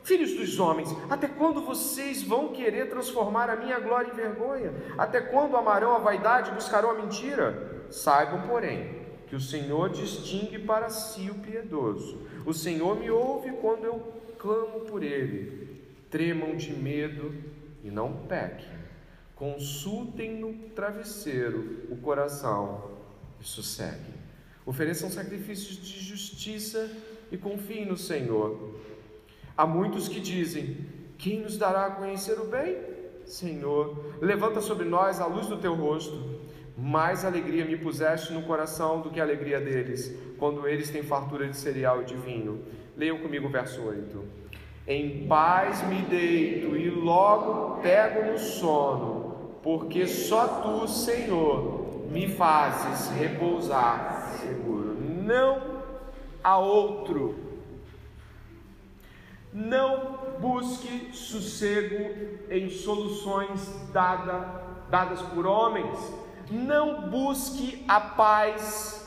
Filhos 0.05 0.33
dos 0.33 0.59
homens, 0.59 0.95
até 1.09 1.27
quando 1.27 1.61
vocês 1.61 2.21
vão 2.21 2.49
querer 2.49 2.89
transformar 2.89 3.49
a 3.49 3.55
minha 3.55 3.79
glória 3.79 4.11
em 4.11 4.15
vergonha? 4.15 4.71
Até 4.99 5.19
quando 5.19 5.57
amarão 5.57 5.95
a 5.95 5.97
vaidade 5.97 6.51
e 6.51 6.53
buscarão 6.53 6.91
a 6.91 6.93
mentira? 6.93 7.87
Saibam, 7.89 8.47
porém, 8.47 9.01
que 9.27 9.35
o 9.35 9.39
Senhor 9.39 9.89
distingue 9.89 10.59
para 10.59 10.91
si 10.91 11.31
o 11.31 11.39
piedoso. 11.39 12.19
O 12.45 12.53
Senhor 12.53 12.99
me 12.99 13.09
ouve 13.09 13.51
quando 13.53 13.85
eu 13.85 14.13
clamo 14.37 14.81
por 14.81 15.01
ele. 15.01 15.81
Tremam 16.11 16.55
de 16.55 16.71
medo 16.71 17.33
e 17.83 17.89
não 17.89 18.13
pequem. 18.27 18.77
Consultem 19.35 20.39
no 20.39 20.53
travesseiro 20.75 21.87
o 21.89 21.97
coração 21.97 22.91
e 23.41 23.43
sosseguem. 23.43 24.13
Ofereçam 24.67 25.09
sacrifícios 25.09 25.77
de 25.77 25.99
justiça 25.99 26.91
e 27.31 27.37
confiem 27.37 27.87
no 27.87 27.97
Senhor. 27.97 28.75
Há 29.57 29.65
muitos 29.65 30.07
que 30.07 30.19
dizem: 30.19 30.77
Quem 31.17 31.39
nos 31.39 31.57
dará 31.57 31.85
a 31.85 31.91
conhecer 31.91 32.39
o 32.39 32.45
bem? 32.45 32.77
Senhor, 33.25 34.15
levanta 34.21 34.61
sobre 34.61 34.85
nós 34.85 35.19
a 35.19 35.25
luz 35.25 35.47
do 35.47 35.57
teu 35.57 35.73
rosto. 35.73 36.35
Mais 36.77 37.23
alegria 37.23 37.63
me 37.63 37.77
puseste 37.77 38.33
no 38.33 38.43
coração 38.43 38.99
do 38.99 39.09
que 39.09 39.19
a 39.19 39.23
alegria 39.23 39.61
deles, 39.61 40.13
quando 40.37 40.67
eles 40.67 40.89
têm 40.89 41.03
fartura 41.03 41.47
de 41.47 41.55
cereal 41.55 42.01
e 42.01 42.05
de 42.05 42.15
vinho. 42.15 42.63
Leiam 42.97 43.17
comigo 43.19 43.47
o 43.47 43.49
verso 43.49 43.81
8. 43.81 44.23
Em 44.85 45.25
paz 45.25 45.87
me 45.87 46.01
deito 46.01 46.75
e 46.75 46.89
logo 46.89 47.81
pego 47.81 48.29
no 48.29 48.37
sono, 48.37 49.55
porque 49.63 50.05
só 50.05 50.61
tu, 50.61 50.87
Senhor, 50.87 52.07
me 52.11 52.27
fazes 52.27 53.09
repousar 53.17 54.37
seguro. 54.41 54.97
Não 54.99 55.81
há 56.43 56.57
outro. 56.57 57.44
Não 59.55 60.19
busque 60.39 61.09
sossego 61.13 62.13
em 62.49 62.69
soluções 62.69 63.73
dada, 63.91 64.61
dadas 64.89 65.21
por 65.21 65.47
homens 65.47 65.97
não 66.51 67.09
busque 67.09 67.83
a 67.87 67.99
paz 67.99 69.03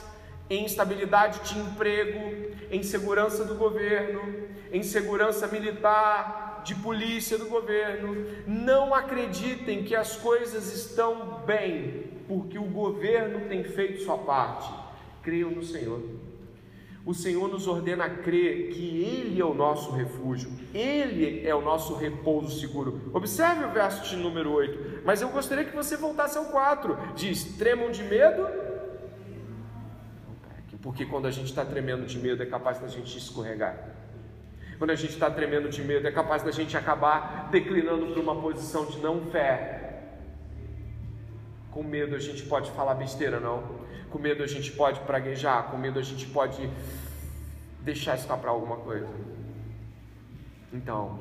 em 0.50 0.64
estabilidade 0.64 1.40
de 1.40 1.58
emprego, 1.58 2.52
em 2.70 2.82
segurança 2.82 3.44
do 3.44 3.54
governo, 3.54 4.48
em 4.72 4.82
segurança 4.82 5.46
militar, 5.46 6.62
de 6.64 6.74
polícia 6.74 7.38
do 7.38 7.46
governo. 7.46 8.26
Não 8.46 8.94
acreditem 8.94 9.84
que 9.84 9.94
as 9.94 10.16
coisas 10.16 10.74
estão 10.74 11.42
bem, 11.46 12.10
porque 12.26 12.58
o 12.58 12.64
governo 12.64 13.48
tem 13.48 13.62
feito 13.62 14.02
sua 14.02 14.18
parte. 14.18 14.72
Creiam 15.22 15.50
no 15.50 15.62
Senhor 15.62 16.02
o 17.08 17.14
Senhor 17.14 17.48
nos 17.48 17.66
ordena 17.66 18.04
a 18.04 18.10
crer 18.10 18.68
que 18.68 19.02
Ele 19.02 19.40
é 19.40 19.44
o 19.44 19.54
nosso 19.54 19.92
refúgio, 19.92 20.52
Ele 20.74 21.40
é 21.48 21.54
o 21.54 21.62
nosso 21.62 21.94
repouso 21.94 22.60
seguro. 22.60 23.10
Observe 23.14 23.64
o 23.64 23.70
verso 23.70 24.10
de 24.10 24.14
número 24.14 24.52
8, 24.52 25.00
mas 25.06 25.22
eu 25.22 25.30
gostaria 25.30 25.64
que 25.64 25.74
você 25.74 25.96
voltasse 25.96 26.36
ao 26.36 26.44
4: 26.44 26.98
diz: 27.16 27.56
tremam 27.56 27.90
de 27.90 28.02
medo. 28.02 28.46
Porque 30.82 31.06
quando 31.06 31.24
a 31.24 31.30
gente 31.30 31.46
está 31.46 31.64
tremendo 31.64 32.04
de 32.04 32.18
medo, 32.18 32.42
é 32.42 32.46
capaz 32.46 32.78
da 32.78 32.88
gente 32.88 33.16
escorregar. 33.16 33.88
Quando 34.76 34.90
a 34.90 34.94
gente 34.94 35.14
está 35.14 35.30
tremendo 35.30 35.70
de 35.70 35.82
medo, 35.82 36.06
é 36.06 36.12
capaz 36.12 36.42
da 36.42 36.50
gente 36.50 36.76
acabar 36.76 37.48
declinando 37.50 38.08
para 38.08 38.20
uma 38.20 38.36
posição 38.36 38.84
de 38.84 38.98
não 38.98 39.22
fé. 39.22 40.02
Com 41.70 41.82
medo 41.82 42.14
a 42.14 42.18
gente 42.18 42.42
pode 42.42 42.70
falar 42.72 42.94
besteira, 42.96 43.40
não? 43.40 43.87
Com 44.10 44.18
medo 44.18 44.42
a 44.42 44.46
gente 44.46 44.72
pode 44.72 45.00
praguejar, 45.00 45.70
com 45.70 45.76
medo 45.76 45.98
a 45.98 46.02
gente 46.02 46.26
pode 46.26 46.68
deixar 47.82 48.16
escapar 48.16 48.50
alguma 48.50 48.76
coisa. 48.76 49.08
Então, 50.72 51.18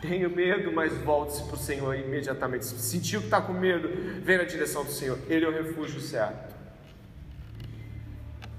tenho 0.00 0.28
medo, 0.28 0.72
mas 0.72 0.92
volte-se 0.98 1.44
para 1.44 1.54
o 1.54 1.58
Senhor 1.58 1.94
imediatamente. 1.94 2.64
Se 2.64 2.78
sentiu 2.78 3.20
que 3.20 3.26
está 3.26 3.40
com 3.40 3.52
medo, 3.52 3.88
vem 4.20 4.36
na 4.36 4.44
direção 4.44 4.84
do 4.84 4.90
Senhor. 4.90 5.18
Ele 5.28 5.44
é 5.44 5.48
o 5.48 5.52
refúgio 5.52 6.00
certo. 6.00 6.52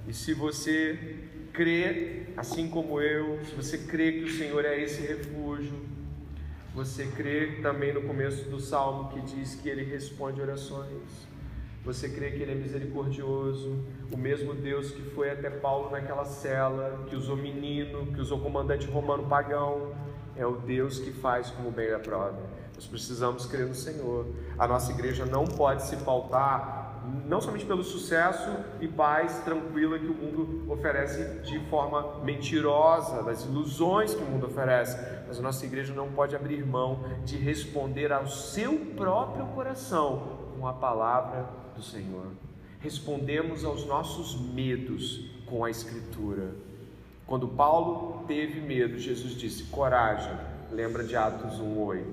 E 0.08 0.14
se 0.14 0.34
você 0.34 1.18
crê, 1.52 2.24
assim 2.36 2.70
como 2.70 3.00
eu, 3.00 3.40
se 3.46 3.56
você 3.56 3.78
crê 3.78 4.14
que 4.14 4.24
o 4.24 4.32
Senhor 4.32 4.66
é 4.66 4.82
esse 4.82 5.02
refúgio, 5.02 5.80
você 6.74 7.06
crê 7.08 7.60
também 7.62 7.94
no 7.94 8.02
começo 8.02 8.50
do 8.50 8.60
salmo 8.60 9.10
que 9.12 9.22
diz 9.22 9.56
que 9.56 9.70
ele 9.70 9.84
responde 9.84 10.42
orações. 10.42 11.28
Você 11.84 12.08
crê 12.08 12.32
que 12.32 12.42
Ele 12.42 12.54
é 12.54 12.56
misericordioso, 12.56 13.78
o 14.10 14.18
mesmo 14.18 14.54
Deus 14.54 14.92
que 14.92 15.02
foi 15.10 15.30
até 15.30 15.50
Paulo 15.50 15.92
naquela 15.92 16.24
cela, 16.24 17.04
que 17.08 17.16
usou 17.16 17.36
menino, 17.36 18.06
que 18.14 18.22
usou 18.22 18.40
comandante 18.40 18.88
romano 18.88 19.28
pagão, 19.28 19.92
é 20.36 20.46
o 20.46 20.56
Deus 20.56 20.98
que 21.00 21.12
faz 21.12 21.50
como 21.50 21.72
bem 21.72 21.90
da 21.90 22.00
prova. 22.00 22.40
Nós 22.74 22.88
precisamos 22.88 23.46
crer 23.46 23.68
no 23.68 23.76
Senhor. 23.76 24.26
A 24.58 24.66
nossa 24.66 24.94
igreja 24.94 25.26
não 25.26 25.44
pode 25.44 25.84
se 25.84 25.98
pautar 25.98 26.84
não 27.26 27.42
somente 27.42 27.66
pelo 27.66 27.84
sucesso 27.84 28.50
e 28.80 28.88
paz 28.88 29.40
tranquila 29.44 30.00
que 30.00 30.08
o 30.08 30.14
mundo 30.14 30.72
oferece 30.72 31.42
de 31.42 31.60
forma 31.70 32.24
mentirosa, 32.24 33.22
das 33.24 33.44
ilusões 33.44 34.16
que 34.16 34.24
o 34.24 34.26
mundo 34.26 34.46
oferece, 34.46 34.98
mas 35.28 35.38
a 35.38 35.42
nossa 35.42 35.66
igreja 35.66 35.94
não 35.94 36.10
pode 36.14 36.34
abrir 36.34 36.66
mão 36.66 37.04
de 37.26 37.36
responder 37.36 38.14
ao 38.14 38.26
seu 38.26 38.78
próprio 38.96 39.46
coração 39.48 40.40
com 40.58 40.66
a 40.66 40.72
palavra 40.72 41.63
do 41.76 41.84
Senhor. 41.84 42.28
Respondemos 42.80 43.64
aos 43.64 43.86
nossos 43.86 44.40
medos 44.40 45.30
com 45.46 45.64
a 45.64 45.70
Escritura. 45.70 46.52
Quando 47.26 47.48
Paulo 47.48 48.26
teve 48.28 48.60
medo, 48.60 49.00
Jesus 49.00 49.34
disse: 49.34 49.64
coragem. 49.66 50.34
Lembra 50.72 51.04
de 51.04 51.16
Atos 51.16 51.60
1,8, 51.60 52.04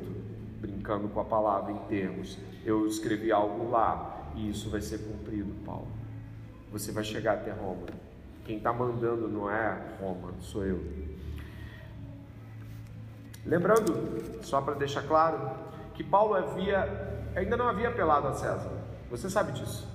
brincando 0.61 1.09
com 1.09 1.21
a 1.21 1.25
palavra 1.25 1.73
em 1.73 1.79
termos. 1.89 2.39
Eu 2.65 2.87
escrevi 2.87 3.33
algo 3.33 3.71
lá 3.71 4.31
e 4.37 4.51
isso 4.51 4.69
vai 4.69 4.81
ser 4.81 4.99
cumprido, 4.99 5.53
Paulo. 5.65 5.89
Você 6.71 6.93
vai 6.93 7.03
chegar 7.03 7.35
até 7.35 7.51
Roma. 7.51 7.87
Quem 8.45 8.59
está 8.59 8.73
mandando 8.73 9.29
não 9.29 9.51
é 9.51 9.97
Roma, 10.01 10.33
sou 10.41 10.65
eu. 10.65 10.85
Lembrando, 13.45 14.43
só 14.43 14.61
para 14.61 14.75
deixar 14.75 15.03
claro, 15.03 15.51
que 15.95 16.05
Paulo 16.05 16.35
havia, 16.35 17.31
ainda 17.35 17.57
não 17.57 17.69
havia 17.69 17.89
apelado 17.89 18.29
a 18.29 18.35
César. 18.35 18.80
Você 19.11 19.29
sabe 19.29 19.53
disso. 19.53 19.89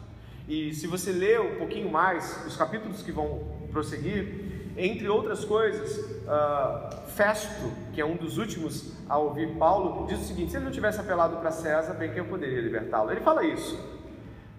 E 0.48 0.74
se 0.74 0.86
você 0.86 1.12
ler 1.12 1.42
um 1.42 1.56
pouquinho 1.58 1.90
mais, 1.90 2.46
os 2.46 2.56
capítulos 2.56 3.02
que 3.02 3.12
vão 3.12 3.44
prosseguir, 3.72 4.74
entre 4.78 5.08
outras 5.08 5.46
coisas, 5.46 5.98
uh, 5.98 7.10
Festo, 7.12 7.72
que 7.94 8.02
é 8.02 8.06
um 8.06 8.16
dos 8.16 8.38
últimos 8.38 8.94
a 9.08 9.18
ouvir 9.18 9.56
Paulo, 9.58 10.06
diz 10.08 10.20
o 10.20 10.24
seguinte: 10.24 10.52
se 10.52 10.58
ele 10.58 10.66
não 10.66 10.72
tivesse 10.72 11.00
apelado 11.00 11.38
para 11.38 11.50
César, 11.52 11.94
bem 11.94 12.12
que 12.12 12.20
eu 12.20 12.26
poderia 12.26 12.60
libertá-lo. 12.62 13.12
Ele 13.12 13.22
fala 13.22 13.44
isso. 13.44 13.80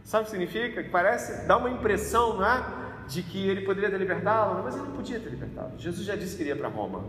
Sabe 0.02 0.22
o 0.22 0.24
que 0.24 0.30
significa? 0.30 0.82
Parece, 0.90 1.46
dá 1.46 1.56
uma 1.56 1.70
impressão, 1.70 2.36
não 2.36 2.46
é? 2.46 2.64
De 3.08 3.22
que 3.22 3.46
ele 3.48 3.62
poderia 3.62 3.90
ter 3.90 3.98
libertá-lo, 3.98 4.62
mas 4.64 4.74
ele 4.74 4.84
não 4.84 4.92
podia 4.92 5.20
ter 5.20 5.28
libertado. 5.28 5.78
Jesus 5.78 6.06
já 6.06 6.16
disse 6.16 6.36
que 6.36 6.42
iria 6.42 6.56
para 6.56 6.68
Roma. 6.68 7.04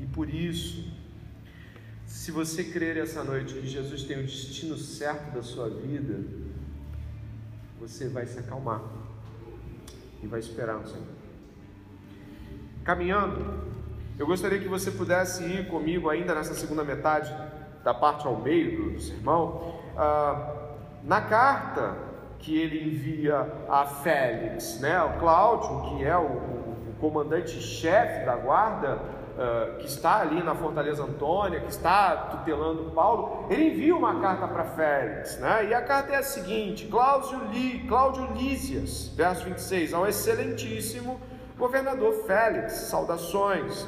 E 0.00 0.06
por 0.06 0.28
isso, 0.28 0.90
se 2.10 2.32
você 2.32 2.64
crer 2.64 2.96
essa 2.96 3.22
noite 3.22 3.54
que 3.54 3.66
Jesus 3.68 4.02
tem 4.02 4.18
o 4.18 4.22
destino 4.24 4.76
certo 4.76 5.32
da 5.32 5.44
sua 5.44 5.70
vida, 5.70 6.18
você 7.78 8.08
vai 8.08 8.26
se 8.26 8.36
acalmar 8.36 8.82
e 10.20 10.26
vai 10.26 10.40
esperar 10.40 10.74
no 10.74 10.88
Senhor. 10.88 11.06
Caminhando, 12.82 13.62
eu 14.18 14.26
gostaria 14.26 14.58
que 14.58 14.66
você 14.66 14.90
pudesse 14.90 15.44
ir 15.44 15.68
comigo 15.68 16.10
ainda 16.10 16.34
nessa 16.34 16.52
segunda 16.52 16.82
metade 16.82 17.32
da 17.84 17.94
parte 17.94 18.26
ao 18.26 18.40
meio 18.40 18.92
do, 18.92 19.00
sermão, 19.00 19.80
ah, 19.96 20.74
na 21.04 21.20
carta 21.20 21.96
que 22.40 22.58
ele 22.58 22.88
envia 22.88 23.46
a 23.68 23.86
Félix, 23.86 24.80
né? 24.80 25.00
O 25.04 25.20
Cláudio, 25.20 25.96
que 25.96 26.04
é 26.04 26.16
o, 26.16 26.22
o 26.22 26.96
comandante-chefe 26.98 28.26
da 28.26 28.34
guarda, 28.34 29.19
uh, 29.40 29.78
que 29.78 29.86
está 29.86 30.20
ali 30.20 30.42
na 30.42 30.54
Fortaleza 30.54 31.02
Antônia, 31.02 31.60
que 31.60 31.70
está 31.70 32.14
tutelando 32.16 32.90
Paulo, 32.90 33.46
ele 33.48 33.68
envia 33.68 33.96
uma 33.96 34.20
carta 34.20 34.46
para 34.46 34.64
Félix, 34.64 35.38
né? 35.38 35.68
E 35.70 35.74
a 35.74 35.80
carta 35.80 36.12
é 36.12 36.16
a 36.16 36.22
seguinte: 36.22 36.86
Cláudio, 36.86 37.40
Li, 37.50 37.80
Cláudio 37.88 38.28
Lísias, 38.34 39.08
verso 39.16 39.44
26, 39.44 39.94
ao 39.94 40.06
excelentíssimo 40.06 41.18
governador 41.56 42.12
Félix, 42.26 42.72
saudações. 42.72 43.86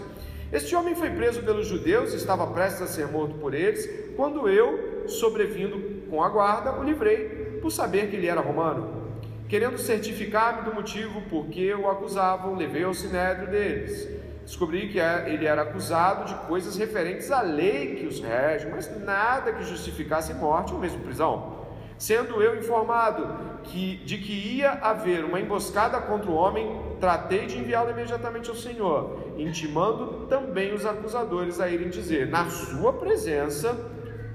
Este 0.51 0.75
homem 0.77 0.95
foi 0.95 1.11
preso 1.11 1.43
pelos 1.43 1.67
judeus 1.67 2.13
e 2.13 2.17
estava 2.17 2.47
prestes 2.47 2.83
a 2.83 2.87
ser 2.87 3.07
morto 3.07 3.35
por 3.37 3.55
eles, 3.55 4.15
quando 4.17 4.49
eu, 4.49 5.09
sobrevindo 5.09 6.03
com 6.11 6.23
a 6.23 6.29
guarda, 6.29 6.79
o 6.79 6.83
livrei, 6.83 7.59
por 7.63 7.71
saber 7.71 8.11
que 8.11 8.17
ele 8.17 8.27
era 8.27 8.41
romano. 8.41 9.01
Querendo 9.49 9.79
certificar-me 9.79 10.63
do 10.63 10.75
motivo 10.75 11.23
por 11.23 11.47
que 11.47 11.73
o 11.73 11.89
acusavam, 11.89 12.55
levei 12.55 12.85
ao 12.85 12.93
sinédrio 12.93 13.51
deles 13.51 14.22
descobri 14.45 14.89
que 14.89 15.01
é, 15.01 15.33
ele 15.33 15.47
era 15.47 15.63
acusado 15.63 16.25
de 16.27 16.35
coisas 16.47 16.77
referentes 16.77 17.31
à 17.31 17.41
lei 17.41 17.97
que 17.97 18.07
os 18.07 18.21
rege, 18.21 18.69
mas 18.71 18.91
nada 19.01 19.53
que 19.53 19.65
justificasse 19.65 20.35
morte 20.35 20.73
ou 20.73 20.79
mesmo 20.79 21.01
prisão. 21.01 21.63
Sendo 21.99 22.43
eu 22.43 22.59
informado 22.59 23.61
que, 23.63 23.97
de 23.99 24.19
que 24.19 24.33
ia 24.33 24.73
haver 24.73 25.25
uma 25.25 25.41
emboscada 25.41 26.01
contra 26.01 26.31
o 26.31 26.35
homem, 26.35 26.97
tratei 26.99 27.47
de 27.47 27.59
enviá-lo 27.59 27.91
imediatamente 27.91 28.51
ao 28.51 28.57
Senhor, 28.57 29.35
intimando 29.37 30.27
também 30.27 30.75
os 30.75 30.85
acusadores 30.85 31.61
a 31.61 31.69
irem 31.69 31.91
dizer, 31.91 32.27
na 32.27 32.51
sua 32.51 32.93
presença, 32.93 33.73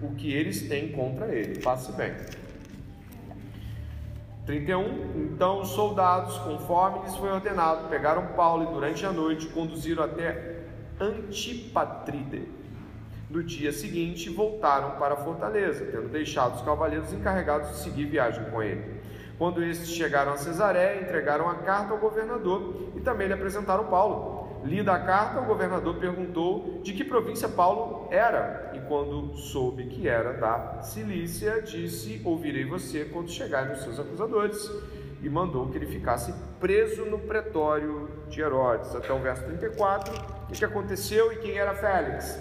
o 0.01 0.15
que 0.15 0.31
eles 0.33 0.67
têm 0.69 0.93
contra 0.93 1.27
ele. 1.27 1.59
Passe 1.59 1.91
bem. 1.91 2.13
31. 4.47 5.27
Então 5.33 5.61
os 5.61 5.69
soldados, 5.69 6.37
conforme 6.39 7.01
lhes 7.03 7.15
foi 7.17 7.29
ordenado, 7.29 7.89
pegaram 7.89 8.27
Paulo 8.27 8.63
e 8.63 8.73
durante 8.73 9.05
a 9.05 9.11
noite 9.11 9.45
conduziram 9.47 10.03
até 10.03 10.55
Antipatride. 10.99 12.47
No 13.29 13.43
dia 13.43 13.73
seguinte 13.73 14.29
voltaram 14.29 14.91
para 14.91 15.15
a 15.15 15.17
fortaleza, 15.17 15.85
tendo 15.85 16.07
deixado 16.07 16.55
os 16.55 16.61
cavaleiros 16.61 17.11
encarregados 17.11 17.71
de 17.71 17.77
seguir 17.79 18.05
viagem 18.05 18.45
com 18.45 18.63
ele. 18.63 19.01
Quando 19.37 19.61
estes 19.61 19.89
chegaram 19.89 20.31
a 20.31 20.37
Cesareia, 20.37 21.01
entregaram 21.01 21.47
a 21.47 21.55
carta 21.55 21.93
ao 21.93 21.99
governador 21.99 22.91
e 22.95 23.01
também 23.01 23.27
lhe 23.27 23.33
apresentaram 23.33 23.83
Paulo. 23.87 24.61
Lida 24.63 24.93
a 24.93 24.99
carta, 24.99 25.41
o 25.41 25.45
governador 25.45 25.95
perguntou 25.97 26.79
de 26.81 26.93
que 26.93 27.03
província 27.03 27.47
Paulo 27.47 28.07
era, 28.09 28.66
quando 28.87 29.35
soube 29.37 29.85
que 29.85 30.07
era 30.07 30.33
da 30.33 30.81
Cilícia, 30.81 31.61
disse: 31.61 32.21
Ouvirei 32.23 32.65
você 32.65 33.05
quando 33.05 33.29
chegarem 33.29 33.73
os 33.73 33.81
seus 33.81 33.99
acusadores. 33.99 34.69
E 35.21 35.29
mandou 35.29 35.67
que 35.69 35.77
ele 35.77 35.87
ficasse 35.87 36.33
preso 36.59 37.03
no 37.05 37.17
pretório 37.17 38.09
de 38.29 38.39
Herodes. 38.39 38.93
Até 38.95 39.11
o 39.11 39.19
verso 39.19 39.43
34. 39.45 40.13
O 40.47 40.51
que 40.51 40.63
aconteceu 40.63 41.33
e 41.33 41.37
quem 41.37 41.57
era 41.57 41.73
Félix? 41.73 42.39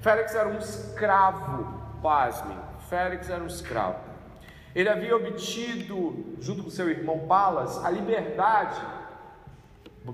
Félix 0.00 0.34
era 0.34 0.48
um 0.48 0.58
escravo, 0.58 2.00
pasme. 2.02 2.54
Félix 2.88 3.30
era 3.30 3.42
um 3.42 3.46
escravo. 3.46 3.98
Ele 4.74 4.88
havia 4.88 5.16
obtido, 5.16 6.36
junto 6.40 6.62
com 6.62 6.70
seu 6.70 6.88
irmão 6.90 7.20
Palas, 7.20 7.82
a 7.84 7.90
liberdade 7.90 8.80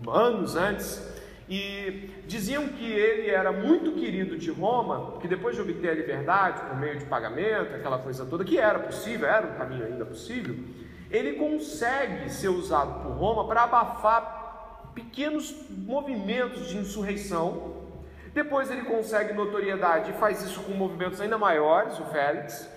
anos 0.08 0.56
antes 0.56 1.15
e 1.48 2.10
diziam 2.26 2.66
que 2.68 2.90
ele 2.90 3.30
era 3.30 3.52
muito 3.52 3.92
querido 3.92 4.36
de 4.36 4.50
Roma, 4.50 5.18
que 5.20 5.28
depois 5.28 5.54
de 5.54 5.62
obter 5.62 5.90
a 5.90 5.94
liberdade 5.94 6.60
por 6.62 6.76
meio 6.76 6.98
de 6.98 7.04
pagamento, 7.04 7.74
aquela 7.74 7.98
coisa 7.98 8.26
toda, 8.26 8.44
que 8.44 8.58
era 8.58 8.80
possível, 8.80 9.28
era 9.28 9.46
um 9.46 9.54
caminho 9.54 9.86
ainda 9.86 10.04
possível, 10.04 10.56
ele 11.10 11.34
consegue 11.34 12.30
ser 12.30 12.48
usado 12.48 13.02
por 13.02 13.12
Roma 13.12 13.46
para 13.46 13.62
abafar 13.62 14.90
pequenos 14.92 15.54
movimentos 15.70 16.68
de 16.68 16.78
insurreição. 16.78 17.76
Depois 18.34 18.70
ele 18.70 18.82
consegue 18.82 19.32
notoriedade 19.32 20.10
e 20.10 20.14
faz 20.14 20.42
isso 20.42 20.60
com 20.62 20.72
movimentos 20.72 21.20
ainda 21.20 21.38
maiores, 21.38 21.98
o 22.00 22.04
Félix. 22.06 22.68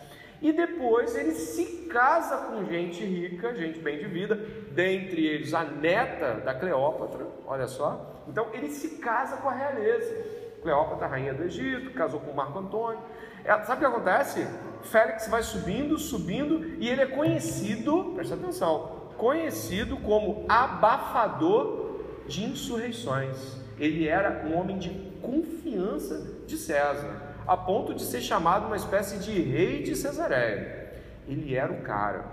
E 0.42 0.54
depois 0.54 1.16
ele 1.16 1.34
se 1.34 1.88
casa 1.90 2.38
com 2.38 2.64
gente 2.66 3.04
rica, 3.04 3.54
gente 3.56 3.80
bem 3.80 3.98
de 3.98 4.06
vida, 4.06 4.36
dentre 4.72 5.26
eles 5.26 5.54
a 5.54 5.64
neta 5.64 6.36
da 6.36 6.54
Cleópatra, 6.54 7.28
olha 7.46 7.68
só. 7.68 8.24
Então 8.28 8.48
ele 8.54 8.70
se 8.70 8.98
casa 8.98 9.38
com 9.38 9.50
a 9.50 9.54
realeza. 9.54 10.40
Cleópatra, 10.62 11.08
rainha 11.08 11.34
do 11.34 11.44
Egito, 11.44 11.92
casou 11.92 12.20
com 12.20 12.34
Marco 12.34 12.60
Antônio. 12.60 13.00
É, 13.44 13.52
sabe 13.64 13.86
o 13.86 13.90
que 13.90 13.98
acontece? 13.98 14.48
Félix 14.84 15.28
vai 15.28 15.44
subindo, 15.44 15.98
subindo, 15.98 16.66
e 16.80 16.90
ele 16.90 17.02
é 17.02 17.06
conhecido, 17.06 18.14
presta 18.16 18.36
atenção, 18.36 19.10
conhecido 19.18 19.98
como 19.98 20.46
abafador 20.48 22.00
de 22.28 22.46
insurreições. 22.46 23.58
Ele 23.78 24.08
era 24.08 24.46
um 24.46 24.58
homem 24.58 24.78
de 24.78 24.90
confiança 25.22 26.44
de 26.46 26.58
César 26.58 27.29
a 27.50 27.58
ponto 27.58 27.96
de 27.96 28.04
ser 28.04 28.22
chamado 28.22 28.68
uma 28.68 28.76
espécie 28.76 29.18
de 29.18 29.42
rei 29.42 29.82
de 29.82 29.96
Cesareia. 29.96 30.94
Ele 31.28 31.56
era 31.56 31.74
o 31.74 31.82
cara. 31.82 32.26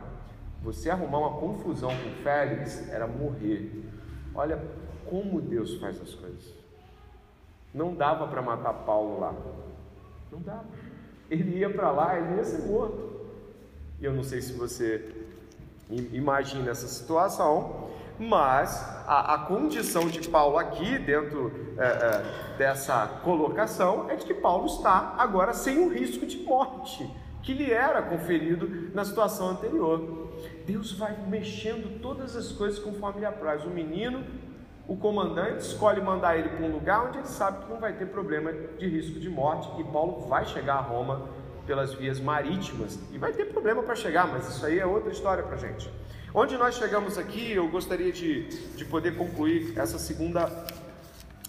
Você 0.62 0.91
arrumar 0.91 1.21
uma 1.21 1.41
confusão 1.41 1.89
com 1.89 2.23
Félix 2.23 2.87
era 2.91 3.07
morrer. 3.07 3.83
Olha 4.35 4.62
como 5.07 5.41
Deus 5.41 5.77
faz 5.81 5.99
as 6.03 6.12
coisas. 6.14 6.53
Não 7.73 7.95
dava 7.95 8.29
para 8.29 8.43
matar 8.43 8.75
Paulo 8.75 9.19
lá. 9.19 9.35
Não 10.31 10.41
dava. 10.41 10.67
Ele 11.31 11.61
ia 11.61 11.71
para 11.71 11.91
lá, 11.91 12.19
ele 12.19 12.37
ia 12.37 12.45
ser 12.45 12.67
morto. 12.67 13.27
E 13.99 14.05
eu 14.05 14.12
não 14.12 14.23
sei 14.23 14.43
se 14.43 14.53
você 14.53 15.14
imagina 16.12 16.71
essa 16.71 16.89
situação, 16.89 17.86
mas 18.19 18.83
a, 19.07 19.35
a 19.35 19.39
condição 19.39 20.09
de 20.09 20.29
Paulo 20.29 20.59
aqui, 20.59 20.99
dentro 20.99 21.53
é, 21.79 21.87
é, 21.87 22.57
dessa 22.57 23.07
colocação, 23.23 24.11
é 24.11 24.17
de 24.17 24.25
que 24.25 24.35
Paulo 24.35 24.67
está 24.67 25.14
agora 25.19 25.53
sem 25.53 25.79
o 25.79 25.89
risco 25.93 26.27
de 26.27 26.39
morte 26.39 27.09
que 27.47 27.55
lhe 27.55 27.71
era 27.71 28.03
conferido 28.03 28.91
na 28.93 29.05
situação 29.05 29.51
anterior. 29.51 30.29
Deus 30.67 30.91
vai 30.93 31.17
mexendo 31.29 32.01
todas 32.03 32.35
as 32.35 32.51
coisas 32.51 32.81
conforme 32.81 33.21
lhe 33.21 33.27
apraz. 33.27 33.64
O 33.64 33.71
menino, 33.71 34.25
o 34.89 34.97
comandante, 34.97 35.61
escolhe 35.61 36.01
mandar 36.01 36.37
ele 36.37 36.49
para 36.49 36.67
um 36.67 36.73
lugar 36.73 37.07
onde 37.07 37.19
ele 37.19 37.29
sabe 37.29 37.64
que 37.64 37.71
não 37.71 37.79
vai 37.79 37.93
ter 37.93 38.07
problema 38.07 38.53
de 38.53 38.89
risco 38.89 39.21
de 39.21 39.31
morte 39.31 39.69
e 39.81 39.85
Paulo 39.85 40.27
vai 40.27 40.45
chegar 40.45 40.75
a 40.75 40.81
Roma 40.81 41.29
pelas 41.64 41.95
vias 41.95 42.19
marítimas 42.19 42.99
e 43.12 43.19
vai 43.19 43.33
ter 43.33 43.47
problema 43.47 43.83
para 43.83 43.95
chegar, 43.95 44.27
mas 44.27 44.49
isso 44.49 44.67
aí 44.67 44.81
é 44.81 44.87
outra 44.87 45.12
história 45.12 45.45
para 45.45 45.57
gente. 45.57 45.89
Onde 46.39 46.59
nós 46.59 46.74
chegamos 46.74 47.16
aqui, 47.16 47.53
eu 47.53 47.66
gostaria 47.66 48.12
de, 48.12 48.43
de 48.76 48.84
poder 48.84 49.16
concluir 49.16 49.72
essa 49.74 49.99
segunda 49.99 50.53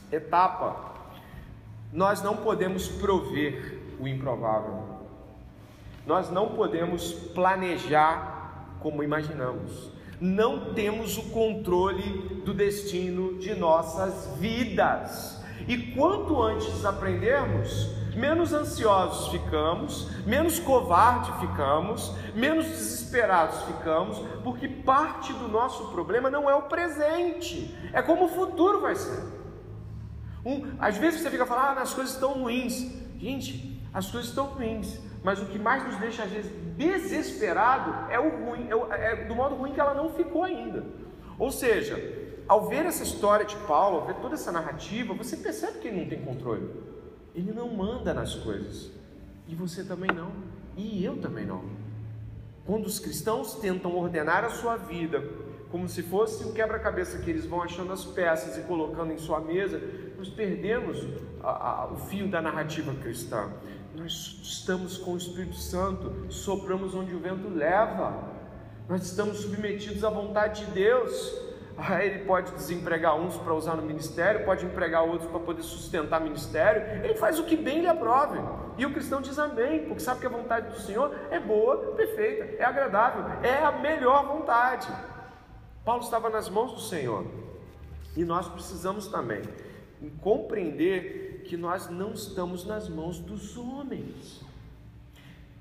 etapa. 0.10 0.94
Nós 1.92 2.22
não 2.22 2.38
podemos 2.38 2.88
prover 2.88 3.80
o 4.00 4.08
improvável. 4.08 4.86
Nós 6.06 6.30
não 6.32 6.56
podemos 6.56 7.12
planejar 7.12 8.78
como 8.80 9.04
imaginamos. 9.04 9.92
Não 10.22 10.74
temos 10.74 11.18
o 11.18 11.32
controle 11.32 12.42
do 12.46 12.54
destino 12.54 13.38
de 13.40 13.54
nossas 13.56 14.38
vidas. 14.40 15.44
E 15.68 15.92
quanto 15.92 16.42
antes 16.42 16.86
aprendermos, 16.86 17.90
menos 18.18 18.52
ansiosos 18.52 19.30
ficamos, 19.30 20.10
menos 20.26 20.60
covarde 20.60 21.32
ficamos, 21.40 22.12
menos 22.34 22.66
desesperados 22.66 23.62
ficamos, 23.62 24.18
porque 24.44 24.68
parte 24.68 25.32
do 25.34 25.48
nosso 25.48 25.90
problema 25.90 26.30
não 26.30 26.50
é 26.50 26.56
o 26.56 26.64
presente, 26.64 27.78
é 27.94 28.02
como 28.02 28.26
o 28.26 28.30
futuro 28.30 28.82
vai 28.82 28.96
ser. 28.96 29.24
Um, 30.44 30.76
às 30.80 30.98
vezes 30.98 31.22
você 31.22 31.30
fica 31.30 31.46
falando, 31.46 31.78
ah, 31.78 31.82
as 31.82 31.94
coisas 31.94 32.14
estão 32.14 32.34
ruins. 32.34 32.92
Gente, 33.20 33.82
as 33.94 34.10
coisas 34.10 34.30
estão 34.30 34.46
ruins, 34.46 35.00
mas 35.24 35.40
o 35.40 35.46
que 35.46 35.60
mais 35.60 35.86
nos 35.86 35.98
deixa 35.98 36.24
às 36.24 36.32
vezes 36.32 36.52
desesperado 36.76 38.12
é 38.12 38.20
o 38.20 38.46
ruim, 38.46 38.68
é, 38.92 39.12
é 39.12 39.16
do 39.26 39.36
modo 39.36 39.56
ruim 39.56 39.74
que 39.74 39.80
ela 39.80 39.94
não 39.94 40.10
ficou 40.10 40.44
ainda. 40.44 40.86
Ou 41.38 41.52
seja, 41.52 41.96
ao 42.48 42.68
ver 42.68 42.86
essa 42.86 43.04
história 43.04 43.46
de 43.46 43.56
Paulo, 43.58 43.98
ao 43.98 44.06
ver 44.08 44.16
toda 44.16 44.34
essa 44.34 44.52
narrativa, 44.52 45.14
você 45.14 45.38
percebe 45.38 45.80
que 45.80 45.88
ele 45.88 46.02
não 46.02 46.10
tem 46.10 46.22
controle. 46.22 46.97
Ele 47.38 47.54
não 47.54 47.70
manda 47.70 48.16
nas 48.16 48.34
coisas. 48.34 48.90
E 49.48 49.54
você 49.54 49.84
também 49.84 50.10
não. 50.10 50.32
E 50.76 51.06
eu 51.06 51.18
também 51.18 51.46
não. 51.46 51.64
Quando 52.66 52.88
os 52.88 53.00
cristãos 53.00 53.54
tentam 53.56 53.96
ordenar 53.96 54.44
a 54.44 54.50
sua 54.50 54.76
vida 54.76 55.24
como 55.70 55.88
se 55.88 56.02
fosse 56.02 56.44
o 56.46 56.54
quebra-cabeça 56.54 57.20
que 57.20 57.30
eles 57.30 57.46
vão 57.46 57.62
achando 57.62 57.94
as 57.94 58.04
peças 58.04 58.58
e 58.58 58.62
colocando 58.62 59.12
em 59.12 59.18
sua 59.18 59.40
mesa, 59.40 59.80
nós 60.18 60.30
perdemos 60.30 60.98
a, 61.44 61.84
a, 61.84 61.92
o 61.92 61.98
fio 61.98 62.28
da 62.28 62.42
narrativa 62.42 62.94
cristã. 62.96 63.52
Nós 63.96 64.40
estamos 64.42 64.98
com 64.98 65.14
o 65.14 65.18
Espírito 65.18 65.58
Santo, 65.58 66.32
sopramos 66.32 66.96
onde 66.96 67.14
o 67.14 67.20
vento 67.20 67.50
leva, 67.50 68.18
nós 68.90 69.04
estamos 69.04 69.40
submetidos 69.40 70.04
à 70.04 70.10
vontade 70.10 70.66
de 70.66 70.72
Deus. 70.72 71.47
Aí 71.78 72.08
ele 72.08 72.26
pode 72.26 72.52
desempregar 72.54 73.16
uns 73.16 73.38
para 73.38 73.54
usar 73.54 73.76
no 73.76 73.84
ministério, 73.84 74.44
pode 74.44 74.66
empregar 74.66 75.04
outros 75.04 75.30
para 75.30 75.40
poder 75.40 75.62
sustentar 75.62 76.20
ministério. 76.20 77.06
Ele 77.06 77.14
faz 77.14 77.38
o 77.38 77.44
que 77.44 77.56
bem 77.56 77.82
lhe 77.82 77.88
aprove. 77.88 78.40
E 78.78 78.86
o 78.86 78.92
cristão 78.92 79.22
diz 79.22 79.38
amém, 79.38 79.86
porque 79.86 80.00
sabe 80.00 80.22
que 80.22 80.26
a 80.26 80.30
vontade 80.30 80.70
do 80.70 80.80
Senhor 80.82 81.16
é 81.30 81.40
boa, 81.40 81.94
perfeita, 81.94 82.56
é 82.58 82.64
agradável, 82.64 83.26
é 83.44 83.64
a 83.64 83.72
melhor 83.72 84.26
vontade. 84.26 84.88
Paulo 85.86 86.02
estava 86.04 86.30
nas 86.30 86.50
mãos 86.50 86.74
do 86.74 86.80
Senhor. 86.80 87.26
E 88.16 88.26
nós 88.26 88.48
precisamos 88.48 89.08
também 89.08 89.44
compreender 90.22 91.44
que 91.46 91.56
nós 91.56 91.90
não 91.90 92.12
estamos 92.12 92.66
nas 92.66 92.90
mãos 92.90 93.20
dos 93.20 93.56
homens. 93.56 94.44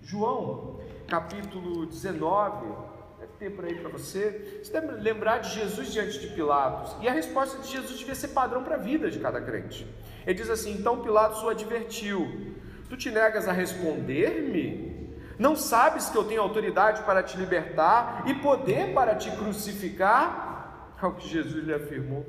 João, 0.03 0.81
capítulo 1.07 1.87
19, 1.87 2.96
Por 3.39 3.67
aí 3.67 3.75
para 3.75 3.91
você. 3.91 4.61
Você 4.63 4.73
deve 4.73 4.93
lembrar 5.01 5.39
de 5.39 5.51
Jesus 5.51 5.93
diante 5.93 6.19
de 6.19 6.29
Pilatos. 6.29 6.97
E 7.03 7.09
a 7.09 7.13
resposta 7.13 7.61
de 7.61 7.71
Jesus 7.71 7.99
devia 7.99 8.15
ser 8.15 8.29
padrão 8.29 8.65
para 8.65 8.77
a 8.77 8.79
vida 8.79 9.11
de 9.11 9.19
cada 9.19 9.41
crente. 9.41 9.87
Ele 10.27 10.35
diz 10.35 10.49
assim: 10.49 10.73
Então 10.73 11.03
Pilatos 11.03 11.43
o 11.43 11.49
advertiu: 11.51 12.55
Tu 12.89 12.97
te 12.97 13.11
negas 13.11 13.47
a 13.47 13.53
responder-me? 13.53 14.97
Não 15.39 15.55
sabes 15.55 16.09
que 16.09 16.17
eu 16.17 16.25
tenho 16.25 16.41
autoridade 16.41 17.03
para 17.03 17.23
te 17.23 17.37
libertar 17.37 18.25
e 18.27 18.35
poder 18.35 18.95
para 18.95 19.15
te 19.15 19.31
crucificar? 19.33 20.95
Ao 20.99 21.13
que 21.13 21.29
Jesus 21.29 21.63
lhe 21.63 21.75
afirmou: 21.75 22.25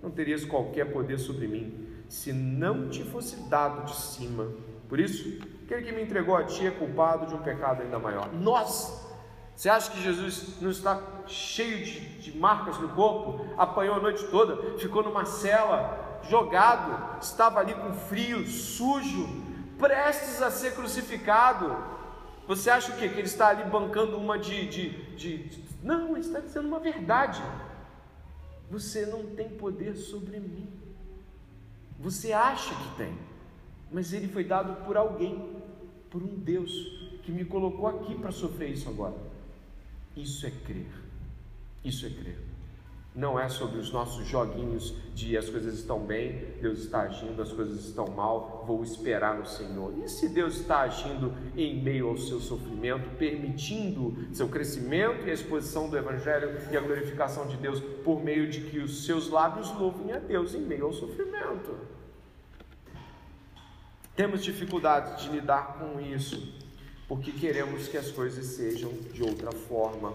Não 0.00 0.12
terias 0.12 0.44
qualquer 0.44 0.92
poder 0.92 1.18
sobre 1.18 1.48
mim, 1.48 1.88
se 2.08 2.32
não 2.32 2.88
te 2.88 3.02
fosse 3.02 3.36
dado 3.48 3.86
de 3.86 3.96
cima. 3.96 4.48
Por 4.88 5.00
isso, 5.00 5.40
aquele 5.64 5.82
que 5.82 5.92
me 5.92 6.02
entregou 6.02 6.36
a 6.36 6.44
ti 6.44 6.66
é 6.66 6.70
culpado 6.70 7.26
de 7.26 7.34
um 7.34 7.42
pecado 7.42 7.82
ainda 7.82 7.98
maior. 7.98 8.32
Nós 8.32 9.01
Você 9.54 9.68
acha 9.68 9.90
que 9.90 10.02
Jesus 10.02 10.60
não 10.60 10.70
está 10.70 11.00
cheio 11.26 11.84
de, 11.84 12.00
de 12.18 12.36
marcas 12.36 12.78
no 12.78 12.88
corpo? 12.90 13.46
Apanhou 13.56 13.96
a 13.96 14.00
noite 14.00 14.26
toda, 14.28 14.78
ficou 14.78 15.02
numa 15.02 15.24
cela, 15.24 16.20
jogado, 16.28 17.20
estava 17.22 17.60
ali 17.60 17.74
com 17.74 17.92
frio, 17.92 18.46
sujo, 18.46 19.28
prestes 19.78 20.42
a 20.42 20.50
ser 20.50 20.74
crucificado. 20.74 21.76
Você 22.48 22.70
acha 22.70 22.92
o 22.92 22.96
quê? 22.96 23.08
Que 23.08 23.18
ele 23.18 23.28
está 23.28 23.48
ali 23.48 23.64
bancando 23.64 24.16
uma 24.16 24.38
de, 24.38 24.66
de, 24.68 24.90
de, 25.16 25.38
de. 25.44 25.64
Não, 25.82 26.10
ele 26.10 26.20
está 26.20 26.40
dizendo 26.40 26.66
uma 26.66 26.80
verdade. 26.80 27.42
Você 28.70 29.06
não 29.06 29.26
tem 29.26 29.48
poder 29.50 29.94
sobre 29.94 30.40
mim. 30.40 30.68
Você 32.00 32.32
acha 32.32 32.74
que 32.74 32.96
tem, 32.96 33.16
mas 33.92 34.12
ele 34.12 34.26
foi 34.26 34.42
dado 34.42 34.84
por 34.84 34.96
alguém, 34.96 35.62
por 36.10 36.22
um 36.22 36.34
Deus 36.34 36.72
que 37.22 37.30
me 37.30 37.44
colocou 37.44 37.86
aqui 37.86 38.16
para 38.16 38.32
sofrer 38.32 38.70
isso 38.70 38.88
agora. 38.88 39.31
Isso 40.16 40.46
é 40.46 40.50
crer. 40.50 40.86
Isso 41.84 42.06
é 42.06 42.10
crer. 42.10 42.38
Não 43.14 43.38
é 43.38 43.46
sobre 43.46 43.78
os 43.78 43.92
nossos 43.92 44.26
joguinhos 44.26 44.94
de 45.14 45.36
as 45.36 45.46
coisas 45.50 45.74
estão 45.74 46.00
bem, 46.00 46.46
Deus 46.62 46.78
está 46.78 47.02
agindo, 47.02 47.42
as 47.42 47.52
coisas 47.52 47.84
estão 47.84 48.06
mal, 48.06 48.64
vou 48.66 48.82
esperar 48.82 49.36
no 49.36 49.44
Senhor. 49.44 49.92
E 50.02 50.08
se 50.08 50.30
Deus 50.30 50.60
está 50.60 50.80
agindo 50.80 51.34
em 51.54 51.82
meio 51.82 52.08
ao 52.08 52.16
seu 52.16 52.40
sofrimento, 52.40 53.10
permitindo 53.18 54.16
seu 54.32 54.48
crescimento 54.48 55.26
e 55.26 55.30
a 55.30 55.34
exposição 55.34 55.90
do 55.90 55.98
Evangelho 55.98 56.56
e 56.70 56.76
a 56.76 56.80
glorificação 56.80 57.46
de 57.46 57.58
Deus 57.58 57.80
por 58.02 58.24
meio 58.24 58.48
de 58.48 58.62
que 58.62 58.78
os 58.78 59.04
seus 59.04 59.28
lábios 59.28 59.70
louvem 59.78 60.12
a 60.12 60.18
Deus 60.18 60.54
em 60.54 60.62
meio 60.62 60.86
ao 60.86 60.92
sofrimento? 60.94 61.76
Temos 64.16 64.42
dificuldade 64.42 65.22
de 65.22 65.30
lidar 65.30 65.78
com 65.78 66.00
isso, 66.00 66.61
porque 67.12 67.30
queremos 67.30 67.88
que 67.88 67.98
as 67.98 68.10
coisas 68.10 68.42
sejam 68.46 68.90
de 69.12 69.22
outra 69.22 69.52
forma. 69.52 70.14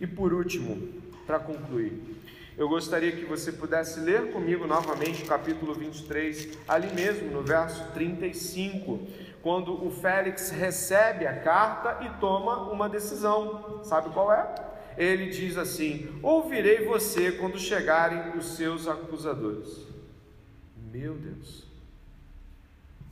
E 0.00 0.06
por 0.06 0.32
último, 0.32 1.02
para 1.26 1.38
concluir, 1.38 1.92
eu 2.56 2.70
gostaria 2.70 3.12
que 3.12 3.26
você 3.26 3.52
pudesse 3.52 4.00
ler 4.00 4.32
comigo 4.32 4.66
novamente 4.66 5.24
o 5.24 5.26
capítulo 5.26 5.74
23, 5.74 6.56
ali 6.66 6.90
mesmo 6.94 7.30
no 7.30 7.42
verso 7.42 7.84
35, 7.92 9.06
quando 9.42 9.86
o 9.86 9.90
Félix 9.90 10.48
recebe 10.48 11.26
a 11.26 11.38
carta 11.38 12.02
e 12.06 12.08
toma 12.18 12.72
uma 12.72 12.88
decisão. 12.88 13.84
Sabe 13.84 14.08
qual 14.08 14.32
é? 14.32 14.54
Ele 14.96 15.26
diz 15.26 15.58
assim: 15.58 16.18
Ouvirei 16.22 16.82
você 16.86 17.32
quando 17.32 17.58
chegarem 17.58 18.38
os 18.38 18.56
seus 18.56 18.88
acusadores. 18.88 19.86
Meu 20.90 21.12
Deus. 21.12 21.64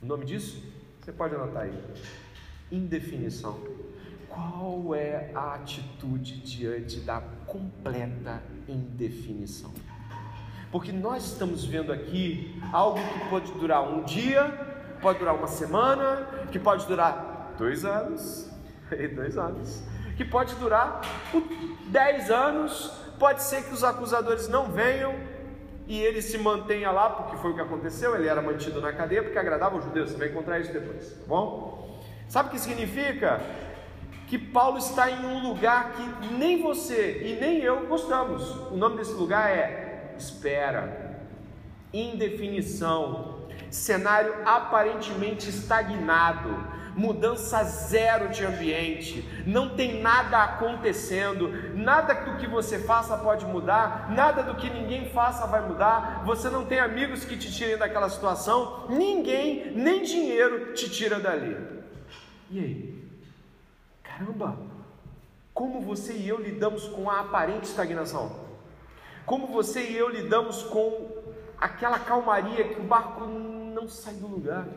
O 0.01 0.07
nome 0.07 0.25
disso? 0.25 0.59
Você 1.03 1.11
pode 1.11 1.35
anotar 1.35 1.65
aí. 1.65 2.24
Indefinição. 2.71 3.59
Qual 4.29 4.93
é 4.93 5.31
a 5.33 5.55
atitude 5.55 6.39
diante 6.41 6.99
da 6.99 7.21
completa 7.45 8.43
indefinição? 8.67 9.73
Porque 10.71 10.91
nós 10.91 11.25
estamos 11.25 11.63
vendo 11.63 11.93
aqui 11.93 12.61
algo 12.73 12.99
que 12.99 13.29
pode 13.29 13.51
durar 13.53 13.81
um 13.81 14.03
dia, 14.03 14.43
pode 15.01 15.19
durar 15.19 15.35
uma 15.35 15.47
semana, 15.47 16.27
que 16.51 16.59
pode 16.59 16.85
durar 16.85 17.53
dois 17.57 17.85
anos, 17.85 18.49
dois 19.15 19.37
anos, 19.37 19.83
que 20.17 20.25
pode 20.25 20.53
durar 20.55 21.01
dez 21.87 22.29
anos, 22.29 22.91
pode 23.17 23.41
ser 23.41 23.63
que 23.63 23.73
os 23.73 23.83
acusadores 23.83 24.49
não 24.49 24.71
venham 24.71 25.15
e 25.87 26.01
ele 26.01 26.21
se 26.21 26.37
mantenha 26.37 26.91
lá, 26.91 27.09
porque 27.09 27.37
foi 27.37 27.51
o 27.51 27.55
que 27.55 27.61
aconteceu, 27.61 28.15
ele 28.15 28.27
era 28.27 28.41
mantido 28.41 28.81
na 28.81 28.91
cadeia 28.91 29.23
porque 29.23 29.37
agradava 29.37 29.77
os 29.77 29.83
judeus, 29.83 30.11
você 30.11 30.17
vai 30.17 30.29
encontrar 30.29 30.59
isso 30.59 30.73
depois, 30.73 31.13
tá 31.13 31.25
bom? 31.27 31.84
Sabe 32.27 32.49
o 32.49 32.51
que 32.51 32.59
significa? 32.59 33.41
que 34.27 34.37
Paulo 34.39 34.77
está 34.77 35.09
em 35.09 35.25
um 35.25 35.47
lugar 35.47 35.93
que 35.93 36.33
nem 36.33 36.61
você 36.61 37.21
e 37.23 37.39
nem 37.39 37.59
eu 37.59 37.85
gostamos. 37.87 38.43
O 38.71 38.75
nome 38.75 38.97
desse 38.97 39.13
lugar 39.13 39.49
é 39.49 40.13
espera, 40.17 41.19
indefinição, 41.93 43.47
cenário 43.69 44.33
aparentemente 44.45 45.49
estagnado, 45.49 46.75
mudança 46.95 47.63
zero 47.63 48.29
de 48.29 48.45
ambiente, 48.45 49.27
não 49.45 49.75
tem 49.75 50.01
nada 50.01 50.43
acontecendo, 50.43 51.49
nada 51.75 52.13
do 52.13 52.37
que 52.37 52.47
você 52.47 52.79
faça 52.79 53.17
pode 53.17 53.45
mudar, 53.45 54.09
nada 54.11 54.41
do 54.41 54.55
que 54.55 54.69
ninguém 54.69 55.09
faça 55.09 55.45
vai 55.45 55.67
mudar, 55.67 56.23
você 56.25 56.49
não 56.49 56.65
tem 56.65 56.79
amigos 56.79 57.25
que 57.25 57.37
te 57.37 57.51
tirem 57.51 57.77
daquela 57.77 58.09
situação, 58.09 58.85
ninguém, 58.89 59.71
nem 59.75 60.03
dinheiro 60.03 60.73
te 60.73 60.89
tira 60.89 61.19
dali. 61.19 61.74
E 62.55 62.59
aí? 62.59 63.03
Caramba, 64.01 64.57
como 65.53 65.81
você 65.81 66.13
e 66.13 66.29
eu 66.29 66.39
lidamos 66.39 66.87
com 66.87 67.09
a 67.09 67.19
aparente 67.19 67.65
estagnação? 67.65 68.31
Como 69.25 69.47
você 69.47 69.83
e 69.83 69.97
eu 69.97 70.07
lidamos 70.07 70.63
com 70.63 71.21
aquela 71.57 71.99
calmaria 71.99 72.63
que 72.69 72.79
o 72.79 72.83
barco 72.85 73.25
não 73.25 73.89
sai 73.89 74.13
do 74.13 74.27
lugar? 74.27 74.69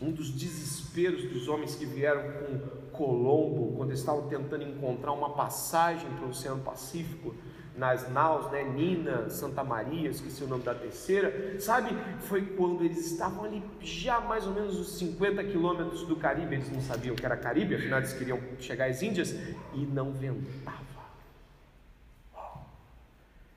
Um 0.00 0.10
dos 0.10 0.30
desesperos 0.30 1.24
dos 1.24 1.46
homens 1.46 1.74
que 1.74 1.84
vieram 1.84 2.22
com 2.22 2.96
Colombo, 2.96 3.76
quando 3.76 3.92
estavam 3.92 4.28
tentando 4.28 4.64
encontrar 4.64 5.12
uma 5.12 5.34
passagem 5.34 6.08
para 6.12 6.24
o 6.24 6.30
Oceano 6.30 6.62
Pacífico, 6.62 7.34
nas 7.76 8.10
naus, 8.10 8.50
né? 8.50 8.62
Nina, 8.64 9.30
Santa 9.30 9.64
Maria, 9.64 10.10
esqueci 10.10 10.44
o 10.44 10.46
nome 10.46 10.62
da 10.62 10.74
terceira, 10.74 11.58
sabe? 11.58 11.96
Foi 12.20 12.42
quando 12.42 12.84
eles 12.84 13.12
estavam 13.12 13.44
ali 13.44 13.62
já 13.80 14.20
mais 14.20 14.46
ou 14.46 14.52
menos 14.52 14.78
uns 14.78 14.98
50 14.98 15.42
quilômetros 15.44 16.06
do 16.06 16.16
Caribe, 16.16 16.56
eles 16.56 16.70
não 16.70 16.80
sabiam 16.80 17.16
que 17.16 17.24
era 17.24 17.36
Caribe, 17.36 17.74
afinal 17.74 17.98
eles 18.00 18.12
queriam 18.12 18.38
chegar 18.58 18.90
às 18.90 19.02
Índias 19.02 19.34
e 19.74 19.86
não 19.86 20.12
ventava. 20.12 20.92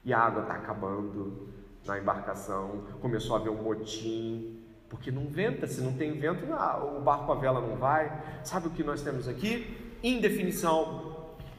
E 0.03 0.13
a 0.13 0.20
água 0.20 0.43
está 0.43 0.53
acabando 0.53 1.49
na 1.86 1.99
embarcação, 1.99 2.84
começou 3.01 3.36
a 3.36 3.39
haver 3.39 3.49
um 3.49 3.61
motim, 3.61 4.61
porque 4.89 5.11
não 5.11 5.26
venta, 5.28 5.68
se 5.68 5.82
não 5.82 5.93
tem 5.93 6.13
vento, 6.13 6.45
o 6.45 7.01
barco 7.01 7.32
a 7.32 7.36
vela 7.36 7.59
não 7.59 7.76
vai. 7.76 8.39
Sabe 8.43 8.68
o 8.68 8.70
que 8.72 8.84
nós 8.84 9.01
temos 9.01 9.28
aqui? 9.28 9.97
Indefinição, 10.03 11.14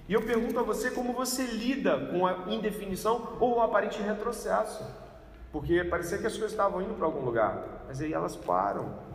e 0.08 0.12
eu 0.12 0.22
pergunto 0.22 0.58
a 0.58 0.62
você 0.62 0.90
como 0.90 1.12
você 1.12 1.42
lida 1.44 1.98
com 2.12 2.26
a 2.26 2.44
indefinição 2.48 3.36
ou 3.40 3.56
o 3.56 3.60
aparente 3.60 4.00
retrocesso. 4.00 4.84
Porque 5.50 5.82
parecia 5.84 6.18
que 6.18 6.26
as 6.26 6.32
coisas 6.32 6.52
estavam 6.52 6.82
indo 6.82 6.94
para 6.94 7.06
algum 7.06 7.24
lugar, 7.24 7.84
mas 7.88 8.00
aí 8.00 8.12
elas 8.12 8.36
param. 8.36 9.06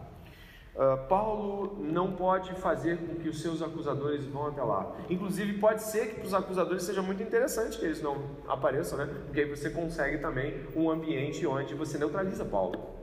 Uh, 0.73 1.07
Paulo 1.07 1.77
não 1.79 2.13
pode 2.13 2.53
fazer 2.55 2.97
com 2.97 3.15
que 3.15 3.27
os 3.27 3.41
seus 3.41 3.61
acusadores 3.61 4.25
vão 4.25 4.47
até 4.47 4.63
lá. 4.63 4.95
Inclusive, 5.09 5.59
pode 5.59 5.83
ser 5.83 6.07
que 6.07 6.15
para 6.15 6.27
os 6.27 6.33
acusadores 6.33 6.83
seja 6.83 7.01
muito 7.01 7.21
interessante 7.21 7.77
que 7.77 7.85
eles 7.85 8.01
não 8.01 8.23
apareçam, 8.47 8.97
né? 8.97 9.09
Porque 9.25 9.41
aí 9.41 9.49
você 9.49 9.69
consegue 9.69 10.17
também 10.19 10.65
um 10.75 10.89
ambiente 10.89 11.45
onde 11.45 11.75
você 11.75 11.97
neutraliza 11.97 12.45
Paulo. 12.45 13.00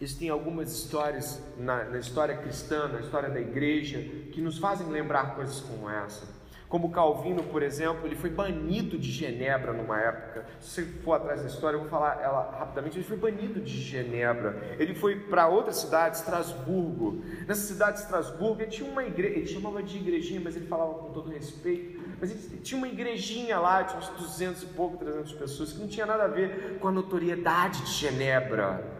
Existem 0.00 0.30
algumas 0.30 0.72
histórias 0.72 1.42
na, 1.58 1.84
na, 1.84 1.98
história 1.98 2.34
cristã, 2.34 2.88
na 2.88 3.00
história 3.00 3.28
da 3.28 3.38
igreja, 3.38 3.98
que 4.32 4.40
nos 4.40 4.56
fazem 4.56 4.88
lembrar 4.88 5.34
coisas 5.34 5.60
como 5.60 5.90
essa. 5.90 6.26
Como 6.70 6.90
Calvino, 6.90 7.42
por 7.42 7.62
exemplo, 7.62 8.06
ele 8.06 8.16
foi 8.16 8.30
banido 8.30 8.96
de 8.96 9.10
Genebra 9.10 9.74
numa 9.74 10.00
época. 10.00 10.46
Se 10.58 10.70
você 10.70 10.84
for 11.02 11.14
atrás 11.14 11.42
da 11.42 11.48
história, 11.48 11.76
eu 11.76 11.80
vou 11.80 11.88
falar 11.90 12.18
ela 12.22 12.58
rapidamente. 12.58 12.96
Ele 12.96 13.04
foi 13.04 13.18
banido 13.18 13.60
de 13.60 13.76
Genebra. 13.76 14.76
Ele 14.78 14.94
foi 14.94 15.16
para 15.16 15.48
outra 15.48 15.72
cidade, 15.72 16.16
Estrasburgo. 16.16 17.22
Nessa 17.46 17.66
cidade 17.66 17.98
de 17.98 18.04
Estrasburgo, 18.04 18.62
ele 18.62 18.70
tinha 18.70 18.90
uma 18.90 19.04
igreja, 19.04 19.36
ele 19.36 19.48
chamava 19.48 19.82
de 19.82 19.98
igrejinha, 19.98 20.40
mas 20.42 20.56
ele 20.56 20.66
falava 20.66 20.94
com 20.94 21.10
todo 21.12 21.28
respeito. 21.28 22.00
Mas 22.18 22.30
ele 22.30 22.58
tinha 22.62 22.78
uma 22.78 22.88
igrejinha 22.88 23.58
lá, 23.58 23.84
tinha 23.84 23.98
uns 23.98 24.08
200 24.08 24.62
e 24.62 24.66
pouco, 24.66 24.96
300 24.96 25.32
pessoas, 25.34 25.72
que 25.72 25.80
não 25.80 25.88
tinha 25.88 26.06
nada 26.06 26.22
a 26.22 26.28
ver 26.28 26.78
com 26.78 26.88
a 26.88 26.92
notoriedade 26.92 27.82
de 27.82 27.90
Genebra 27.90 28.99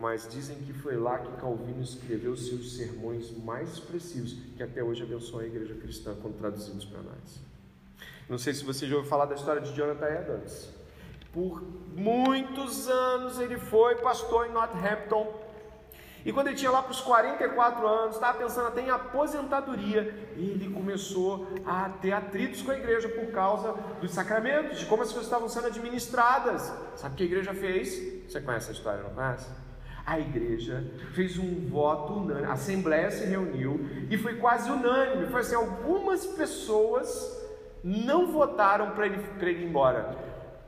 mas 0.00 0.28
dizem 0.28 0.56
que 0.58 0.72
foi 0.72 0.96
lá 0.96 1.18
que 1.18 1.40
Calvino 1.40 1.82
escreveu 1.82 2.36
seus 2.36 2.76
sermões 2.76 3.30
mais 3.38 3.72
expressivos, 3.72 4.36
que 4.56 4.62
até 4.62 4.82
hoje 4.82 5.02
abençoam 5.02 5.42
a 5.42 5.46
igreja 5.46 5.74
cristã 5.74 6.14
quando 6.20 6.36
traduzidos 6.38 6.84
para 6.84 7.00
nós. 7.02 7.40
Não 8.28 8.38
sei 8.38 8.52
se 8.52 8.64
você 8.64 8.86
já 8.86 8.96
ouviu 8.96 9.08
falar 9.08 9.26
da 9.26 9.34
história 9.34 9.62
de 9.62 9.72
Jonathan 9.72 10.06
Edwards. 10.06 10.68
Por 11.32 11.62
muitos 11.94 12.88
anos 12.88 13.38
ele 13.38 13.56
foi 13.56 13.96
pastor 13.96 14.46
em 14.46 14.52
Northampton. 14.52 15.46
E 16.24 16.32
quando 16.32 16.48
ele 16.48 16.56
tinha 16.56 16.70
lá 16.72 16.82
para 16.82 16.90
os 16.90 17.00
44 17.00 17.86
anos, 17.86 18.16
estava 18.16 18.36
pensando 18.36 18.66
até 18.66 18.82
em 18.82 18.90
aposentadoria, 18.90 20.12
ele 20.36 20.68
começou 20.74 21.46
a 21.64 21.88
ter 21.88 22.10
atritos 22.10 22.62
com 22.62 22.72
a 22.72 22.76
igreja 22.76 23.08
por 23.08 23.30
causa 23.30 23.72
dos 24.00 24.12
sacramentos, 24.12 24.80
de 24.80 24.86
como 24.86 25.02
as 25.02 25.08
coisas 25.08 25.26
estavam 25.26 25.48
sendo 25.48 25.68
administradas. 25.68 26.72
Sabe 26.96 27.14
o 27.14 27.16
que 27.16 27.22
a 27.22 27.26
igreja 27.26 27.54
fez? 27.54 28.24
Você 28.28 28.40
conhece 28.40 28.70
a 28.70 28.72
história, 28.72 29.02
não 29.04 29.10
conhece? 29.10 29.65
A 30.06 30.20
igreja 30.20 30.84
fez 31.14 31.36
um 31.36 31.68
voto 31.68 32.12
unânime, 32.12 32.46
a 32.46 32.52
assembleia 32.52 33.10
se 33.10 33.26
reuniu 33.26 33.84
e 34.08 34.16
foi 34.16 34.36
quase 34.36 34.70
unânime. 34.70 35.26
Foi 35.26 35.40
assim: 35.40 35.56
algumas 35.56 36.24
pessoas 36.24 37.44
não 37.82 38.28
votaram 38.28 38.92
para 38.92 39.06
ele, 39.06 39.18
ele 39.40 39.50
ir 39.50 39.64
embora. 39.64 40.16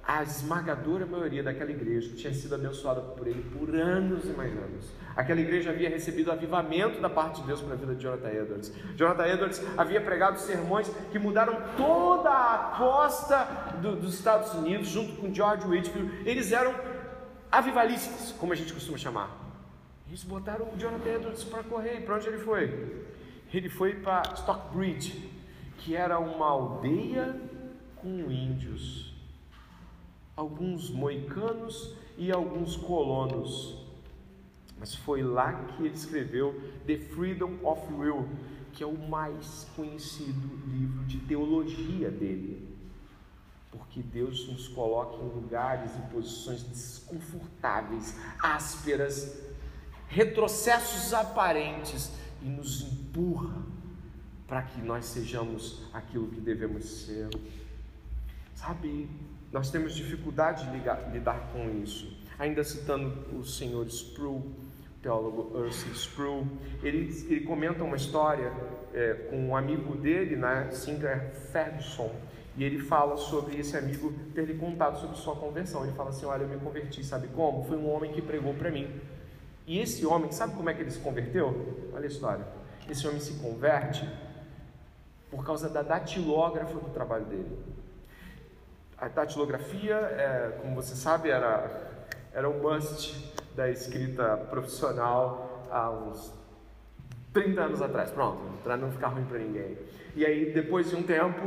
a 0.03 0.23
esmagadora 0.23 1.05
maioria 1.05 1.43
daquela 1.43 1.71
igreja 1.71 2.17
tinha 2.17 2.33
sido 2.33 2.55
abençoada 2.55 3.01
por 3.01 3.27
ele 3.27 3.43
por 3.57 3.75
anos 3.77 4.25
e 4.25 4.29
mais 4.29 4.51
anos. 4.57 4.91
Aquela 5.15 5.41
igreja 5.41 5.71
havia 5.71 5.91
recebido 5.91 6.33
avivamento 6.33 6.99
da 6.99 7.11
parte 7.11 7.43
de 7.43 7.47
Deus 7.47 7.61
para 7.61 7.75
a 7.75 7.77
vida 7.77 7.95
de 7.95 8.03
Jonathan 8.03 8.31
Edwards. 8.31 8.73
Jonathan 8.97 9.27
Edwards 9.27 9.63
havia 9.77 10.01
pregado 10.01 10.39
sermões 10.39 10.89
que 11.13 11.19
mudaram 11.19 11.63
toda 11.77 12.31
a 12.31 12.75
costa 12.79 13.45
do, 13.83 13.97
dos 13.97 14.15
Estados 14.15 14.55
Unidos, 14.55 14.89
junto 14.89 15.13
com 15.21 15.33
George 15.33 15.67
Whitfield. 15.67 16.27
Eles 16.27 16.53
eram 16.53 16.75
avivalistas, 17.51 18.33
como 18.33 18.53
a 18.53 18.57
gente 18.57 18.73
costuma 18.73 18.99
chamar. 18.99 19.37
Eles 20.07 20.25
botaram 20.25 20.67
o 20.73 20.79
Jonathan 20.79 21.11
Edwards 21.11 21.45
para 21.45 21.63
correr. 21.63 22.01
Para 22.01 22.17
onde 22.17 22.29
ele 22.29 22.39
foi? 22.39 23.07
Ele 23.53 23.69
foi 23.69 23.95
para 23.95 24.23
Stockbridge, 24.35 25.31
que 25.79 25.95
era 25.95 26.19
uma 26.19 26.47
aldeia 26.47 27.39
com 27.97 28.31
índios 28.31 29.09
alguns 30.39 30.89
moicanos 30.89 31.97
e 32.17 32.31
alguns 32.31 32.77
colonos. 32.77 33.77
Mas 34.79 34.95
foi 34.95 35.21
lá 35.21 35.53
que 35.53 35.83
ele 35.83 35.95
escreveu 35.95 36.55
The 36.87 36.97
Freedom 36.97 37.59
of 37.65 37.93
Will, 37.93 38.29
que 38.73 38.85
é 38.85 38.87
o 38.87 38.97
mais 38.97 39.69
conhecido 39.75 40.49
livro 40.69 41.05
de 41.07 41.19
teologia 41.19 42.09
dele. 42.09 42.78
Porque 43.71 44.03
Deus 44.03 44.49
nos 44.49 44.69
coloca 44.69 45.17
em 45.23 45.29
lugares 45.29 45.91
e 45.97 46.13
posições 46.13 46.63
desconfortáveis, 46.63 48.17
ásperas, 48.43 49.39
retrocessos 50.09 51.13
aparentes 51.13 52.11
e 52.43 52.47
nos 52.47 52.83
empurra 52.83 53.63
para 54.47 54.63
que 54.63 54.81
nós 54.81 55.05
sejamos 55.05 55.83
aquilo 55.93 56.29
que 56.29 56.41
devemos 56.41 57.05
ser. 57.05 57.29
Sabe, 58.55 59.09
nós 59.53 59.71
temos 59.71 59.95
dificuldade 59.95 60.67
de 60.67 60.73
ligar, 60.73 61.13
lidar 61.13 61.51
com 61.53 61.71
isso. 61.83 62.17
Ainda 62.39 62.65
citando 62.65 63.37
o 63.37 63.45
senhor 63.45 63.87
Sproul, 63.87 64.51
teólogo 65.03 65.57
Ursi 65.57 65.91
Sproul, 65.91 66.47
ele, 66.83 67.11
ele 67.29 67.41
comenta 67.43 67.85
uma 67.85 67.97
história 67.97 68.53
é, 68.95 69.15
com 69.31 69.49
um 69.49 69.57
amigo 69.57 69.95
dele, 69.97 70.37
né, 70.37 70.71
Sinclair 70.71 71.35
Ferguson, 71.53 72.11
e 72.59 72.65
ele 72.65 72.81
fala 72.81 73.17
sobre 73.17 73.57
esse 73.57 73.77
amigo 73.77 74.13
ter 74.35 74.45
lhe 74.45 74.55
contado 74.55 74.99
sobre 74.99 75.17
sua 75.17 75.37
conversão. 75.37 75.85
Ele 75.85 75.95
fala 75.95 76.11
assim: 76.11 76.27
Olha, 76.27 76.43
eu 76.43 76.49
me 76.49 76.59
converti, 76.59 77.05
sabe 77.05 77.29
como? 77.29 77.63
Foi 77.63 77.77
um 77.77 77.89
homem 77.89 78.11
que 78.11 78.21
pregou 78.21 78.53
para 78.53 78.69
mim. 78.69 79.01
E 79.65 79.79
esse 79.79 80.05
homem, 80.05 80.33
sabe 80.33 80.57
como 80.57 80.69
é 80.69 80.75
que 80.75 80.81
ele 80.81 80.91
se 80.91 80.99
converteu? 80.99 81.91
Olha 81.95 82.03
a 82.03 82.09
história. 82.09 82.45
Esse 82.91 83.07
homem 83.07 83.21
se 83.21 83.35
converte 83.35 84.09
por 85.31 85.47
causa 85.47 85.69
da 85.69 85.83
datilógrafa 85.83 86.75
do 86.75 86.91
trabalho 86.91 87.27
dele. 87.27 87.59
A 88.97 89.07
datilografia, 89.07 89.95
é, 89.95 90.59
como 90.61 90.75
você 90.75 90.97
sabe, 90.97 91.31
era, 91.31 91.71
era 92.33 92.51
um 92.51 92.61
must 92.61 93.33
da 93.55 93.71
escrita 93.71 94.37
profissional 94.51 95.63
há 95.71 95.91
uns 95.91 96.35
30 97.33 97.61
anos 97.61 97.81
atrás. 97.81 98.11
Pronto, 98.11 98.41
para 98.65 98.77
não 98.77 98.91
ficar 98.91 99.09
ruim 99.09 99.27
para 99.27 99.39
ninguém. 99.39 99.79
E 100.17 100.27
aí, 100.27 100.53
depois 100.53 100.91
de 100.91 100.97
um 100.97 101.05
tempo, 101.05 101.41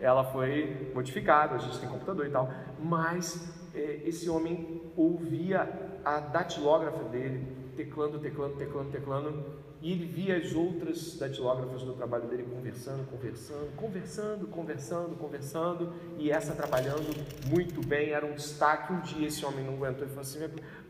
ela 0.00 0.24
foi 0.24 0.90
modificada, 0.94 1.54
a 1.56 1.58
gente 1.58 1.78
tem 1.78 1.88
computador 1.88 2.26
e 2.26 2.30
tal, 2.30 2.50
mas 2.82 3.48
é, 3.74 4.00
esse 4.04 4.28
homem 4.28 4.82
ouvia 4.96 5.68
a 6.04 6.20
datilógrafa 6.20 7.04
dele, 7.04 7.46
teclando, 7.76 8.18
teclando, 8.18 8.56
teclando, 8.56 8.90
teclando, 8.90 9.60
e 9.82 9.92
ele 9.92 10.04
via 10.04 10.36
as 10.36 10.54
outras 10.54 11.16
datilógrafas 11.16 11.82
do 11.82 11.94
trabalho 11.94 12.28
dele 12.28 12.42
conversando, 12.42 13.06
conversando, 13.10 13.76
conversando, 13.76 14.46
conversando, 14.46 15.16
conversando, 15.16 15.92
e 16.18 16.30
essa 16.30 16.54
trabalhando 16.54 17.08
muito 17.48 17.86
bem, 17.86 18.10
era 18.10 18.26
um 18.26 18.34
destaque. 18.34 18.92
Um 18.92 19.00
dia 19.00 19.28
esse 19.28 19.44
homem 19.44 19.64
não 19.64 19.74
aguentou 19.74 20.04
e 20.04 20.08
falou 20.08 20.20
assim: 20.20 20.40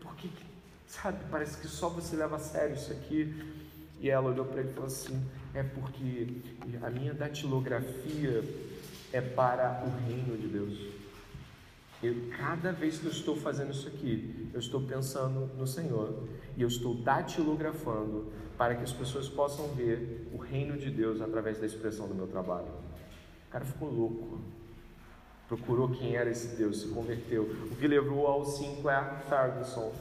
por 0.00 0.16
que, 0.16 0.28
sabe, 0.88 1.18
parece 1.30 1.56
que 1.58 1.68
só 1.68 1.88
você 1.88 2.16
leva 2.16 2.34
a 2.34 2.40
sério 2.40 2.74
isso 2.74 2.90
aqui? 2.90 3.32
E 4.00 4.10
ela 4.10 4.28
olhou 4.28 4.44
para 4.44 4.60
ele 4.60 4.70
e 4.70 4.72
falou 4.72 4.88
assim: 4.88 5.24
é 5.54 5.62
porque 5.62 6.26
a 6.82 6.90
minha 6.90 7.14
datilografia 7.14 8.42
é 9.12 9.20
para 9.20 9.84
o 9.84 10.06
reino 10.06 10.36
de 10.36 10.48
Deus. 10.48 10.78
Eu, 12.02 12.14
cada 12.38 12.72
vez 12.72 12.98
que 12.98 13.06
eu 13.06 13.10
estou 13.10 13.36
fazendo 13.36 13.72
isso 13.72 13.86
aqui, 13.86 14.48
eu 14.54 14.60
estou 14.60 14.80
pensando 14.80 15.50
no 15.56 15.66
Senhor 15.66 16.24
e 16.56 16.62
eu 16.62 16.68
estou 16.68 16.94
datilografando 16.94 18.32
para 18.56 18.74
que 18.74 18.82
as 18.82 18.92
pessoas 18.92 19.28
possam 19.28 19.68
ver 19.68 20.28
o 20.32 20.38
reino 20.38 20.78
de 20.78 20.90
Deus 20.90 21.20
através 21.20 21.58
da 21.58 21.66
expressão 21.66 22.08
do 22.08 22.14
meu 22.14 22.26
trabalho. 22.26 22.68
O 23.48 23.50
cara 23.50 23.64
ficou 23.64 23.90
louco. 23.90 24.38
Procurou 25.46 25.88
quem 25.88 26.14
era 26.14 26.30
esse 26.30 26.56
Deus, 26.56 26.80
se 26.80 26.88
converteu. 26.88 27.42
O 27.70 27.76
que 27.76 27.88
levou 27.88 28.26
ao 28.26 28.44
Sinclair 28.44 29.20
Ferguson, 29.28 29.92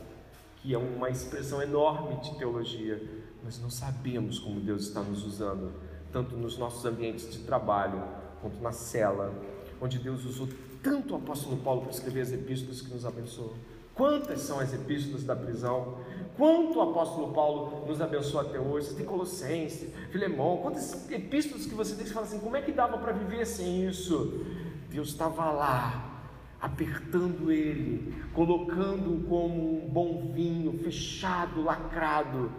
que 0.58 0.74
é 0.74 0.78
uma 0.78 1.10
expressão 1.10 1.62
enorme 1.62 2.22
de 2.22 2.38
teologia. 2.38 3.02
Nós 3.44 3.60
não 3.60 3.70
sabemos 3.70 4.40
como 4.40 4.60
Deus 4.60 4.88
está 4.88 5.02
nos 5.02 5.26
usando, 5.26 5.74
tanto 6.14 6.38
nos 6.38 6.58
nossos 6.58 6.86
ambientes 6.86 7.32
de 7.32 7.40
trabalho, 7.40 8.02
quanto 8.42 8.62
na 8.62 8.72
cela, 8.72 9.34
onde 9.82 10.00
Deus 10.00 10.26
usou 10.26 10.48
tanto 10.82 11.14
o 11.14 11.18
apóstolo 11.18 11.58
Paulo 11.58 11.82
para 11.82 11.92
escrever 11.92 12.22
as 12.22 12.32
epístolas 12.32 12.82
que 12.82 12.94
nos 12.94 13.06
abençoou. 13.06 13.56
Quantas 13.94 14.40
são 14.40 14.60
as 14.60 14.74
epístolas 14.74 15.26
da 15.26 15.36
prisão? 15.36 15.98
Quanto 16.38 16.80
o 16.80 16.82
apóstolo 16.82 17.34
Paulo 17.34 17.86
nos 17.86 18.00
abençoa 18.00 18.44
até 18.44 18.58
hoje? 18.58 18.88
Você 18.88 18.96
tem 18.96 19.06
Colossenses, 19.06 19.94
Filemão, 20.10 20.58
quantas 20.62 21.12
epístolas 21.12 21.66
que 21.66 21.76
você 21.76 21.96
tem 21.96 22.06
que 22.06 22.14
falar 22.14 22.26
assim, 22.26 22.40
como 22.40 22.56
é 22.56 22.62
que 22.62 22.72
dava 22.72 22.98
para 22.98 23.12
viver 23.12 23.46
sem 23.46 23.86
isso? 23.86 24.46
Deus 24.90 25.10
estava 25.10 25.52
lá, 25.52 26.24
apertando 26.62 27.52
ele, 27.52 28.14
colocando 28.34 29.28
como 29.28 29.84
um 29.84 29.90
bom 29.90 30.32
vinho, 30.34 30.80
fechado, 30.80 31.62
lacrado. 31.62 32.50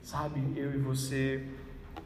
Sabe, 0.00 0.40
eu 0.56 0.74
e 0.74 0.78
você 0.78 1.46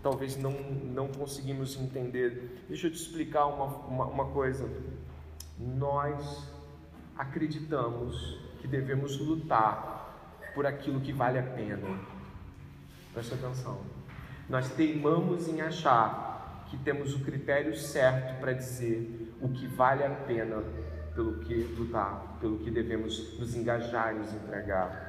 talvez 0.03 0.37
não, 0.37 0.53
não 0.53 1.09
conseguimos 1.09 1.79
entender. 1.81 2.65
Deixa 2.69 2.87
eu 2.87 2.91
te 2.91 2.97
explicar 2.97 3.47
uma, 3.47 3.65
uma, 3.65 4.05
uma 4.07 4.25
coisa. 4.27 4.69
Nós 5.59 6.49
acreditamos 7.17 8.39
que 8.61 8.69
devemos 8.69 9.19
lutar 9.19 10.51
por 10.55 10.67
aquilo 10.67 11.01
que 11.01 11.13
vale 11.13 11.39
a 11.39 11.43
pena. 11.43 11.99
Presta 13.13 13.35
atenção. 13.35 13.81
Nós 14.49 14.71
teimamos 14.71 15.49
em 15.49 15.61
achar 15.61 16.65
que 16.71 16.77
temos 16.79 17.15
o 17.15 17.21
critério 17.21 17.77
certo 17.77 18.41
para 18.41 18.53
dizer 18.53 19.35
o 19.41 19.49
que 19.49 19.67
vale 19.67 20.05
a 20.05 20.11
pena 20.11 20.63
pelo 21.15 21.39
que 21.41 21.55
lutar, 21.77 22.37
pelo 22.41 22.59
que 22.59 22.71
devemos 22.71 23.39
nos 23.39 23.55
engajar 23.55 24.15
e 24.15 24.19
nos 24.19 24.33
entregar. 24.33 25.08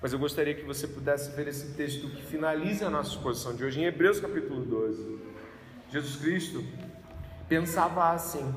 Mas 0.00 0.12
eu 0.12 0.18
gostaria 0.18 0.54
que 0.54 0.64
você 0.64 0.86
pudesse 0.86 1.34
ver 1.34 1.48
esse 1.48 1.74
texto 1.74 2.08
que 2.08 2.22
finaliza 2.22 2.86
a 2.86 2.90
nossa 2.90 3.10
exposição 3.10 3.54
de 3.54 3.64
hoje, 3.64 3.80
em 3.80 3.84
Hebreus 3.84 4.20
capítulo 4.20 4.64
12. 4.64 5.18
Jesus 5.90 6.16
Cristo 6.16 6.64
pensava 7.48 8.12
assim: 8.12 8.54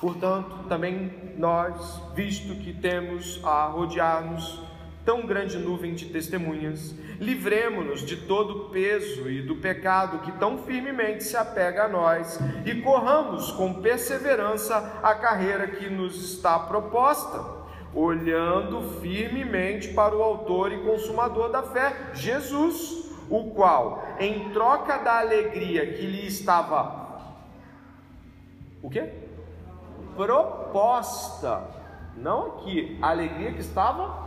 Portanto, 0.00 0.68
também 0.68 1.32
nós, 1.38 2.02
visto 2.14 2.54
que 2.56 2.74
temos 2.74 3.40
a 3.42 3.66
rodear-nos 3.66 4.60
tão 5.06 5.24
grande 5.24 5.56
nuvem 5.56 5.94
de 5.94 6.06
testemunhas, 6.06 6.92
livremo-nos 7.20 8.00
de 8.00 8.16
todo 8.16 8.56
o 8.56 8.70
peso 8.70 9.30
e 9.30 9.40
do 9.40 9.56
pecado 9.56 10.18
que 10.18 10.32
tão 10.32 10.58
firmemente 10.58 11.22
se 11.22 11.36
apega 11.36 11.84
a 11.84 11.88
nós 11.88 12.38
e 12.66 12.74
corramos 12.82 13.52
com 13.52 13.80
perseverança 13.80 14.98
a 15.02 15.14
carreira 15.14 15.68
que 15.68 15.88
nos 15.88 16.32
está 16.32 16.58
proposta, 16.58 17.55
olhando 17.96 18.82
firmemente 19.00 19.88
para 19.94 20.14
o 20.14 20.22
Autor 20.22 20.70
e 20.70 20.82
Consumador 20.84 21.48
da 21.48 21.62
fé, 21.62 22.12
Jesus, 22.12 23.10
o 23.30 23.50
qual, 23.50 24.04
em 24.20 24.50
troca 24.50 24.98
da 24.98 25.18
alegria 25.18 25.94
que 25.94 26.06
lhe 26.06 26.26
estava 26.26 27.06
o 28.82 28.90
quê? 28.90 29.10
Proposta, 30.14 31.64
não 32.16 32.46
aqui, 32.46 32.98
a 33.02 33.10
alegria 33.10 33.52
que 33.52 33.60
estava 33.60 34.26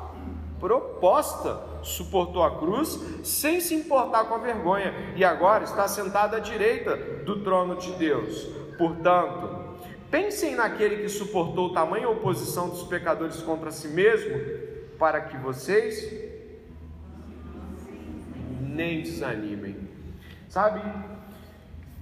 proposta, 0.59 1.57
suportou 1.81 2.43
a 2.43 2.59
cruz 2.59 2.99
sem 3.23 3.61
se 3.61 3.73
importar 3.73 4.25
com 4.25 4.35
a 4.35 4.39
vergonha 4.39 4.93
e 5.15 5.23
agora 5.23 5.63
está 5.63 5.87
sentado 5.87 6.35
à 6.35 6.39
direita 6.39 6.97
do 7.23 7.41
trono 7.41 7.77
de 7.77 7.91
Deus. 7.93 8.43
Portanto, 8.77 9.58
pensem 10.09 10.55
naquele 10.55 11.03
que 11.03 11.09
suportou 11.09 11.73
tamanha 11.73 12.09
oposição 12.09 12.69
dos 12.69 12.83
pecadores 12.83 13.37
contra 13.37 13.71
si 13.71 13.87
mesmo, 13.87 14.39
para 14.97 15.21
que 15.21 15.37
vocês 15.37 16.11
nem 18.61 19.01
desanimem. 19.01 19.77
Sabe? 20.47 20.81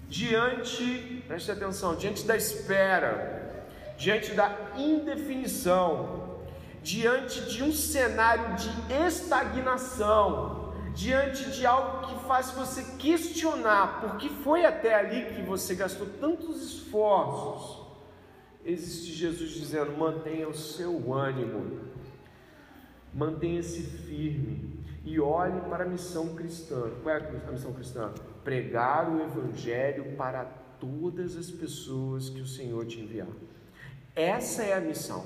Diante, 0.08 1.24
preste 1.28 1.52
atenção, 1.52 1.96
diante 1.96 2.26
da 2.26 2.36
espera, 2.36 3.66
diante 3.98 4.32
da 4.34 4.56
indefinição, 4.78 6.38
diante 6.82 7.42
de 7.42 7.64
um 7.64 7.74
cenário 7.74 8.56
de 8.56 8.70
estagnação, 9.06 10.74
diante 10.94 11.52
de 11.52 11.66
algo 11.66 12.08
que 12.08 12.26
faz 12.26 12.52
você 12.52 12.84
questionar 12.98 14.00
por 14.02 14.18
que 14.18 14.30
foi 14.30 14.66
até 14.66 14.96
ali 14.96 15.36
que 15.36 15.42
você 15.42 15.76
gastou 15.76 16.08
tantos 16.20 16.62
esforços, 16.62 17.87
existe 18.68 19.14
Jesus 19.14 19.52
dizendo: 19.52 19.98
mantenha 19.98 20.48
o 20.48 20.54
seu 20.54 21.14
ânimo, 21.14 21.80
mantenha-se 23.14 23.82
firme 23.82 24.78
e 25.06 25.20
olhe 25.20 25.62
para 25.62 25.86
a 25.86 25.88
missão 25.88 26.36
cristã. 26.36 26.92
Qual 27.02 27.16
é 27.16 27.20
a 27.48 27.52
missão 27.52 27.74
cristã? 27.74 28.14
Pregar 28.44 29.10
o 29.10 29.24
Evangelho 29.24 30.16
para 30.18 30.44
todas 30.80 31.38
as 31.38 31.50
pessoas 31.50 32.30
que 32.30 32.42
o 32.42 32.46
Senhor 32.46 32.86
te 32.86 33.00
enviar. 33.00 33.28
Essa 34.14 34.64
é 34.64 34.74
a 34.74 34.82
missão. 34.82 35.26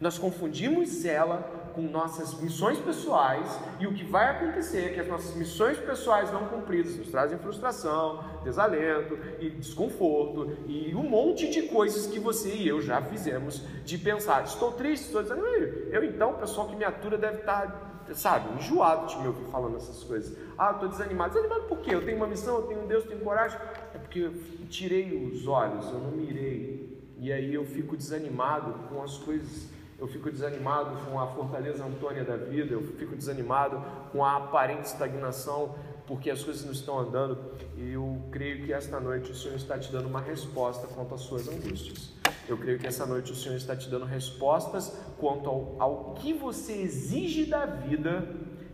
Nós 0.00 0.18
confundimos 0.18 1.04
ela 1.04 1.63
com 1.74 1.82
nossas 1.82 2.40
missões 2.40 2.78
pessoais 2.78 3.60
e 3.80 3.86
o 3.86 3.92
que 3.92 4.04
vai 4.04 4.30
acontecer 4.30 4.86
é 4.86 4.88
que 4.90 5.00
as 5.00 5.08
nossas 5.08 5.34
missões 5.34 5.76
pessoais 5.78 6.32
não 6.32 6.46
cumpridas 6.46 6.96
nos 6.96 7.08
trazem 7.08 7.36
frustração, 7.38 8.22
desalento 8.44 9.18
e 9.40 9.50
desconforto 9.50 10.56
e 10.66 10.94
um 10.94 11.02
monte 11.02 11.50
de 11.50 11.62
coisas 11.62 12.06
que 12.06 12.18
você 12.18 12.54
e 12.54 12.68
eu 12.68 12.80
já 12.80 13.02
fizemos 13.02 13.62
de 13.84 13.98
pensar, 13.98 14.44
estou 14.44 14.72
triste, 14.72 15.06
estou 15.06 15.22
desanimado. 15.22 15.54
Eu 15.90 16.04
então, 16.04 16.30
o 16.30 16.34
pessoal 16.34 16.68
que 16.68 16.76
me 16.76 16.84
atura 16.84 17.18
deve 17.18 17.38
estar, 17.38 18.04
sabe, 18.12 18.54
enjoado 18.56 19.06
de 19.06 19.18
me 19.18 19.26
ouvir 19.26 19.44
falando 19.46 19.76
essas 19.76 20.02
coisas. 20.04 20.36
Ah, 20.56 20.70
estou 20.72 20.88
desanimado. 20.88 21.34
Desanimado 21.34 21.64
por 21.64 21.78
quê? 21.78 21.94
Eu 21.94 22.04
tenho 22.04 22.16
uma 22.16 22.26
missão, 22.26 22.56
eu 22.56 22.62
tenho 22.62 22.82
um 22.82 22.86
Deus, 22.86 23.04
eu 23.04 23.10
tenho 23.10 23.22
coragem. 23.22 23.58
É 23.92 23.98
porque 23.98 24.20
eu 24.20 24.34
tirei 24.68 25.26
os 25.26 25.46
olhos, 25.46 25.86
eu 25.86 25.98
não 25.98 26.12
mirei. 26.12 27.02
E 27.18 27.32
aí 27.32 27.54
eu 27.54 27.64
fico 27.64 27.96
desanimado 27.96 28.74
com 28.88 29.02
as 29.02 29.18
coisas 29.18 29.68
eu 30.04 30.08
fico 30.08 30.30
desanimado 30.30 30.94
com 31.06 31.18
a 31.18 31.26
fortaleza 31.28 31.82
Antônia 31.82 32.24
da 32.24 32.36
vida, 32.36 32.74
eu 32.74 32.82
fico 32.82 33.16
desanimado 33.16 33.82
com 34.12 34.22
a 34.22 34.36
aparente 34.36 34.84
estagnação, 34.84 35.74
porque 36.06 36.30
as 36.30 36.44
coisas 36.44 36.62
não 36.62 36.72
estão 36.72 36.98
andando. 36.98 37.38
E 37.74 37.92
eu 37.92 38.20
creio 38.30 38.66
que 38.66 38.72
esta 38.72 39.00
noite 39.00 39.32
o 39.32 39.34
Senhor 39.34 39.56
está 39.56 39.78
te 39.78 39.90
dando 39.90 40.06
uma 40.06 40.20
resposta 40.20 40.86
quanto 40.88 41.14
às 41.14 41.22
suas 41.22 41.48
angústias. 41.48 42.12
Eu 42.46 42.58
creio 42.58 42.78
que 42.78 42.86
essa 42.86 43.06
noite 43.06 43.32
o 43.32 43.34
Senhor 43.34 43.56
está 43.56 43.74
te 43.74 43.88
dando 43.88 44.04
respostas 44.04 44.94
quanto 45.16 45.48
ao, 45.48 45.76
ao 45.78 46.14
que 46.16 46.34
você 46.34 46.74
exige 46.74 47.46
da 47.46 47.64
vida 47.64 48.28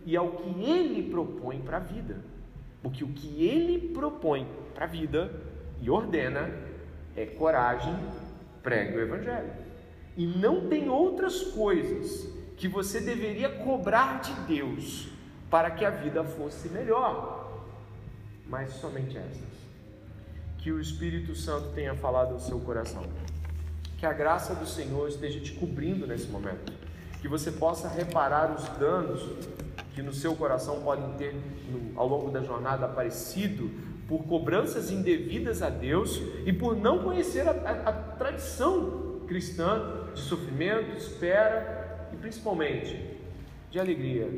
e 0.05 0.17
ao 0.17 0.31
que 0.31 0.49
Ele 0.65 1.09
propõe 1.09 1.61
para 1.61 1.77
a 1.77 1.79
vida. 1.79 2.17
Porque 2.83 3.05
o 3.05 3.07
que 3.07 3.41
Ele 3.41 3.93
propõe 3.93 4.45
para 4.73 4.83
a 4.83 4.87
vida 4.89 5.31
e 5.79 5.89
ordena 5.89 6.51
é 7.15 7.25
coragem, 7.25 7.95
pregue 8.61 8.97
o 8.97 9.01
Evangelho. 9.01 9.60
E 10.17 10.25
não 10.25 10.67
tem 10.67 10.89
outras 10.89 11.41
coisas 11.41 12.27
que 12.57 12.67
você 12.67 12.99
deveria 12.99 13.49
cobrar 13.49 14.21
de 14.21 14.33
Deus 14.41 15.07
para 15.49 15.71
que 15.71 15.83
a 15.83 15.89
vida 15.89 16.23
fosse 16.23 16.69
melhor, 16.69 17.63
mas 18.47 18.73
somente 18.73 19.17
essas. 19.17 19.51
Que 20.57 20.71
o 20.71 20.79
Espírito 20.79 21.35
Santo 21.35 21.69
tenha 21.73 21.95
falado 21.95 22.33
ao 22.33 22.39
seu 22.39 22.59
coração. 22.59 23.03
Que 23.97 24.05
a 24.05 24.13
graça 24.13 24.53
do 24.53 24.65
Senhor 24.65 25.07
esteja 25.09 25.39
te 25.39 25.53
cobrindo 25.53 26.05
nesse 26.05 26.27
momento. 26.27 26.71
Que 27.19 27.27
você 27.27 27.51
possa 27.51 27.87
reparar 27.87 28.55
os 28.55 28.67
danos 28.77 29.21
que 29.93 30.01
no 30.01 30.13
seu 30.13 30.35
coração 30.35 30.81
podem 30.81 31.11
ter 31.13 31.35
no, 31.69 31.99
ao 31.99 32.07
longo 32.07 32.31
da 32.31 32.41
jornada 32.41 32.85
aparecido 32.85 33.69
por 34.07 34.23
cobranças 34.25 34.91
indevidas 34.91 35.61
a 35.61 35.69
Deus 35.69 36.21
e 36.45 36.53
por 36.53 36.75
não 36.75 36.99
conhecer 36.99 37.47
a, 37.47 37.51
a, 37.51 37.89
a 37.89 37.93
tradição 37.93 39.21
cristã 39.27 40.00
de 40.13 40.21
sofrimento, 40.21 40.95
espera 40.97 42.09
e 42.13 42.17
principalmente 42.17 43.17
de 43.69 43.79
alegria 43.79 44.29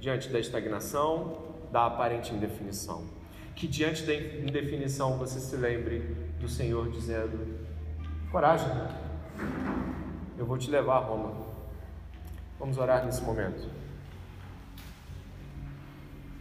diante 0.00 0.28
da 0.28 0.38
estagnação, 0.38 1.54
da 1.70 1.86
aparente 1.86 2.34
indefinição. 2.34 3.04
Que 3.54 3.66
diante 3.66 4.02
da 4.04 4.14
indefinição 4.14 5.18
você 5.18 5.38
se 5.38 5.56
lembre 5.56 6.00
do 6.40 6.48
Senhor 6.48 6.90
dizendo: 6.90 7.58
Coragem, 8.30 8.68
eu 10.38 10.46
vou 10.46 10.58
te 10.58 10.70
levar 10.70 10.96
a 10.96 11.00
Roma. 11.00 11.46
Vamos 12.58 12.78
orar 12.78 13.04
nesse 13.04 13.22
momento. 13.22 13.68